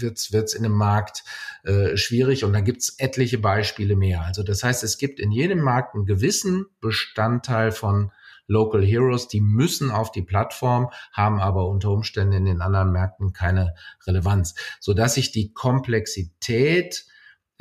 wird's 0.00 0.32
wird's 0.32 0.54
in 0.54 0.62
dem 0.62 0.72
Markt 0.72 1.24
äh, 1.64 1.96
schwierig 1.96 2.44
und 2.44 2.52
da 2.52 2.60
gibt's 2.60 2.94
etliche 2.98 3.38
Beispiele 3.38 3.96
mehr. 3.96 4.22
Also 4.22 4.42
das 4.42 4.62
heißt, 4.62 4.84
es 4.84 4.98
gibt 4.98 5.20
in 5.20 5.30
jedem 5.30 5.60
Markt 5.60 5.94
einen 5.94 6.06
gewissen 6.06 6.66
Bestandteil 6.80 7.72
von 7.72 8.12
Local 8.46 8.84
Heroes, 8.84 9.28
die 9.28 9.40
müssen 9.40 9.90
auf 9.90 10.12
die 10.12 10.22
Plattform, 10.22 10.90
haben 11.12 11.40
aber 11.40 11.68
unter 11.68 11.90
Umständen 11.90 12.34
in 12.34 12.44
den 12.44 12.60
anderen 12.60 12.92
Märkten 12.92 13.32
keine 13.32 13.74
Relevanz, 14.06 14.54
so 14.80 14.94
dass 14.94 15.14
sich 15.14 15.32
die 15.32 15.52
Komplexität 15.52 17.06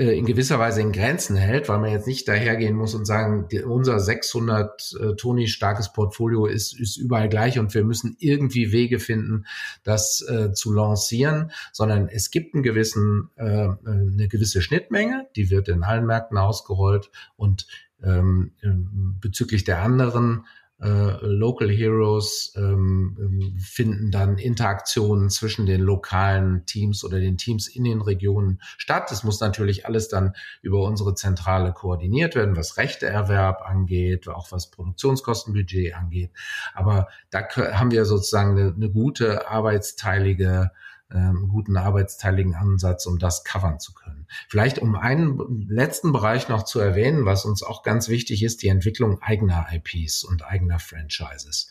in 0.10 0.26
gewisser 0.26 0.58
Weise 0.58 0.82
in 0.82 0.92
Grenzen 0.92 1.36
hält, 1.36 1.70
weil 1.70 1.80
man 1.80 1.92
jetzt 1.92 2.08
nicht 2.08 2.28
dahergehen 2.28 2.76
muss 2.76 2.96
und 2.96 3.06
sagen, 3.06 3.48
unser 3.66 4.00
600 4.00 4.96
äh, 5.00 5.16
Toni 5.16 5.48
starkes 5.48 5.94
Portfolio 5.94 6.46
ist, 6.46 6.80
ist 6.80 6.98
überall 6.98 7.30
gleich 7.30 7.60
und 7.60 7.74
wir 7.74 7.84
müssen 7.84 8.16
irgendwie 8.20 8.72
Wege 8.72 9.00
finden, 9.00 9.46
das 9.84 10.26
äh, 10.28 10.54
zu 10.54 10.74
lancieren, 10.74 11.52
sondern 11.72 12.08
es 12.08 12.32
gibt 12.32 12.54
einen 12.54 12.64
gewissen, 12.64 13.30
äh, 13.36 13.44
eine 13.44 14.28
gewisse 14.28 14.62
Schnittmenge, 14.62 15.28
die 15.36 15.50
wird 15.50 15.68
in 15.68 15.84
allen 15.84 16.06
Märkten 16.06 16.38
ausgerollt 16.38 17.12
und 17.36 17.68
ähm, 18.04 18.52
ähm 18.64 19.18
bezüglich 19.22 19.64
der 19.64 19.82
anderen 19.82 20.46
äh, 20.82 21.26
Local 21.26 21.70
Heroes 21.70 22.54
ähm, 22.56 23.16
ähm, 23.20 23.58
finden 23.60 24.10
dann 24.10 24.38
Interaktionen 24.38 25.30
zwischen 25.30 25.66
den 25.66 25.82
lokalen 25.82 26.66
Teams 26.66 27.04
oder 27.04 27.20
den 27.20 27.38
Teams 27.38 27.68
in 27.68 27.84
den 27.84 28.02
Regionen 28.02 28.60
statt. 28.78 29.12
Das 29.12 29.24
muss 29.24 29.40
natürlich 29.40 29.86
alles 29.86 30.08
dann 30.08 30.34
über 30.62 30.82
unsere 30.84 31.14
Zentrale 31.14 31.72
koordiniert 31.72 32.36
werden, 32.36 32.56
was 32.56 32.78
Rechteerwerb 32.78 33.62
angeht, 33.62 34.28
auch 34.28 34.52
was 34.52 34.72
Produktionskostenbudget 34.72 35.96
angeht. 35.96 36.32
Aber 36.74 37.08
da 37.30 37.48
haben 37.74 37.92
wir 37.92 38.06
sozusagen 38.06 38.58
eine, 38.58 38.74
eine 38.74 38.90
gute 38.90 39.50
arbeitsteilige 39.50 40.72
ähm, 41.14 41.50
guten 41.50 41.78
arbeitsteiligen 41.78 42.56
Ansatz, 42.56 43.06
um 43.06 43.20
das 43.20 43.44
covern 43.44 43.80
zu 43.80 43.94
können. 43.94 44.28
Vielleicht 44.48 44.80
um 44.80 44.96
einen 44.96 45.68
letzten 45.70 46.12
Bereich 46.12 46.48
noch 46.48 46.64
zu 46.64 46.80
erwähnen, 46.80 47.26
was 47.26 47.46
uns 47.46 47.64
auch 47.64 47.84
ganz 47.84 48.10
wichtig 48.10 48.44
ist, 48.44 48.62
die 48.64 48.68
Entwicklung 48.70 49.22
eigener 49.22 49.68
IPs 49.72 50.24
und 50.24 50.46
eigener 50.46 50.80
Franchises. 50.80 51.70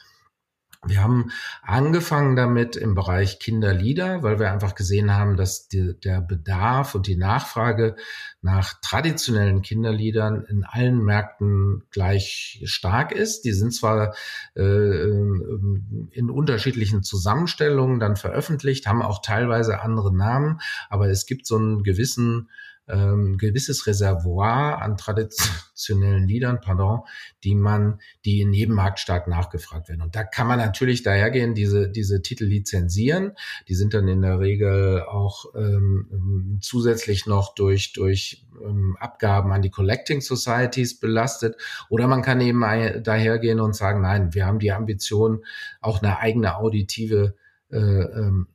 Wir 0.87 1.03
haben 1.03 1.31
angefangen 1.63 2.37
damit 2.37 2.75
im 2.75 2.95
Bereich 2.95 3.39
Kinderlieder, 3.39 4.23
weil 4.23 4.39
wir 4.39 4.51
einfach 4.51 4.75
gesehen 4.75 5.15
haben, 5.15 5.37
dass 5.37 5.69
die, 5.69 5.95
der 6.01 6.23
Bedarf 6.23 6.95
und 6.95 7.07
die 7.07 7.19
Nachfrage 7.19 7.97
nach 8.41 8.81
traditionellen 8.81 9.61
Kinderliedern 9.61 10.43
in 10.49 10.65
allen 10.65 11.05
Märkten 11.05 11.83
gleich 11.91 12.63
stark 12.65 13.13
ist. 13.13 13.43
Die 13.43 13.53
sind 13.53 13.75
zwar 13.75 14.15
äh, 14.57 14.63
in 14.63 16.31
unterschiedlichen 16.31 17.03
Zusammenstellungen 17.03 18.01
dann 18.01 18.17
veröffentlicht, 18.17 18.87
haben 18.87 19.03
auch 19.03 19.21
teilweise 19.21 19.83
andere 19.83 20.17
Namen, 20.17 20.61
aber 20.89 21.11
es 21.11 21.27
gibt 21.27 21.47
so 21.47 21.57
einen 21.57 21.83
gewissen 21.83 22.49
ähm, 22.93 23.39
gewisses 23.39 23.87
Reservoir 23.87 24.81
an 24.83 24.97
traditionellen 24.97 26.27
Liedern, 26.27 26.61
pardon, 26.61 27.01
die 27.45 27.55
man, 27.55 28.01
die 28.25 28.41
in 28.41 28.53
jedem 28.53 28.75
Markt 28.75 28.99
stark 28.99 29.29
nachgefragt 29.29 29.89
werden. 29.89 30.03
Und 30.03 30.17
da 30.17 30.25
kann 30.25 30.47
man 30.47 30.59
natürlich 30.59 31.03
dahergehen, 31.03 31.55
diese, 31.55 31.89
diese 31.89 32.23
Titel 32.23 32.45
lizenzieren. 32.45 33.33
Die 33.69 33.75
sind 33.75 33.95
dann 33.95 34.09
in 34.09 34.23
der 34.23 34.41
Regel 34.41 35.03
auch 35.03 35.47
ähm, 35.55 36.59
zusätzlich 36.61 37.27
noch 37.27 37.55
durch, 37.55 37.93
durch 37.93 38.47
ähm, 38.65 38.97
Abgaben 39.01 39.53
an 39.53 39.63
die 39.63 39.71
Collecting 39.71 40.21
Societies 40.21 40.99
belastet. 40.99 41.57
Oder 41.89 42.07
man 42.07 42.23
kann 42.23 42.41
eben 42.41 42.61
dahergehen 42.61 43.61
und 43.61 43.75
sagen, 43.75 44.03
nein, 44.03 44.35
wir 44.35 44.47
haben 44.47 44.59
die 44.59 44.73
Ambition, 44.73 45.45
auch 45.81 46.03
eine 46.03 46.19
eigene 46.19 46.57
auditive 46.57 47.35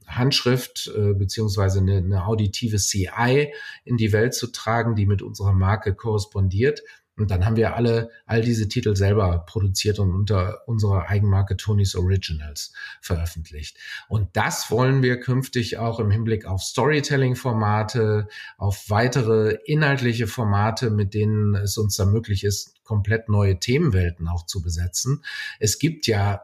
Handschrift 0.07 0.91
äh, 0.95 1.13
beziehungsweise 1.13 1.79
eine, 1.79 1.97
eine 1.97 2.25
auditive 2.25 2.77
CI 2.77 3.53
in 3.83 3.97
die 3.97 4.11
Welt 4.11 4.33
zu 4.33 4.47
tragen, 4.47 4.95
die 4.95 5.05
mit 5.05 5.21
unserer 5.21 5.53
Marke 5.53 5.95
korrespondiert. 5.95 6.81
Und 7.17 7.31
dann 7.31 7.45
haben 7.45 7.55
wir 7.55 7.75
alle 7.75 8.09
all 8.25 8.41
diese 8.41 8.67
Titel 8.67 8.95
selber 8.95 9.45
produziert 9.45 9.99
und 9.99 10.13
unter 10.13 10.67
unserer 10.67 11.09
Eigenmarke 11.09 11.55
Tony's 11.55 11.95
Originals 11.95 12.73
veröffentlicht. 13.01 13.77
Und 14.07 14.29
das 14.33 14.69
wollen 14.69 15.01
wir 15.01 15.19
künftig 15.19 15.77
auch 15.77 15.99
im 15.99 16.11
Hinblick 16.11 16.45
auf 16.45 16.61
Storytelling-Formate, 16.61 18.27
auf 18.57 18.89
weitere 18.89 19.57
inhaltliche 19.65 20.27
Formate, 20.27 20.89
mit 20.89 21.13
denen 21.13 21.55
es 21.55 21.77
uns 21.77 21.95
da 21.95 22.05
möglich 22.05 22.43
ist, 22.43 22.75
komplett 22.83 23.29
neue 23.29 23.59
Themenwelten 23.59 24.27
auch 24.27 24.45
zu 24.45 24.61
besetzen. 24.61 25.23
Es 25.59 25.79
gibt 25.79 26.07
ja 26.07 26.41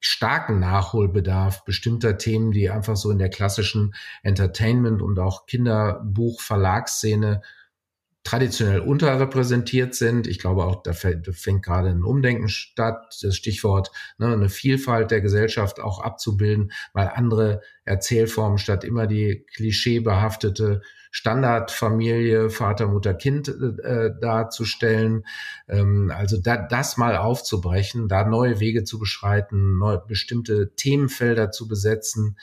starken 0.00 0.58
Nachholbedarf 0.58 1.64
bestimmter 1.64 2.18
Themen, 2.18 2.52
die 2.52 2.70
einfach 2.70 2.96
so 2.96 3.10
in 3.10 3.18
der 3.18 3.30
klassischen 3.30 3.94
Entertainment- 4.22 5.02
und 5.02 5.18
auch 5.18 5.46
Kinderbuch-Verlagsszene 5.46 7.42
traditionell 8.24 8.80
unterrepräsentiert 8.80 9.94
sind. 9.94 10.26
Ich 10.26 10.38
glaube 10.38 10.64
auch, 10.64 10.82
da 10.82 10.92
fängt 10.92 11.64
gerade 11.64 11.88
ein 11.88 12.04
Umdenken 12.04 12.48
statt, 12.48 13.18
das 13.22 13.36
Stichwort 13.36 13.90
ne, 14.18 14.32
eine 14.32 14.48
Vielfalt 14.48 15.10
der 15.10 15.20
Gesellschaft 15.20 15.80
auch 15.80 16.00
abzubilden, 16.00 16.72
weil 16.92 17.08
andere 17.08 17.62
Erzählformen 17.84 18.58
statt 18.58 18.84
immer 18.84 19.06
die 19.06 19.44
klischeebehaftete 19.54 20.82
Standardfamilie 21.14 22.48
Vater, 22.48 22.86
Mutter, 22.86 23.12
Kind 23.12 23.48
äh, 23.48 24.10
darzustellen. 24.18 25.24
Ähm, 25.68 26.10
also 26.14 26.38
da, 26.40 26.56
das 26.56 26.96
mal 26.96 27.16
aufzubrechen, 27.16 28.08
da 28.08 28.24
neue 28.24 28.60
Wege 28.60 28.84
zu 28.84 28.98
beschreiten, 28.98 29.76
neue, 29.78 29.98
bestimmte 29.98 30.74
Themenfelder 30.74 31.50
zu 31.50 31.68
besetzen. 31.68 32.38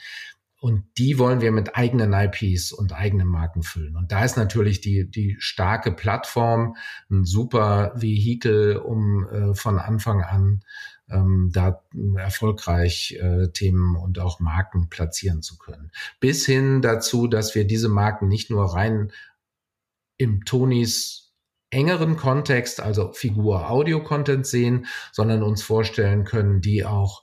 Und 0.60 0.84
die 0.98 1.18
wollen 1.18 1.40
wir 1.40 1.52
mit 1.52 1.74
eigenen 1.74 2.12
IPs 2.12 2.72
und 2.72 2.92
eigenen 2.92 3.26
Marken 3.26 3.62
füllen. 3.62 3.96
Und 3.96 4.12
da 4.12 4.24
ist 4.24 4.36
natürlich 4.36 4.82
die, 4.82 5.10
die 5.10 5.36
starke 5.38 5.90
Plattform 5.90 6.76
ein 7.10 7.24
super 7.24 7.92
Vehikel, 7.96 8.76
um 8.76 9.26
äh, 9.26 9.54
von 9.54 9.78
Anfang 9.78 10.22
an 10.22 10.60
ähm, 11.08 11.50
da 11.52 11.82
erfolgreich 12.16 13.18
äh, 13.20 13.48
Themen 13.48 13.96
und 13.96 14.18
auch 14.18 14.38
Marken 14.38 14.90
platzieren 14.90 15.40
zu 15.40 15.56
können. 15.56 15.92
Bis 16.20 16.44
hin 16.44 16.82
dazu, 16.82 17.26
dass 17.26 17.54
wir 17.54 17.66
diese 17.66 17.88
Marken 17.88 18.28
nicht 18.28 18.50
nur 18.50 18.74
rein 18.74 19.12
im 20.18 20.44
Tonys 20.44 21.32
engeren 21.70 22.16
Kontext, 22.16 22.80
also 22.80 23.12
Figur-Audio-Content 23.12 24.46
sehen, 24.46 24.86
sondern 25.12 25.42
uns 25.42 25.62
vorstellen 25.62 26.24
können, 26.24 26.60
die 26.60 26.84
auch 26.84 27.22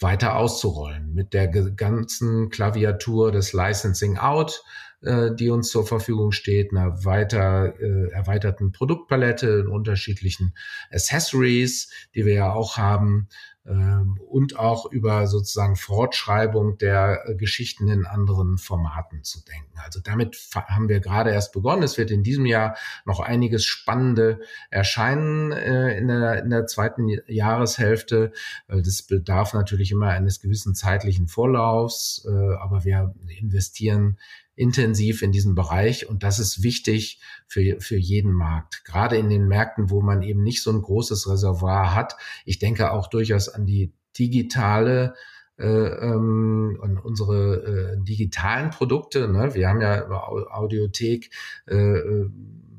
weiter 0.00 0.36
auszurollen 0.36 1.14
mit 1.14 1.32
der 1.32 1.48
ganzen 1.48 2.50
Klaviatur 2.50 3.32
des 3.32 3.52
Licensing 3.52 4.18
Out, 4.18 4.62
äh, 5.02 5.30
die 5.34 5.50
uns 5.50 5.70
zur 5.70 5.86
Verfügung 5.86 6.32
steht, 6.32 6.72
einer 6.72 7.04
weiter 7.04 7.74
äh, 7.80 8.10
erweiterten 8.10 8.72
Produktpalette 8.72 9.68
unterschiedlichen 9.68 10.54
Accessories, 10.90 11.90
die 12.14 12.26
wir 12.26 12.34
ja 12.34 12.52
auch 12.52 12.76
haben, 12.76 13.28
und 13.66 14.58
auch 14.58 14.90
über 14.90 15.26
sozusagen 15.26 15.76
Fortschreibung 15.76 16.78
der 16.78 17.24
äh, 17.26 17.34
Geschichten 17.34 17.88
in 17.88 18.06
anderen 18.06 18.58
Formaten 18.58 19.24
zu 19.24 19.44
denken. 19.44 19.72
Also 19.82 20.00
damit 20.00 20.36
haben 20.54 20.88
wir 20.88 21.00
gerade 21.00 21.30
erst 21.30 21.52
begonnen. 21.52 21.82
Es 21.82 21.98
wird 21.98 22.10
in 22.10 22.22
diesem 22.22 22.46
Jahr 22.46 22.76
noch 23.04 23.20
einiges 23.20 23.64
Spannende 23.64 24.40
erscheinen 24.70 25.52
äh, 25.52 25.98
in, 25.98 26.08
der, 26.08 26.42
in 26.44 26.50
der 26.50 26.66
zweiten 26.66 27.08
Jahreshälfte. 27.26 28.32
Das 28.68 29.02
bedarf 29.02 29.52
natürlich 29.52 29.90
immer 29.90 30.10
eines 30.10 30.40
gewissen 30.40 30.74
zeitlichen 30.74 31.26
Vorlaufs, 31.26 32.24
äh, 32.28 32.54
aber 32.56 32.84
wir 32.84 33.14
investieren 33.38 34.18
intensiv 34.56 35.22
in 35.22 35.32
diesen 35.32 35.54
Bereich 35.54 36.08
und 36.08 36.22
das 36.22 36.38
ist 36.38 36.62
wichtig 36.62 37.20
für, 37.46 37.80
für 37.80 37.96
jeden 37.96 38.32
Markt. 38.32 38.84
Gerade 38.84 39.16
in 39.16 39.28
den 39.28 39.46
Märkten, 39.46 39.90
wo 39.90 40.00
man 40.00 40.22
eben 40.22 40.42
nicht 40.42 40.62
so 40.62 40.72
ein 40.72 40.82
großes 40.82 41.28
Reservoir 41.30 41.94
hat. 41.94 42.16
Ich 42.44 42.58
denke 42.58 42.90
auch 42.90 43.08
durchaus 43.08 43.48
an 43.48 43.66
die 43.66 43.92
digitale 44.18 45.14
äh, 45.58 45.66
ähm, 45.66 46.78
und 46.80 46.98
unsere 46.98 47.96
äh, 47.96 48.02
digitalen 48.02 48.70
Produkte. 48.70 49.28
Ne? 49.28 49.54
Wir 49.54 49.68
haben 49.68 49.80
ja 49.80 50.08
Audiothek 50.08 51.30
äh, 51.68 51.76
äh 51.76 52.30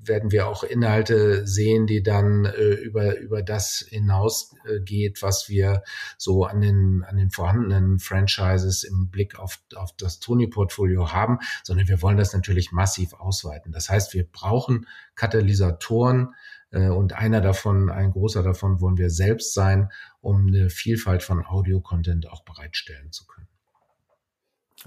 werden 0.07 0.31
wir 0.31 0.47
auch 0.47 0.63
Inhalte 0.63 1.45
sehen, 1.47 1.87
die 1.87 2.03
dann 2.03 2.45
äh, 2.45 2.73
über, 2.73 3.17
über 3.17 3.41
das 3.41 3.85
hinausgeht, 3.89 5.17
äh, 5.17 5.21
was 5.21 5.49
wir 5.49 5.83
so 6.17 6.45
an 6.45 6.61
den, 6.61 7.03
an 7.07 7.17
den 7.17 7.31
vorhandenen 7.31 7.99
Franchises 7.99 8.83
im 8.83 9.09
Blick 9.09 9.37
auf, 9.39 9.59
auf 9.75 9.95
das 9.97 10.19
Tony-Portfolio 10.19 11.11
haben, 11.11 11.39
sondern 11.63 11.87
wir 11.87 12.01
wollen 12.01 12.17
das 12.17 12.33
natürlich 12.33 12.71
massiv 12.71 13.13
ausweiten. 13.13 13.71
Das 13.71 13.89
heißt, 13.89 14.13
wir 14.13 14.25
brauchen 14.25 14.87
Katalysatoren, 15.15 16.33
äh, 16.71 16.89
und 16.89 17.13
einer 17.13 17.41
davon, 17.41 17.89
ein 17.89 18.11
großer 18.11 18.43
davon 18.43 18.81
wollen 18.81 18.97
wir 18.97 19.09
selbst 19.09 19.53
sein, 19.53 19.89
um 20.21 20.47
eine 20.47 20.69
Vielfalt 20.69 21.23
von 21.23 21.45
Audio-Content 21.45 22.29
auch 22.29 22.43
bereitstellen 22.43 23.11
zu 23.11 23.25
können. 23.25 23.47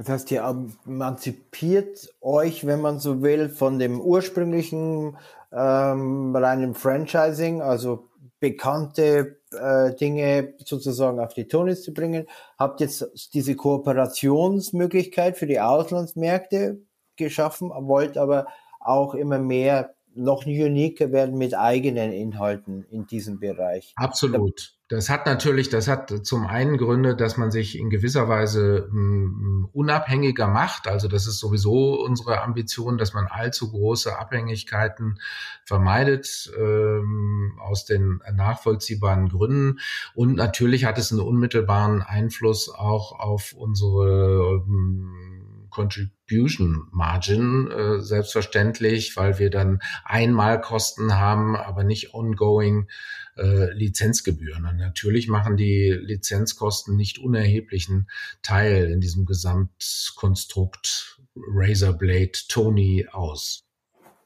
Das 0.01 0.09
heißt, 0.09 0.31
ihr 0.31 0.67
emanzipiert 0.87 2.15
euch, 2.23 2.67
wenn 2.67 2.81
man 2.81 3.01
so 3.01 3.21
will, 3.21 3.51
von 3.51 3.79
dem 3.79 4.01
ursprünglichen 4.01 5.19
ähm, 5.53 6.35
reinen 6.35 6.73
Franchising, 6.73 7.61
also 7.61 8.09
bekannte 8.39 9.37
äh, 9.53 9.95
Dinge 9.97 10.55
sozusagen 10.65 11.21
auf 11.21 11.35
die 11.35 11.49
Tonys 11.49 11.83
zu 11.83 11.93
bringen. 11.93 12.27
Habt 12.59 12.81
jetzt 12.81 13.11
diese 13.35 13.57
Kooperationsmöglichkeit 13.57 15.37
für 15.37 15.47
die 15.47 15.61
Auslandsmärkte 15.61 16.79
geschaffen, 17.17 17.71
wollt 17.71 18.17
aber 18.17 18.47
auch 18.79 19.15
immer 19.15 19.39
mehr 19.39 19.97
noch 20.15 20.47
uniker 20.47 21.13
werden 21.13 21.39
mit 21.39 21.57
eigenen 21.57 22.13
Inhalten 22.13 22.85
in 22.91 23.07
diesem 23.07 23.39
Bereich. 23.39 23.93
Absolut. 23.97 24.75
Das 24.91 25.09
hat 25.09 25.25
natürlich, 25.25 25.69
das 25.69 25.87
hat 25.87 26.27
zum 26.27 26.49
einen 26.49 26.77
Gründe, 26.77 27.15
dass 27.15 27.37
man 27.37 27.53
sich 27.53 27.79
in 27.79 27.91
gewisser 27.91 28.29
Weise 28.29 28.89
m, 28.91 29.69
unabhängiger 29.73 30.49
macht. 30.49 30.89
Also 30.89 31.07
das 31.07 31.29
ist 31.29 31.39
sowieso 31.39 32.03
unsere 32.03 32.43
Ambition, 32.43 32.99
dass 32.99 33.15
man 33.15 33.29
allzu 33.29 33.71
große 33.71 34.19
Abhängigkeiten 34.19 35.21
vermeidet 35.65 36.53
ähm, 36.59 37.57
aus 37.61 37.85
den 37.85 38.21
nachvollziehbaren 38.35 39.29
Gründen. 39.29 39.79
Und 40.17 40.35
natürlich 40.35 40.85
hat 40.87 40.99
es 40.99 41.13
einen 41.13 41.21
unmittelbaren 41.21 42.03
Einfluss 42.03 42.69
auch 42.69 43.17
auf 43.17 43.53
unsere 43.53 44.65
ähm, 44.67 45.30
Contribution 45.71 46.89
Margin, 46.93 47.71
äh, 47.71 48.01
selbstverständlich, 48.01 49.17
weil 49.17 49.39
wir 49.39 49.51
dann 49.51 49.81
einmal 50.05 50.61
Kosten 50.61 51.15
haben, 51.15 51.57
aber 51.57 51.85
nicht 51.85 52.15
ongoing 52.15 52.89
äh, 53.37 53.73
Lizenzgebühren. 53.73 54.67
Und 54.67 54.77
natürlich 54.77 55.29
machen 55.29 55.57
die 55.57 55.91
Lizenzkosten 55.91 56.97
nicht 56.97 57.19
unerheblichen 57.19 58.09
Teil 58.43 58.91
in 58.91 59.01
diesem 59.01 59.25
Gesamtkonstrukt 59.27 61.21
Razorblade 61.37 62.39
Tony 62.49 63.07
aus. 63.11 63.65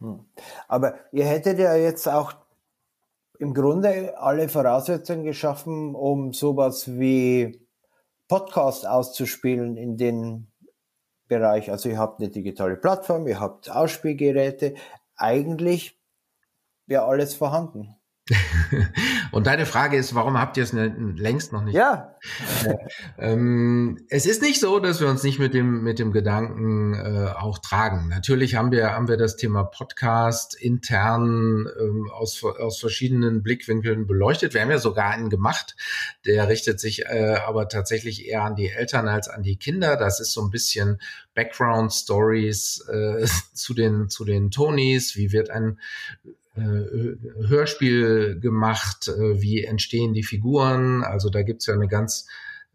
Hm. 0.00 0.24
Aber 0.68 0.98
ihr 1.12 1.26
hättet 1.26 1.58
ja 1.58 1.76
jetzt 1.76 2.08
auch 2.08 2.34
im 3.38 3.54
Grunde 3.54 4.18
alle 4.18 4.48
Voraussetzungen 4.48 5.24
geschaffen, 5.24 5.94
um 5.94 6.32
sowas 6.32 6.88
wie 6.98 7.60
Podcast 8.28 8.86
auszuspielen 8.86 9.76
in 9.76 9.96
den 9.96 10.52
Bereich. 11.28 11.70
Also 11.70 11.88
ihr 11.88 11.98
habt 11.98 12.20
eine 12.20 12.30
digitale 12.30 12.76
Plattform, 12.76 13.26
ihr 13.26 13.40
habt 13.40 13.70
Ausspielgeräte. 13.70 14.74
Eigentlich 15.16 15.98
wäre 16.86 17.04
alles 17.04 17.34
vorhanden. 17.34 17.96
Und 19.32 19.46
deine 19.46 19.66
Frage 19.66 19.98
ist, 19.98 20.14
warum 20.14 20.38
habt 20.38 20.56
ihr 20.56 20.62
es 20.62 20.72
längst 20.72 21.52
noch 21.52 21.62
nicht? 21.62 21.74
Ja. 21.74 22.16
ähm, 23.18 24.06
es 24.08 24.24
ist 24.24 24.40
nicht 24.40 24.60
so, 24.60 24.78
dass 24.78 25.00
wir 25.00 25.08
uns 25.08 25.22
nicht 25.22 25.38
mit 25.38 25.52
dem 25.52 25.82
mit 25.82 25.98
dem 25.98 26.10
Gedanken 26.10 26.94
äh, 26.94 27.28
auch 27.36 27.58
tragen. 27.58 28.08
Natürlich 28.08 28.54
haben 28.54 28.72
wir 28.72 28.92
haben 28.92 29.08
wir 29.08 29.18
das 29.18 29.36
Thema 29.36 29.64
Podcast 29.64 30.54
intern 30.54 31.66
ähm, 31.78 32.10
aus 32.10 32.42
aus 32.42 32.80
verschiedenen 32.80 33.42
Blickwinkeln 33.42 34.06
beleuchtet. 34.06 34.54
Wir 34.54 34.62
haben 34.62 34.70
ja 34.70 34.78
sogar 34.78 35.10
einen 35.10 35.28
gemacht, 35.28 35.76
der 36.24 36.48
richtet 36.48 36.80
sich 36.80 37.04
äh, 37.04 37.36
aber 37.46 37.68
tatsächlich 37.68 38.26
eher 38.26 38.42
an 38.42 38.56
die 38.56 38.70
Eltern 38.70 39.06
als 39.06 39.28
an 39.28 39.42
die 39.42 39.56
Kinder. 39.56 39.96
Das 39.96 40.18
ist 40.18 40.32
so 40.32 40.40
ein 40.40 40.50
bisschen 40.50 40.98
Background 41.34 41.92
Stories 41.92 42.82
äh, 42.90 43.26
zu 43.52 43.74
den 43.74 44.08
zu 44.08 44.24
den 44.24 44.50
Tonys. 44.50 45.14
Wie 45.14 45.30
wird 45.30 45.50
ein 45.50 45.78
äh, 46.24 46.30
Hörspiel 46.60 48.38
gemacht, 48.40 49.08
äh, 49.08 49.40
wie 49.40 49.64
entstehen 49.64 50.14
die 50.14 50.22
Figuren. 50.22 51.02
Also 51.02 51.30
da 51.30 51.42
gibt's 51.42 51.66
ja 51.66 51.74
eine 51.74 51.88
ganz 51.88 52.26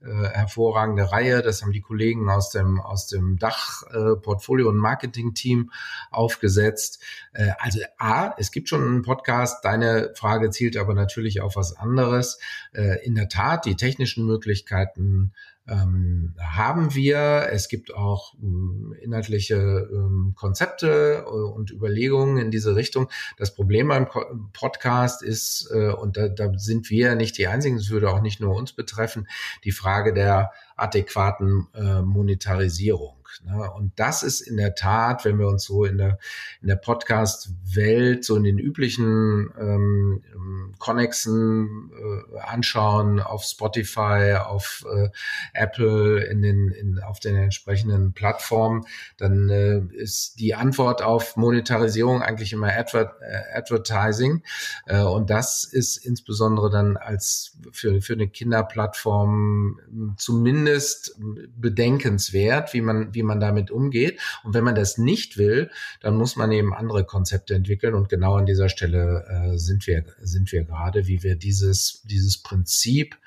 äh, 0.02 0.30
hervorragende 0.30 1.12
Reihe. 1.12 1.42
Das 1.42 1.62
haben 1.62 1.72
die 1.72 1.82
Kollegen 1.82 2.30
aus 2.30 2.52
dem, 2.52 2.80
aus 2.80 3.08
dem 3.08 3.38
Dach 3.38 3.84
äh, 3.92 4.16
und 4.64 4.78
Marketing-Team 4.78 5.72
aufgesetzt. 6.10 7.04
Äh, 7.34 7.52
also 7.60 7.80
A, 7.98 8.34
es 8.38 8.52
gibt 8.52 8.70
schon 8.70 8.82
einen 8.82 9.02
Podcast. 9.02 9.64
Deine 9.66 10.12
Frage 10.16 10.52
zielt 10.52 10.78
aber 10.78 10.94
natürlich 10.94 11.42
auf 11.42 11.56
was 11.56 11.76
anderes. 11.76 12.40
Äh, 12.74 13.06
in 13.06 13.16
der 13.16 13.28
Tat, 13.28 13.66
die 13.66 13.76
technischen 13.76 14.26
Möglichkeiten 14.26 15.34
ähm, 15.70 16.34
haben 16.39 16.95
wir. 16.95 17.49
Es 17.51 17.67
gibt 17.70 17.93
auch 17.93 18.34
ähm, 18.41 18.95
inhaltliche 19.01 19.55
ähm, 19.55 20.34
Konzepte 20.36 21.24
äh, 21.26 21.30
und 21.30 21.72
Überlegungen 21.72 22.38
in 22.38 22.51
diese 22.51 22.76
Richtung. 22.76 23.09
Das 23.38 23.53
Problem 23.53 23.89
beim 23.89 24.07
Podcast 24.53 25.24
ist, 25.24 25.70
äh, 25.74 25.89
und 25.89 26.17
da, 26.17 26.28
da 26.28 26.51
sind 26.57 26.89
wir 26.89 27.15
nicht 27.15 27.38
die 27.38 27.47
Einzigen, 27.47 27.78
es 27.78 27.89
würde 27.89 28.09
auch 28.09 28.22
nicht 28.22 28.39
nur 28.39 28.55
uns 28.55 28.74
betreffen, 28.74 29.28
die 29.63 29.72
Frage 29.72 30.13
der 30.13 30.51
adäquaten 30.82 31.68
äh, 31.74 32.02
Monetarisierung. 32.02 33.20
Ne? 33.44 33.72
Und 33.72 33.94
das 33.98 34.24
ist 34.24 34.42
in 34.42 34.58
der 34.58 34.76
Tat, 34.76 35.26
wenn 35.26 35.40
wir 35.40 35.48
uns 35.48 35.64
so 35.64 35.86
in 35.86 35.98
der, 35.98 36.18
in 36.62 36.68
der 36.68 36.76
Podcast-Welt, 36.76 38.26
so 38.26 38.36
in 38.36 38.44
den 38.44 38.58
üblichen 38.58 39.50
ähm, 39.60 40.24
Connexen 40.80 41.92
äh, 41.94 42.40
anschauen, 42.40 43.20
auf 43.20 43.44
Spotify, 43.44 44.38
auf 44.44 44.86
äh, 44.94 45.10
Apple, 45.54 46.24
in 46.26 46.42
den, 46.42 46.70
in, 46.70 47.00
auf 47.00 47.20
den 47.20 47.36
entsprechenden 47.36 48.14
Plattformen, 48.14 48.86
dann 49.18 49.50
äh, 49.50 49.80
ist 49.96 50.40
die 50.40 50.56
Antwort 50.56 51.02
auf 51.02 51.36
Monetarisierung 51.36 52.22
eigentlich 52.22 52.54
immer 52.54 52.70
Adver 52.70 53.16
äh, 53.22 53.58
Advertising. 53.58 54.44
Äh, 54.86 55.02
und 55.02 55.30
das 55.30 55.64
ist 55.64 55.98
insbesondere 55.98 56.70
dann 56.70 56.98
als 56.98 57.58
für, 57.72 58.02
für 58.02 58.14
eine 58.14 58.28
Kinderplattform 58.28 59.80
zumindest 60.18 60.68
bedenkenswert, 61.55 62.74
wie 62.74 62.82
man, 62.82 63.13
wie 63.13 63.24
man 63.24 63.39
damit 63.39 63.72
umgeht. 63.72 64.20
Und 64.43 64.53
wenn 64.53 64.63
man 64.63 64.76
das 64.76 64.97
nicht 64.97 65.38
will, 65.38 65.70
dann 66.01 66.15
muss 66.15 66.36
man 66.36 66.51
eben 66.51 66.74
andere 66.74 67.05
Konzepte 67.05 67.55
entwickeln. 67.55 67.95
Und 67.95 68.09
genau 68.09 68.36
an 68.36 68.45
dieser 68.45 68.70
Stelle 68.70 69.26
äh, 69.28 69.57
sind 69.57 69.88
wir, 69.88 70.05
sind 70.22 70.51
wir 70.51 70.63
gerade, 70.63 71.07
wie 71.07 71.24
wir 71.24 71.36
dieses, 71.36 72.01
dieses 72.03 72.41
Prinzip 72.41 73.17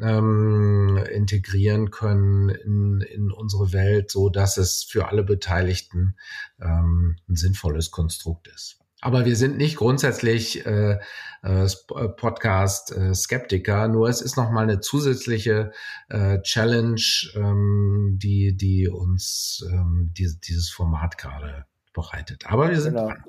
ähm, 0.00 0.98
integrieren 1.12 1.90
können 1.90 2.48
in, 2.48 3.00
in 3.02 3.30
unsere 3.30 3.72
Welt, 3.72 4.10
so 4.10 4.28
dass 4.28 4.56
es 4.56 4.84
für 4.84 5.08
alle 5.08 5.22
Beteiligten 5.22 6.16
ähm, 6.60 7.16
ein 7.28 7.36
sinnvolles 7.36 7.90
Konstrukt 7.90 8.48
ist. 8.48 8.81
Aber 9.02 9.24
wir 9.24 9.34
sind 9.34 9.58
nicht 9.58 9.76
grundsätzlich 9.76 10.64
äh, 10.64 10.98
äh, 11.42 11.64
äh 11.64 11.68
Podcast-Skeptiker, 12.16 13.84
äh, 13.84 13.88
nur 13.88 14.08
es 14.08 14.22
ist 14.22 14.36
nochmal 14.36 14.62
eine 14.62 14.78
zusätzliche 14.78 15.72
äh, 16.08 16.40
Challenge, 16.42 17.02
ähm, 17.34 18.16
die, 18.22 18.56
die 18.56 18.88
uns 18.88 19.66
ähm, 19.68 20.12
die, 20.16 20.30
dieses 20.46 20.70
Format 20.70 21.18
gerade 21.18 21.66
bereitet. 21.92 22.44
Aber 22.46 22.70
wir 22.70 22.80
sind 22.80 22.94
genau. 22.94 23.08
dran. 23.08 23.24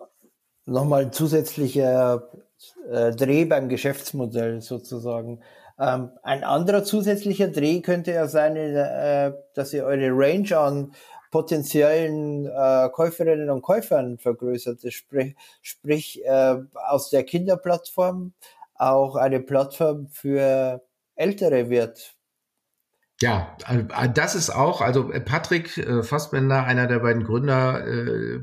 Nochmal 0.66 1.06
ein 1.06 1.12
zusätzlicher 1.12 2.30
äh, 2.90 3.12
Dreh 3.12 3.46
beim 3.46 3.68
Geschäftsmodell 3.68 4.62
sozusagen. 4.62 5.42
Ähm, 5.80 6.12
ein 6.22 6.44
anderer 6.44 6.84
zusätzlicher 6.84 7.48
Dreh 7.48 7.82
könnte 7.82 8.12
ja 8.12 8.28
sein, 8.28 8.56
äh, 8.56 9.34
dass 9.56 9.74
ihr 9.74 9.86
eure 9.86 10.10
Range 10.12 10.56
an 10.56 10.94
potenziellen 11.34 12.46
äh, 12.46 12.90
Käuferinnen 12.92 13.50
und 13.50 13.64
Käufern 13.64 14.20
vergrößert. 14.20 14.82
Sprich, 14.94 15.36
sprich 15.64 16.24
äh, 16.24 16.58
aus 16.76 17.10
der 17.10 17.24
Kinderplattform 17.24 18.34
auch 18.76 19.16
eine 19.16 19.40
Plattform 19.40 20.10
für 20.10 20.84
Ältere 21.16 21.72
wird. 21.72 22.16
Ja, 23.24 23.56
äh, 23.70 24.10
das 24.14 24.36
ist 24.36 24.50
auch, 24.50 24.82
also 24.82 25.10
äh, 25.10 25.22
Patrick 25.22 25.78
äh, 25.78 26.04
Fassbender, 26.04 26.66
einer 26.66 26.88
der 26.88 27.00
beiden 27.00 27.24
Gründer, 27.24 27.82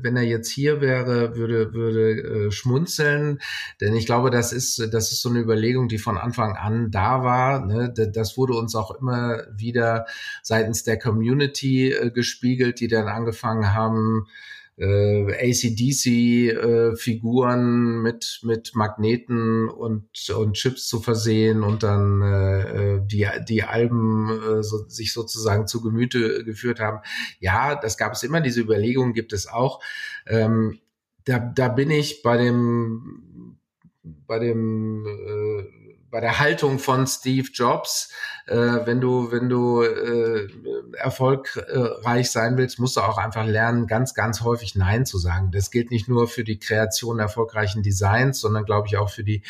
wenn 0.01 0.17
er 0.17 0.23
jetzt 0.23 0.49
hier 0.49 0.81
wäre, 0.81 1.35
würde, 1.35 1.71
würde 1.75 2.51
schmunzeln, 2.51 3.37
denn 3.79 3.93
ich 3.93 4.07
glaube, 4.07 4.31
das 4.31 4.51
ist, 4.51 4.79
das 4.91 5.11
ist 5.11 5.21
so 5.21 5.29
eine 5.29 5.39
Überlegung, 5.39 5.87
die 5.87 5.99
von 5.99 6.17
Anfang 6.17 6.55
an 6.55 6.89
da 6.89 7.23
war. 7.23 7.63
Ne? 7.63 7.93
Das 7.93 8.37
wurde 8.37 8.53
uns 8.53 8.73
auch 8.75 8.89
immer 8.99 9.43
wieder 9.55 10.07
seitens 10.41 10.83
der 10.83 10.97
Community 10.97 11.95
gespiegelt, 12.15 12.79
die 12.79 12.87
dann 12.87 13.07
angefangen 13.07 13.75
haben, 13.75 14.25
äh, 14.81 15.51
ACDC-Figuren 15.51 17.59
äh, 17.59 18.01
mit, 18.01 18.39
mit 18.43 18.71
Magneten 18.73 19.69
und, 19.69 20.07
und 20.35 20.53
Chips 20.53 20.87
zu 20.87 20.99
versehen 20.99 21.61
und 21.61 21.83
dann 21.83 22.23
äh, 22.23 23.01
die, 23.05 23.27
die 23.47 23.61
Alben 23.63 24.29
äh, 24.29 24.63
so, 24.63 24.87
sich 24.87 25.13
sozusagen 25.13 25.67
zu 25.67 25.81
Gemüte 25.81 26.43
geführt 26.43 26.79
haben. 26.79 27.01
Ja, 27.39 27.75
das 27.75 27.95
gab 27.97 28.13
es 28.13 28.23
immer, 28.23 28.41
diese 28.41 28.61
Überlegungen 28.61 29.13
gibt 29.13 29.33
es 29.33 29.47
auch. 29.47 29.83
Ähm, 30.25 30.79
da, 31.25 31.37
da 31.37 31.67
bin 31.67 31.91
ich 31.91 32.23
bei 32.23 32.37
dem 32.37 33.57
bei 34.03 34.39
dem 34.39 35.05
äh, 35.05 35.80
bei 36.11 36.19
der 36.19 36.39
Haltung 36.39 36.77
von 36.77 37.07
Steve 37.07 37.47
Jobs, 37.53 38.11
äh, 38.45 38.55
wenn 38.55 38.99
du 38.99 39.31
wenn 39.31 39.47
du 39.47 39.81
äh, 39.81 40.47
erfolgreich 40.97 42.29
sein 42.29 42.57
willst, 42.57 42.79
musst 42.79 42.97
du 42.97 43.01
auch 43.01 43.17
einfach 43.17 43.45
lernen, 43.45 43.87
ganz 43.87 44.13
ganz 44.13 44.41
häufig 44.41 44.75
Nein 44.75 45.05
zu 45.05 45.17
sagen. 45.17 45.51
Das 45.51 45.71
gilt 45.71 45.89
nicht 45.89 46.09
nur 46.09 46.27
für 46.27 46.43
die 46.43 46.59
Kreation 46.59 47.19
erfolgreichen 47.19 47.81
Designs, 47.81 48.41
sondern 48.41 48.65
glaube 48.65 48.87
ich 48.87 48.97
auch 48.97 49.09
für 49.09 49.23
die 49.23 49.43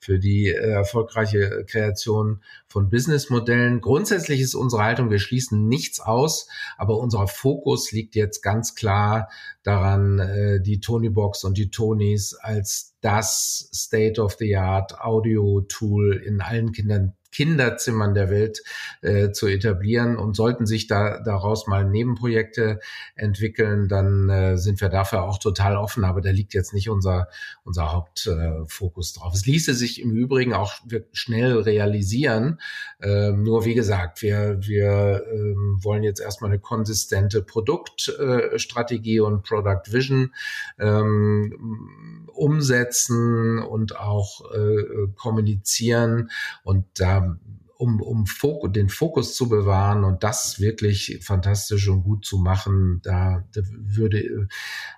für 0.00 0.18
die 0.18 0.48
äh, 0.48 0.70
erfolgreiche 0.70 1.64
Kreation 1.64 2.42
von 2.66 2.90
Businessmodellen. 2.90 3.80
Grundsätzlich 3.80 4.40
ist 4.40 4.56
unsere 4.56 4.82
Haltung, 4.82 5.10
wir 5.10 5.20
schließen 5.20 5.68
nichts 5.68 6.00
aus, 6.00 6.48
aber 6.76 6.98
unser 6.98 7.28
Fokus 7.28 7.92
liegt 7.92 8.16
jetzt 8.16 8.42
ganz 8.42 8.74
klar 8.74 9.28
daran, 9.62 10.18
äh, 10.18 10.60
die 10.60 10.80
Tony 10.80 11.10
Box 11.10 11.44
und 11.44 11.56
die 11.56 11.70
Tonys 11.70 12.34
als 12.34 12.96
das 13.00 13.70
State 13.72 14.20
of 14.20 14.34
the 14.38 14.56
Art 14.56 15.00
Audio 15.00 15.60
Tool 15.60 16.07
in 16.12 16.40
allen 16.40 16.72
Kindern 16.72 17.14
Kinderzimmern 17.32 18.14
der 18.14 18.30
Welt 18.30 18.62
äh, 19.02 19.30
zu 19.32 19.46
etablieren. 19.46 20.16
Und 20.16 20.36
sollten 20.36 20.66
sich 20.66 20.86
da 20.86 21.20
daraus 21.20 21.66
mal 21.66 21.84
Nebenprojekte 21.84 22.80
entwickeln, 23.14 23.88
dann 23.88 24.28
äh, 24.28 24.56
sind 24.56 24.80
wir 24.80 24.88
dafür 24.88 25.22
auch 25.24 25.38
total 25.38 25.76
offen. 25.76 26.04
Aber 26.04 26.20
da 26.20 26.30
liegt 26.30 26.54
jetzt 26.54 26.72
nicht 26.74 26.88
unser, 26.88 27.28
unser 27.64 27.92
Hauptfokus 27.92 29.16
äh, 29.16 29.18
drauf. 29.18 29.34
Es 29.34 29.46
ließe 29.46 29.74
sich 29.74 30.00
im 30.00 30.10
Übrigen 30.10 30.52
auch 30.52 30.74
schnell 31.12 31.58
realisieren. 31.58 32.60
Ähm, 33.00 33.42
nur 33.42 33.64
wie 33.64 33.74
gesagt, 33.74 34.22
wir, 34.22 34.58
wir 34.60 35.24
ähm, 35.30 35.78
wollen 35.82 36.02
jetzt 36.02 36.20
erstmal 36.20 36.50
eine 36.50 36.60
konsistente 36.60 37.42
Produktstrategie 37.42 39.20
und 39.20 39.42
Product 39.42 39.92
Vision 39.92 40.34
ähm, 40.78 42.26
umsetzen 42.32 43.58
und 43.58 43.96
auch 43.96 44.52
äh, 44.52 45.08
kommunizieren. 45.16 46.30
Und 46.62 46.86
da 46.98 47.17
um, 47.78 48.02
um 48.02 48.26
Fok 48.26 48.72
den 48.74 48.88
Fokus 48.88 49.36
zu 49.36 49.48
bewahren 49.48 50.02
und 50.02 50.24
das 50.24 50.60
wirklich 50.60 51.20
fantastisch 51.22 51.88
und 51.88 52.02
gut 52.02 52.24
zu 52.26 52.38
machen, 52.38 53.00
da, 53.04 53.44
da 53.52 53.60
würde, 53.70 54.48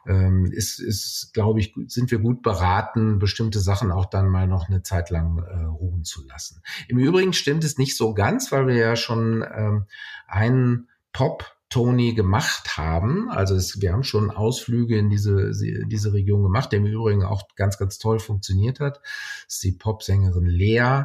ähm, 0.07 0.47
ist, 0.47 0.81
ist, 0.81 1.33
glaube 1.35 1.61
ich, 1.61 1.75
sind 1.89 2.11
wir 2.11 2.19
gut 2.19 2.41
beraten, 2.43 3.19
bestimmte 3.19 3.61
Sachen 3.61 3.93
auch 3.93 4.07
dann 4.07 4.29
mal 4.29 4.47
noch 4.47 4.69
eine 4.69 4.83
Zeit 4.83 5.11
lang 5.11 5.39
äh, 5.39 5.65
ruhen 5.65 6.05
zu 6.05 6.27
lassen. 6.27 6.63
Im 6.89 6.99
Übrigen 6.99 7.35
stimmt 7.35 7.65
es 7.65 7.77
nicht 7.77 7.97
so 7.99 8.15
ganz, 8.15 8.51
weil 8.51 8.67
wir 8.67 8.77
ja 8.77 8.97
schon 8.97 9.45
ähm, 9.55 9.85
einen 10.27 10.89
Pop 11.13 11.60
Tony 11.71 12.15
gemacht 12.15 12.77
haben. 12.77 13.31
Also 13.31 13.55
es, 13.55 13.81
wir 13.81 13.93
haben 13.93 14.03
schon 14.03 14.31
Ausflüge 14.31 14.99
in 14.99 15.09
diese, 15.09 15.53
diese 15.87 16.13
Region 16.13 16.43
gemacht, 16.43 16.73
der 16.73 16.81
im 16.81 16.87
Übrigen 16.87 17.23
auch 17.23 17.47
ganz, 17.55 17.79
ganz 17.79 17.99
toll 17.99 18.19
funktioniert 18.19 18.81
hat. 18.81 19.01
Das 19.47 19.55
ist 19.55 19.65
die 19.65 19.73
Popsängerin 19.73 20.47
Lea 20.47 21.05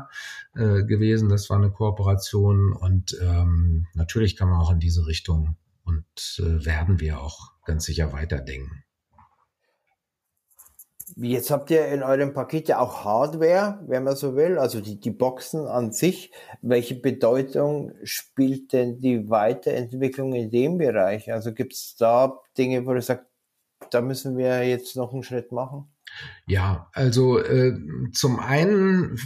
äh, 0.56 0.84
gewesen. 0.84 1.30
Das 1.30 1.50
war 1.52 1.58
eine 1.58 1.70
Kooperation 1.70 2.74
und 2.74 3.16
ähm, 3.22 3.86
natürlich 3.94 4.36
kann 4.36 4.50
man 4.50 4.60
auch 4.60 4.72
in 4.72 4.80
diese 4.80 5.06
Richtung 5.06 5.56
und 5.84 6.06
äh, 6.40 6.66
werden 6.66 7.00
wir 7.00 7.22
auch 7.22 7.52
ganz 7.64 7.86
sicher 7.86 8.12
weiterdenken. 8.12 8.85
Jetzt 11.18 11.50
habt 11.50 11.72
ihr 11.72 11.88
in 11.88 12.04
eurem 12.04 12.34
Paket 12.34 12.68
ja 12.68 12.80
auch 12.80 13.06
Hardware, 13.06 13.80
wenn 13.88 14.04
man 14.04 14.18
so 14.18 14.36
will, 14.36 14.58
also 14.58 14.82
die, 14.82 15.00
die 15.00 15.12
Boxen 15.12 15.66
an 15.66 15.94
sich. 15.94 16.32
Welche 16.62 16.96
Bedeutung 16.96 17.94
spielt 18.04 18.74
denn 18.74 19.00
die 19.00 19.30
Weiterentwicklung 19.30 20.34
in 20.34 20.50
dem 20.50 20.78
Bereich? 20.78 21.32
Also 21.32 21.54
gibt 21.54 21.74
es 21.74 21.96
da 21.98 22.42
Dinge, 22.58 22.86
wo 22.86 22.94
du 22.94 23.02
sagst, 23.02 23.26
da 23.92 24.02
müssen 24.02 24.38
wir 24.38 24.68
jetzt 24.68 24.98
noch 24.98 25.14
einen 25.14 25.24
Schritt 25.24 25.54
machen? 25.54 25.88
Ja, 26.48 26.90
also 26.92 27.40
äh, 27.40 27.74
zum 28.12 28.40
einen 28.40 29.18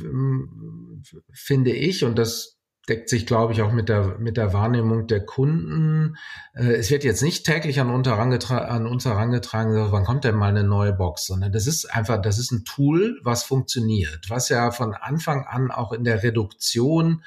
finde 1.31 1.71
ich, 1.71 2.03
und 2.03 2.17
das 2.17 2.58
deckt 2.89 3.09
sich, 3.09 3.25
glaube 3.25 3.53
ich, 3.53 3.61
auch 3.61 3.71
mit 3.71 3.87
der, 3.87 4.17
mit 4.19 4.35
der 4.35 4.51
Wahrnehmung 4.51 5.07
der 5.07 5.25
Kunden. 5.25 6.17
Äh, 6.53 6.73
es 6.73 6.89
wird 6.89 7.03
jetzt 7.03 7.21
nicht 7.21 7.45
täglich 7.45 7.79
an, 7.79 7.89
an 7.89 8.87
uns 8.87 9.05
herangetragen, 9.05 9.91
wann 9.91 10.03
kommt 10.03 10.23
denn 10.23 10.35
mal 10.35 10.49
eine 10.49 10.63
neue 10.63 10.93
Box, 10.93 11.27
sondern 11.27 11.51
das 11.51 11.67
ist 11.67 11.85
einfach, 11.85 12.21
das 12.21 12.39
ist 12.39 12.51
ein 12.51 12.65
Tool, 12.65 13.19
was 13.23 13.43
funktioniert, 13.43 14.29
was 14.29 14.49
ja 14.49 14.71
von 14.71 14.93
Anfang 14.93 15.45
an 15.45 15.71
auch 15.71 15.93
in 15.93 16.03
der 16.03 16.23
Reduktion 16.23 17.23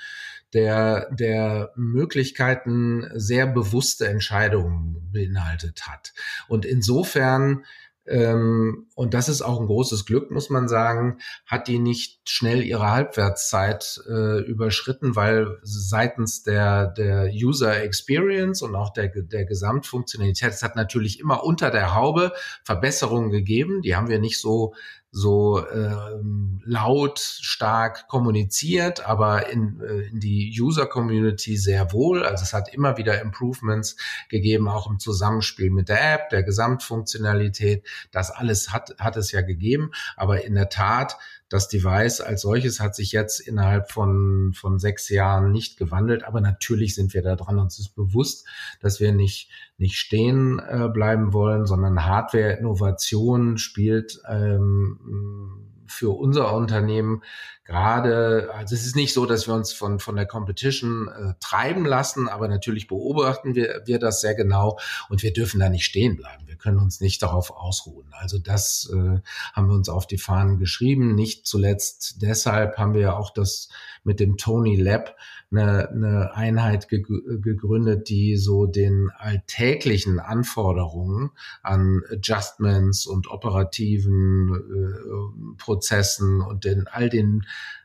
der, 0.52 1.10
der 1.12 1.72
Möglichkeiten 1.76 3.08
sehr 3.14 3.46
bewusste 3.46 4.08
Entscheidungen 4.08 5.08
beinhaltet 5.12 5.86
hat. 5.86 6.12
Und 6.48 6.66
insofern 6.66 7.64
und 8.04 9.14
das 9.14 9.28
ist 9.28 9.42
auch 9.42 9.60
ein 9.60 9.66
großes 9.66 10.06
Glück, 10.06 10.32
muss 10.32 10.50
man 10.50 10.66
sagen, 10.66 11.18
hat 11.46 11.68
die 11.68 11.78
nicht 11.78 12.28
schnell 12.28 12.62
ihre 12.64 12.90
Halbwertszeit 12.90 14.00
äh, 14.08 14.40
überschritten, 14.40 15.14
weil 15.14 15.58
seitens 15.62 16.42
der, 16.42 16.88
der 16.88 17.30
User 17.32 17.80
Experience 17.80 18.60
und 18.62 18.74
auch 18.74 18.92
der, 18.92 19.08
der 19.08 19.44
Gesamtfunktionalität, 19.44 20.50
es 20.50 20.64
hat 20.64 20.74
natürlich 20.74 21.20
immer 21.20 21.44
unter 21.44 21.70
der 21.70 21.94
Haube 21.94 22.32
Verbesserungen 22.64 23.30
gegeben. 23.30 23.82
Die 23.82 23.94
haben 23.94 24.08
wir 24.08 24.18
nicht 24.18 24.40
so 24.40 24.74
so 25.14 25.62
ähm, 25.68 26.62
laut, 26.64 27.18
stark 27.18 28.08
kommuniziert, 28.08 29.06
aber 29.06 29.50
in, 29.50 29.78
äh, 29.80 30.08
in 30.08 30.20
die 30.20 30.56
User-Community 30.58 31.58
sehr 31.58 31.92
wohl. 31.92 32.24
Also 32.24 32.44
es 32.44 32.54
hat 32.54 32.72
immer 32.72 32.96
wieder 32.96 33.20
Improvements 33.20 33.96
gegeben, 34.30 34.68
auch 34.68 34.90
im 34.90 34.98
Zusammenspiel 34.98 35.70
mit 35.70 35.90
der 35.90 36.14
App, 36.14 36.30
der 36.30 36.42
Gesamtfunktionalität. 36.42 37.86
Das 38.10 38.30
alles 38.30 38.72
hat, 38.72 38.94
hat 38.98 39.18
es 39.18 39.32
ja 39.32 39.42
gegeben. 39.42 39.90
Aber 40.16 40.44
in 40.44 40.54
der 40.54 40.70
Tat 40.70 41.18
das 41.52 41.68
Device 41.68 42.20
als 42.20 42.42
solches 42.42 42.80
hat 42.80 42.94
sich 42.94 43.12
jetzt 43.12 43.40
innerhalb 43.40 43.90
von, 43.90 44.52
von 44.54 44.78
sechs 44.78 45.08
Jahren 45.08 45.52
nicht 45.52 45.76
gewandelt, 45.76 46.24
aber 46.24 46.40
natürlich 46.40 46.94
sind 46.94 47.12
wir 47.12 47.22
da 47.22 47.36
dran. 47.36 47.58
Uns 47.58 47.78
ist 47.78 47.94
bewusst, 47.94 48.46
dass 48.80 49.00
wir 49.00 49.12
nicht, 49.12 49.50
nicht 49.76 49.96
stehen 49.96 50.58
äh, 50.60 50.88
bleiben 50.88 51.32
wollen, 51.32 51.66
sondern 51.66 52.06
Hardware-Innovation 52.06 53.58
spielt 53.58 54.20
ähm, 54.28 55.71
für 55.92 56.10
unser 56.10 56.52
Unternehmen 56.52 57.22
gerade, 57.64 58.50
also 58.54 58.74
es 58.74 58.84
ist 58.84 58.96
nicht 58.96 59.14
so, 59.14 59.24
dass 59.24 59.46
wir 59.46 59.54
uns 59.54 59.72
von, 59.72 60.00
von 60.00 60.16
der 60.16 60.26
Competition 60.26 61.08
äh, 61.08 61.34
treiben 61.40 61.84
lassen, 61.84 62.28
aber 62.28 62.48
natürlich 62.48 62.88
beobachten 62.88 63.54
wir, 63.54 63.82
wir 63.84 63.98
das 63.98 64.20
sehr 64.20 64.34
genau 64.34 64.78
und 65.08 65.22
wir 65.22 65.32
dürfen 65.32 65.60
da 65.60 65.68
nicht 65.68 65.84
stehen 65.84 66.16
bleiben. 66.16 66.46
Wir 66.46 66.56
können 66.56 66.78
uns 66.78 67.00
nicht 67.00 67.22
darauf 67.22 67.50
ausruhen. 67.50 68.08
Also 68.12 68.38
das 68.38 68.90
äh, 68.92 69.20
haben 69.52 69.68
wir 69.68 69.74
uns 69.74 69.88
auf 69.88 70.06
die 70.06 70.18
Fahnen 70.18 70.58
geschrieben. 70.58 71.14
Nicht 71.14 71.46
zuletzt 71.46 72.20
deshalb 72.20 72.78
haben 72.78 72.94
wir 72.94 73.16
auch 73.16 73.30
das 73.30 73.68
mit 74.04 74.20
dem 74.20 74.36
Tony 74.36 74.76
Lab 74.76 75.16
eine, 75.50 75.90
eine 75.90 76.34
Einheit 76.34 76.88
ge 76.88 77.02
gegründet, 77.40 78.08
die 78.08 78.36
so 78.36 78.66
den 78.66 79.10
alltäglichen 79.16 80.18
Anforderungen 80.18 81.30
an 81.62 82.02
Adjustments 82.10 83.06
und 83.06 83.30
operativen 83.30 84.54
äh, 84.54 85.56
Prozessen 85.58 86.40
und 86.40 86.64
den 86.64 86.86
all 86.86 87.08
den 87.08 87.44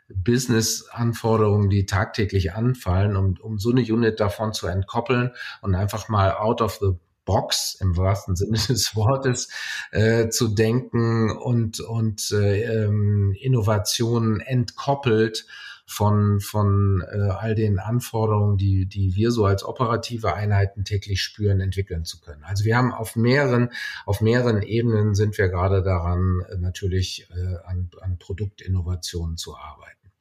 Business-Anforderungen, 0.10 1.70
die 1.70 1.86
tagtäglich 1.86 2.54
anfallen, 2.54 3.18
um, 3.18 3.36
um 3.42 3.60
so 3.60 3.72
eine 3.72 3.82
Unit 3.82 4.20
davon 4.20 4.54
zu 4.54 4.68
entkoppeln 4.68 5.32
und 5.62 5.76
einfach 5.76 6.08
mal 6.08 6.32
out 6.32 6.62
of 6.62 6.80
the 6.80 6.94
Box 7.26 7.78
im 7.82 7.96
wahrsten 7.98 8.36
Sinne 8.36 8.58
des 8.58 8.96
Wortes 8.96 9.50
äh, 9.92 10.30
zu 10.30 10.48
denken 10.48 11.30
und, 11.30 11.80
und 11.80 12.32
äh, 12.32 12.64
ähm, 12.64 13.36
Innovationen 13.40 14.40
entkoppelt 14.40 15.46
von, 15.90 16.42
von 16.42 17.02
äh, 17.12 17.30
all 17.30 17.56
den 17.56 17.80
Anforderungen, 17.80 18.58
die, 18.58 18.86
die 18.86 19.16
wir 19.16 19.32
so 19.32 19.46
als 19.46 19.64
operative 19.64 20.34
Einheiten 20.34 20.84
täglich 20.84 21.22
spüren, 21.22 21.62
entwickeln 21.62 22.04
zu 22.04 22.20
können. 22.20 22.44
Also 22.44 22.66
wir 22.66 22.76
haben 22.76 22.94
auf 22.94 23.16
mehreren, 23.16 23.70
auf 24.06 24.20
mehreren 24.20 24.62
Ebenen 24.62 25.16
sind 25.16 25.38
wir 25.38 25.48
gerade 25.48 25.82
daran, 25.82 26.44
äh, 26.50 26.58
natürlich 26.58 27.30
äh, 27.32 27.56
an, 27.66 27.90
an 28.02 28.18
Produktinnovationen 28.20 29.38
zu 29.38 29.56
arbeiten. 29.56 30.12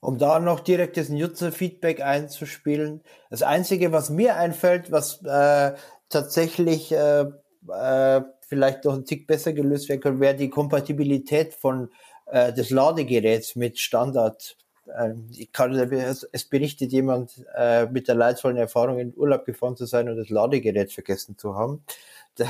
Um 0.00 0.18
da 0.18 0.38
noch 0.38 0.60
direkt 0.60 0.98
das 0.98 1.08
Nutzerfeedback 1.08 2.00
einzuspielen. 2.00 3.02
Das 3.30 3.42
Einzige, 3.42 3.90
was 3.90 4.08
mir 4.08 4.36
einfällt, 4.36 4.92
was 4.92 5.20
äh, 5.24 5.74
tatsächlich 6.08 6.92
äh, 6.92 7.24
äh, 7.72 8.22
vielleicht 8.46 8.84
noch 8.84 8.94
ein 8.94 9.04
Tick 9.04 9.26
besser 9.26 9.52
gelöst 9.52 9.88
werden 9.88 10.00
könnte, 10.00 10.20
wäre 10.20 10.36
die 10.36 10.50
Kompatibilität 10.50 11.54
von 11.54 11.88
äh, 12.26 12.52
des 12.52 12.70
Ladegeräts 12.70 13.56
mit 13.56 13.78
Standard. 13.78 14.56
Ähm, 14.98 15.28
ich 15.30 15.52
kann, 15.52 15.72
es 15.72 16.44
berichtet 16.44 16.92
jemand 16.92 17.44
äh, 17.56 17.86
mit 17.86 18.08
der 18.08 18.14
leidvollen 18.14 18.56
Erfahrung 18.56 18.98
in 18.98 19.14
Urlaub 19.16 19.44
gefahren 19.44 19.76
zu 19.76 19.86
sein 19.86 20.08
und 20.08 20.16
das 20.16 20.28
Ladegerät 20.28 20.92
vergessen 20.92 21.38
zu 21.38 21.54
haben. 21.54 21.84
Da, 22.36 22.48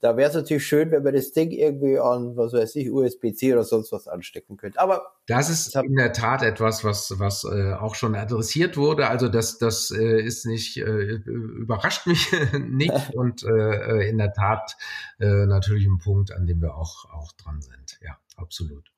da 0.00 0.16
wäre 0.16 0.28
es 0.28 0.34
natürlich 0.34 0.66
schön, 0.66 0.90
wenn 0.90 1.04
man 1.04 1.14
das 1.14 1.30
Ding 1.30 1.52
irgendwie 1.52 2.00
an, 2.00 2.36
was 2.36 2.52
weiß 2.52 2.74
ich, 2.74 2.90
USB-C 2.90 3.52
oder 3.52 3.62
sonst 3.62 3.92
was 3.92 4.08
anstecken 4.08 4.56
könnte. 4.56 4.80
Aber 4.80 5.06
das 5.26 5.50
ist 5.50 5.76
in 5.76 5.94
der 5.94 6.12
Tat 6.12 6.42
etwas, 6.42 6.82
was 6.82 7.14
was 7.20 7.44
äh, 7.44 7.74
auch 7.74 7.94
schon 7.94 8.16
adressiert 8.16 8.76
wurde. 8.76 9.06
Also 9.06 9.28
das 9.28 9.58
das 9.58 9.92
äh, 9.92 10.20
ist 10.20 10.46
nicht 10.46 10.78
äh, 10.78 10.82
überrascht 10.82 12.08
mich 12.08 12.32
nicht 12.58 13.10
und 13.14 13.44
äh, 13.44 14.08
in 14.08 14.18
der 14.18 14.32
Tat 14.32 14.76
äh, 15.20 15.46
natürlich 15.46 15.86
ein 15.86 15.98
Punkt, 15.98 16.32
an 16.32 16.48
dem 16.48 16.60
wir 16.60 16.74
auch 16.74 17.08
auch 17.12 17.30
dran 17.34 17.62
sind. 17.62 18.00
Ja, 18.02 18.18
absolut. 18.36 18.93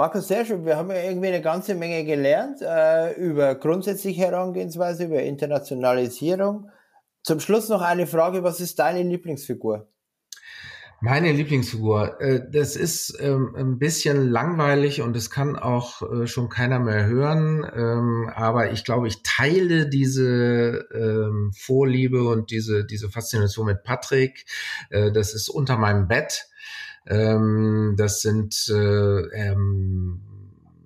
Markus, 0.00 0.28
sehr 0.28 0.46
schön. 0.46 0.64
Wir 0.64 0.78
haben 0.78 0.88
ja 0.88 1.02
irgendwie 1.02 1.28
eine 1.28 1.42
ganze 1.42 1.74
Menge 1.74 2.06
gelernt 2.06 2.62
äh, 2.62 3.12
über 3.22 3.54
grundsätzliche 3.54 4.22
Herangehensweise, 4.22 5.04
über 5.04 5.22
Internationalisierung. 5.22 6.70
Zum 7.22 7.38
Schluss 7.38 7.68
noch 7.68 7.82
eine 7.82 8.06
Frage. 8.06 8.42
Was 8.42 8.60
ist 8.60 8.78
deine 8.78 9.02
Lieblingsfigur? 9.02 9.90
Meine 11.02 11.32
Lieblingsfigur, 11.32 12.18
äh, 12.18 12.40
das 12.50 12.76
ist 12.76 13.18
ähm, 13.20 13.54
ein 13.54 13.78
bisschen 13.78 14.30
langweilig 14.30 15.02
und 15.02 15.14
es 15.18 15.28
kann 15.28 15.54
auch 15.56 16.00
äh, 16.00 16.26
schon 16.26 16.48
keiner 16.48 16.78
mehr 16.78 17.04
hören, 17.04 17.70
ähm, 17.74 18.30
aber 18.34 18.72
ich 18.72 18.84
glaube, 18.84 19.06
ich 19.06 19.22
teile 19.22 19.86
diese 19.86 20.88
ähm, 20.94 21.52
Vorliebe 21.54 22.24
und 22.24 22.50
diese, 22.50 22.86
diese 22.86 23.10
Faszination 23.10 23.66
mit 23.66 23.82
Patrick. 23.82 24.46
Äh, 24.88 25.12
das 25.12 25.34
ist 25.34 25.50
unter 25.50 25.76
meinem 25.76 26.08
Bett. 26.08 26.49
Ähm, 27.10 27.96
das 27.98 28.22
sind 28.22 28.68
äh, 28.68 29.20
ähm, 29.34 30.20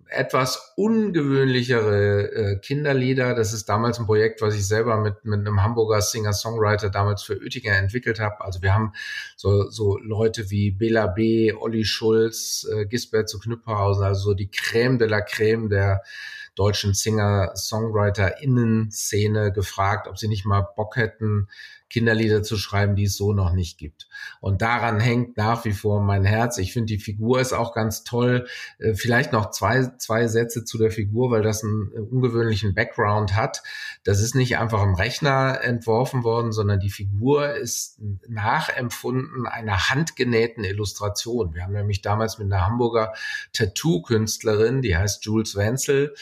etwas 0.08 0.72
ungewöhnlichere 0.76 2.32
äh, 2.32 2.58
Kinderlieder. 2.58 3.34
Das 3.34 3.52
ist 3.52 3.68
damals 3.68 3.98
ein 3.98 4.06
Projekt, 4.06 4.40
was 4.40 4.54
ich 4.54 4.66
selber 4.66 4.96
mit, 4.96 5.24
mit 5.24 5.40
einem 5.40 5.62
Hamburger 5.62 6.00
Singer-Songwriter 6.00 6.88
damals 6.88 7.22
für 7.22 7.34
Oettinger 7.34 7.76
entwickelt 7.76 8.20
habe. 8.20 8.40
Also 8.40 8.62
wir 8.62 8.74
haben 8.74 8.94
so, 9.36 9.68
so 9.68 9.98
Leute 9.98 10.50
wie 10.50 10.70
Bela 10.70 11.08
B., 11.08 11.52
Olli 11.52 11.84
Schulz, 11.84 12.66
äh, 12.72 12.86
Gisbert 12.86 13.28
zu 13.28 13.38
Knüpphausen, 13.38 14.04
also 14.04 14.30
so 14.30 14.34
die 14.34 14.48
Crème 14.48 14.96
de 14.96 15.08
la 15.08 15.18
Crème 15.18 15.68
der 15.68 16.02
deutschen 16.54 16.94
Singer-Songwriter-Innen-Szene 16.94 19.52
gefragt, 19.52 20.08
ob 20.08 20.18
sie 20.18 20.28
nicht 20.28 20.46
mal 20.46 20.66
Bock 20.76 20.96
hätten, 20.96 21.48
Kinderlieder 21.94 22.42
zu 22.42 22.56
schreiben, 22.56 22.96
die 22.96 23.04
es 23.04 23.16
so 23.16 23.32
noch 23.32 23.52
nicht 23.52 23.78
gibt. 23.78 24.08
Und 24.40 24.62
daran 24.62 24.98
hängt 24.98 25.36
nach 25.36 25.64
wie 25.64 25.72
vor 25.72 26.00
mein 26.00 26.24
Herz. 26.24 26.58
Ich 26.58 26.72
finde, 26.72 26.92
die 26.92 26.98
Figur 26.98 27.40
ist 27.40 27.52
auch 27.52 27.72
ganz 27.72 28.02
toll. 28.02 28.48
Äh, 28.78 28.94
vielleicht 28.94 29.32
noch 29.32 29.50
zwei, 29.50 29.86
zwei 29.98 30.26
Sätze 30.26 30.64
zu 30.64 30.76
der 30.76 30.90
Figur, 30.90 31.30
weil 31.30 31.42
das 31.42 31.62
einen 31.62 31.92
äh, 31.94 32.00
ungewöhnlichen 32.00 32.74
Background 32.74 33.36
hat. 33.36 33.62
Das 34.02 34.20
ist 34.20 34.34
nicht 34.34 34.58
einfach 34.58 34.82
im 34.82 34.94
Rechner 34.94 35.60
entworfen 35.62 36.24
worden, 36.24 36.50
sondern 36.50 36.80
die 36.80 36.90
Figur 36.90 37.54
ist 37.54 38.00
nachempfunden 38.26 39.46
einer 39.46 39.88
handgenähten 39.88 40.64
Illustration. 40.64 41.54
Wir 41.54 41.62
haben 41.62 41.74
nämlich 41.74 42.02
damals 42.02 42.38
mit 42.38 42.52
einer 42.52 42.66
Hamburger 42.66 43.12
Tattoo-Künstlerin, 43.52 44.82
die 44.82 44.96
heißt 44.96 45.24
Jules 45.24 45.54
Wenzel, 45.54 46.12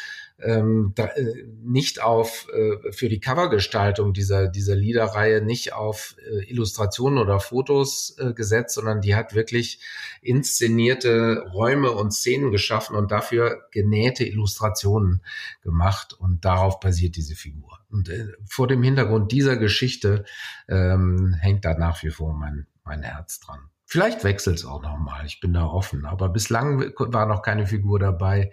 ähm, 0.43 0.93
da, 0.95 1.07
äh, 1.07 1.45
nicht 1.63 2.03
auf 2.03 2.49
äh, 2.53 2.93
für 2.93 3.09
die 3.09 3.21
Covergestaltung 3.21 4.13
dieser 4.13 4.49
dieser 4.49 4.75
Liederreihe 4.75 5.43
nicht 5.43 5.73
auf 5.73 6.17
äh, 6.19 6.45
Illustrationen 6.51 7.19
oder 7.19 7.41
Fotos 7.41 8.17
äh, 8.19 8.33
gesetzt, 8.33 8.75
sondern 8.75 9.01
die 9.01 9.15
hat 9.15 9.35
wirklich 9.35 9.81
inszenierte 10.21 11.45
Räume 11.53 11.93
und 11.93 12.13
Szenen 12.13 12.51
geschaffen 12.51 12.97
und 12.97 13.11
dafür 13.11 13.69
genähte 13.71 14.25
Illustrationen 14.25 15.23
gemacht 15.63 16.15
und 16.15 16.45
darauf 16.45 16.81
basiert 16.81 17.17
diese 17.17 17.35
Figur. 17.35 17.79
Und 17.91 18.09
äh, 18.09 18.29
vor 18.47 18.67
dem 18.69 18.83
Hintergrund 18.83 19.33
dieser 19.33 19.57
Geschichte 19.57 20.25
ähm, 20.69 21.35
hängt 21.41 21.65
da 21.65 21.75
nach 21.75 22.03
wie 22.03 22.11
vor 22.11 22.35
mein 22.35 22.67
mein 22.85 23.03
Herz 23.03 23.41
dran. 23.41 23.61
Vielleicht 23.93 24.25
wechselt 24.25 24.59
es 24.59 24.65
auch 24.65 24.83
nochmal. 24.83 25.27
Ich 25.27 25.41
bin 25.41 25.53
da 25.53 25.67
offen. 25.67 26.07
Aber 26.07 26.31
bislang 26.31 26.93
war 26.97 27.27
noch 27.27 27.43
keine 27.43 27.67
Figur 27.67 27.99
dabei, 27.99 28.51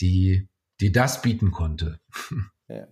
die, 0.00 0.46
die 0.84 0.92
das 0.92 1.22
bieten 1.22 1.50
konnte. 1.50 1.98
Ja. 2.68 2.86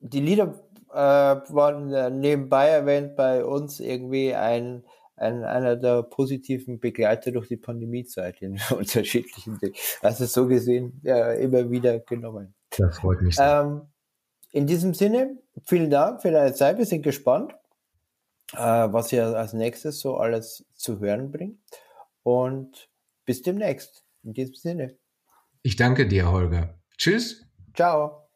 Die 0.00 0.20
Lieder 0.20 0.54
äh, 0.90 0.94
waren 0.94 2.20
nebenbei 2.20 2.68
erwähnt 2.68 3.16
bei 3.16 3.42
uns 3.42 3.80
irgendwie 3.80 4.34
ein, 4.34 4.84
ein, 5.16 5.44
einer 5.44 5.76
der 5.76 6.02
positiven 6.02 6.78
Begleiter 6.78 7.32
durch 7.32 7.48
die 7.48 7.56
Pandemiezeit 7.56 8.42
in 8.42 8.60
unterschiedlichen 8.70 9.58
Dingen. 9.60 9.72
Also 10.02 10.26
so 10.26 10.46
gesehen 10.46 11.00
ja, 11.02 11.32
immer 11.32 11.70
wieder 11.70 12.00
genommen. 12.00 12.54
Das 12.76 12.98
freut 12.98 13.22
mich 13.22 13.36
sehr. 13.36 13.62
Ähm, 13.62 13.82
in 14.52 14.66
diesem 14.66 14.92
Sinne, 14.92 15.38
vielen 15.64 15.88
Dank 15.88 16.20
für 16.20 16.30
deine 16.30 16.52
Zeit. 16.52 16.76
Wir 16.76 16.84
sind 16.84 17.00
gespannt, 17.00 17.54
äh, 18.52 18.58
was 18.58 19.10
ihr 19.10 19.24
als 19.24 19.54
nächstes 19.54 20.00
so 20.00 20.18
alles 20.18 20.66
zu 20.74 21.00
hören 21.00 21.30
bringt. 21.30 21.58
Und 22.22 22.90
bis 23.24 23.40
demnächst. 23.40 24.04
In 24.22 24.34
diesem 24.34 24.54
Sinne. 24.54 24.98
Ich 25.62 25.76
danke 25.76 26.06
dir, 26.06 26.30
Holger. 26.30 26.78
Tschüss. 26.96 27.46
Ciao. 27.74 28.29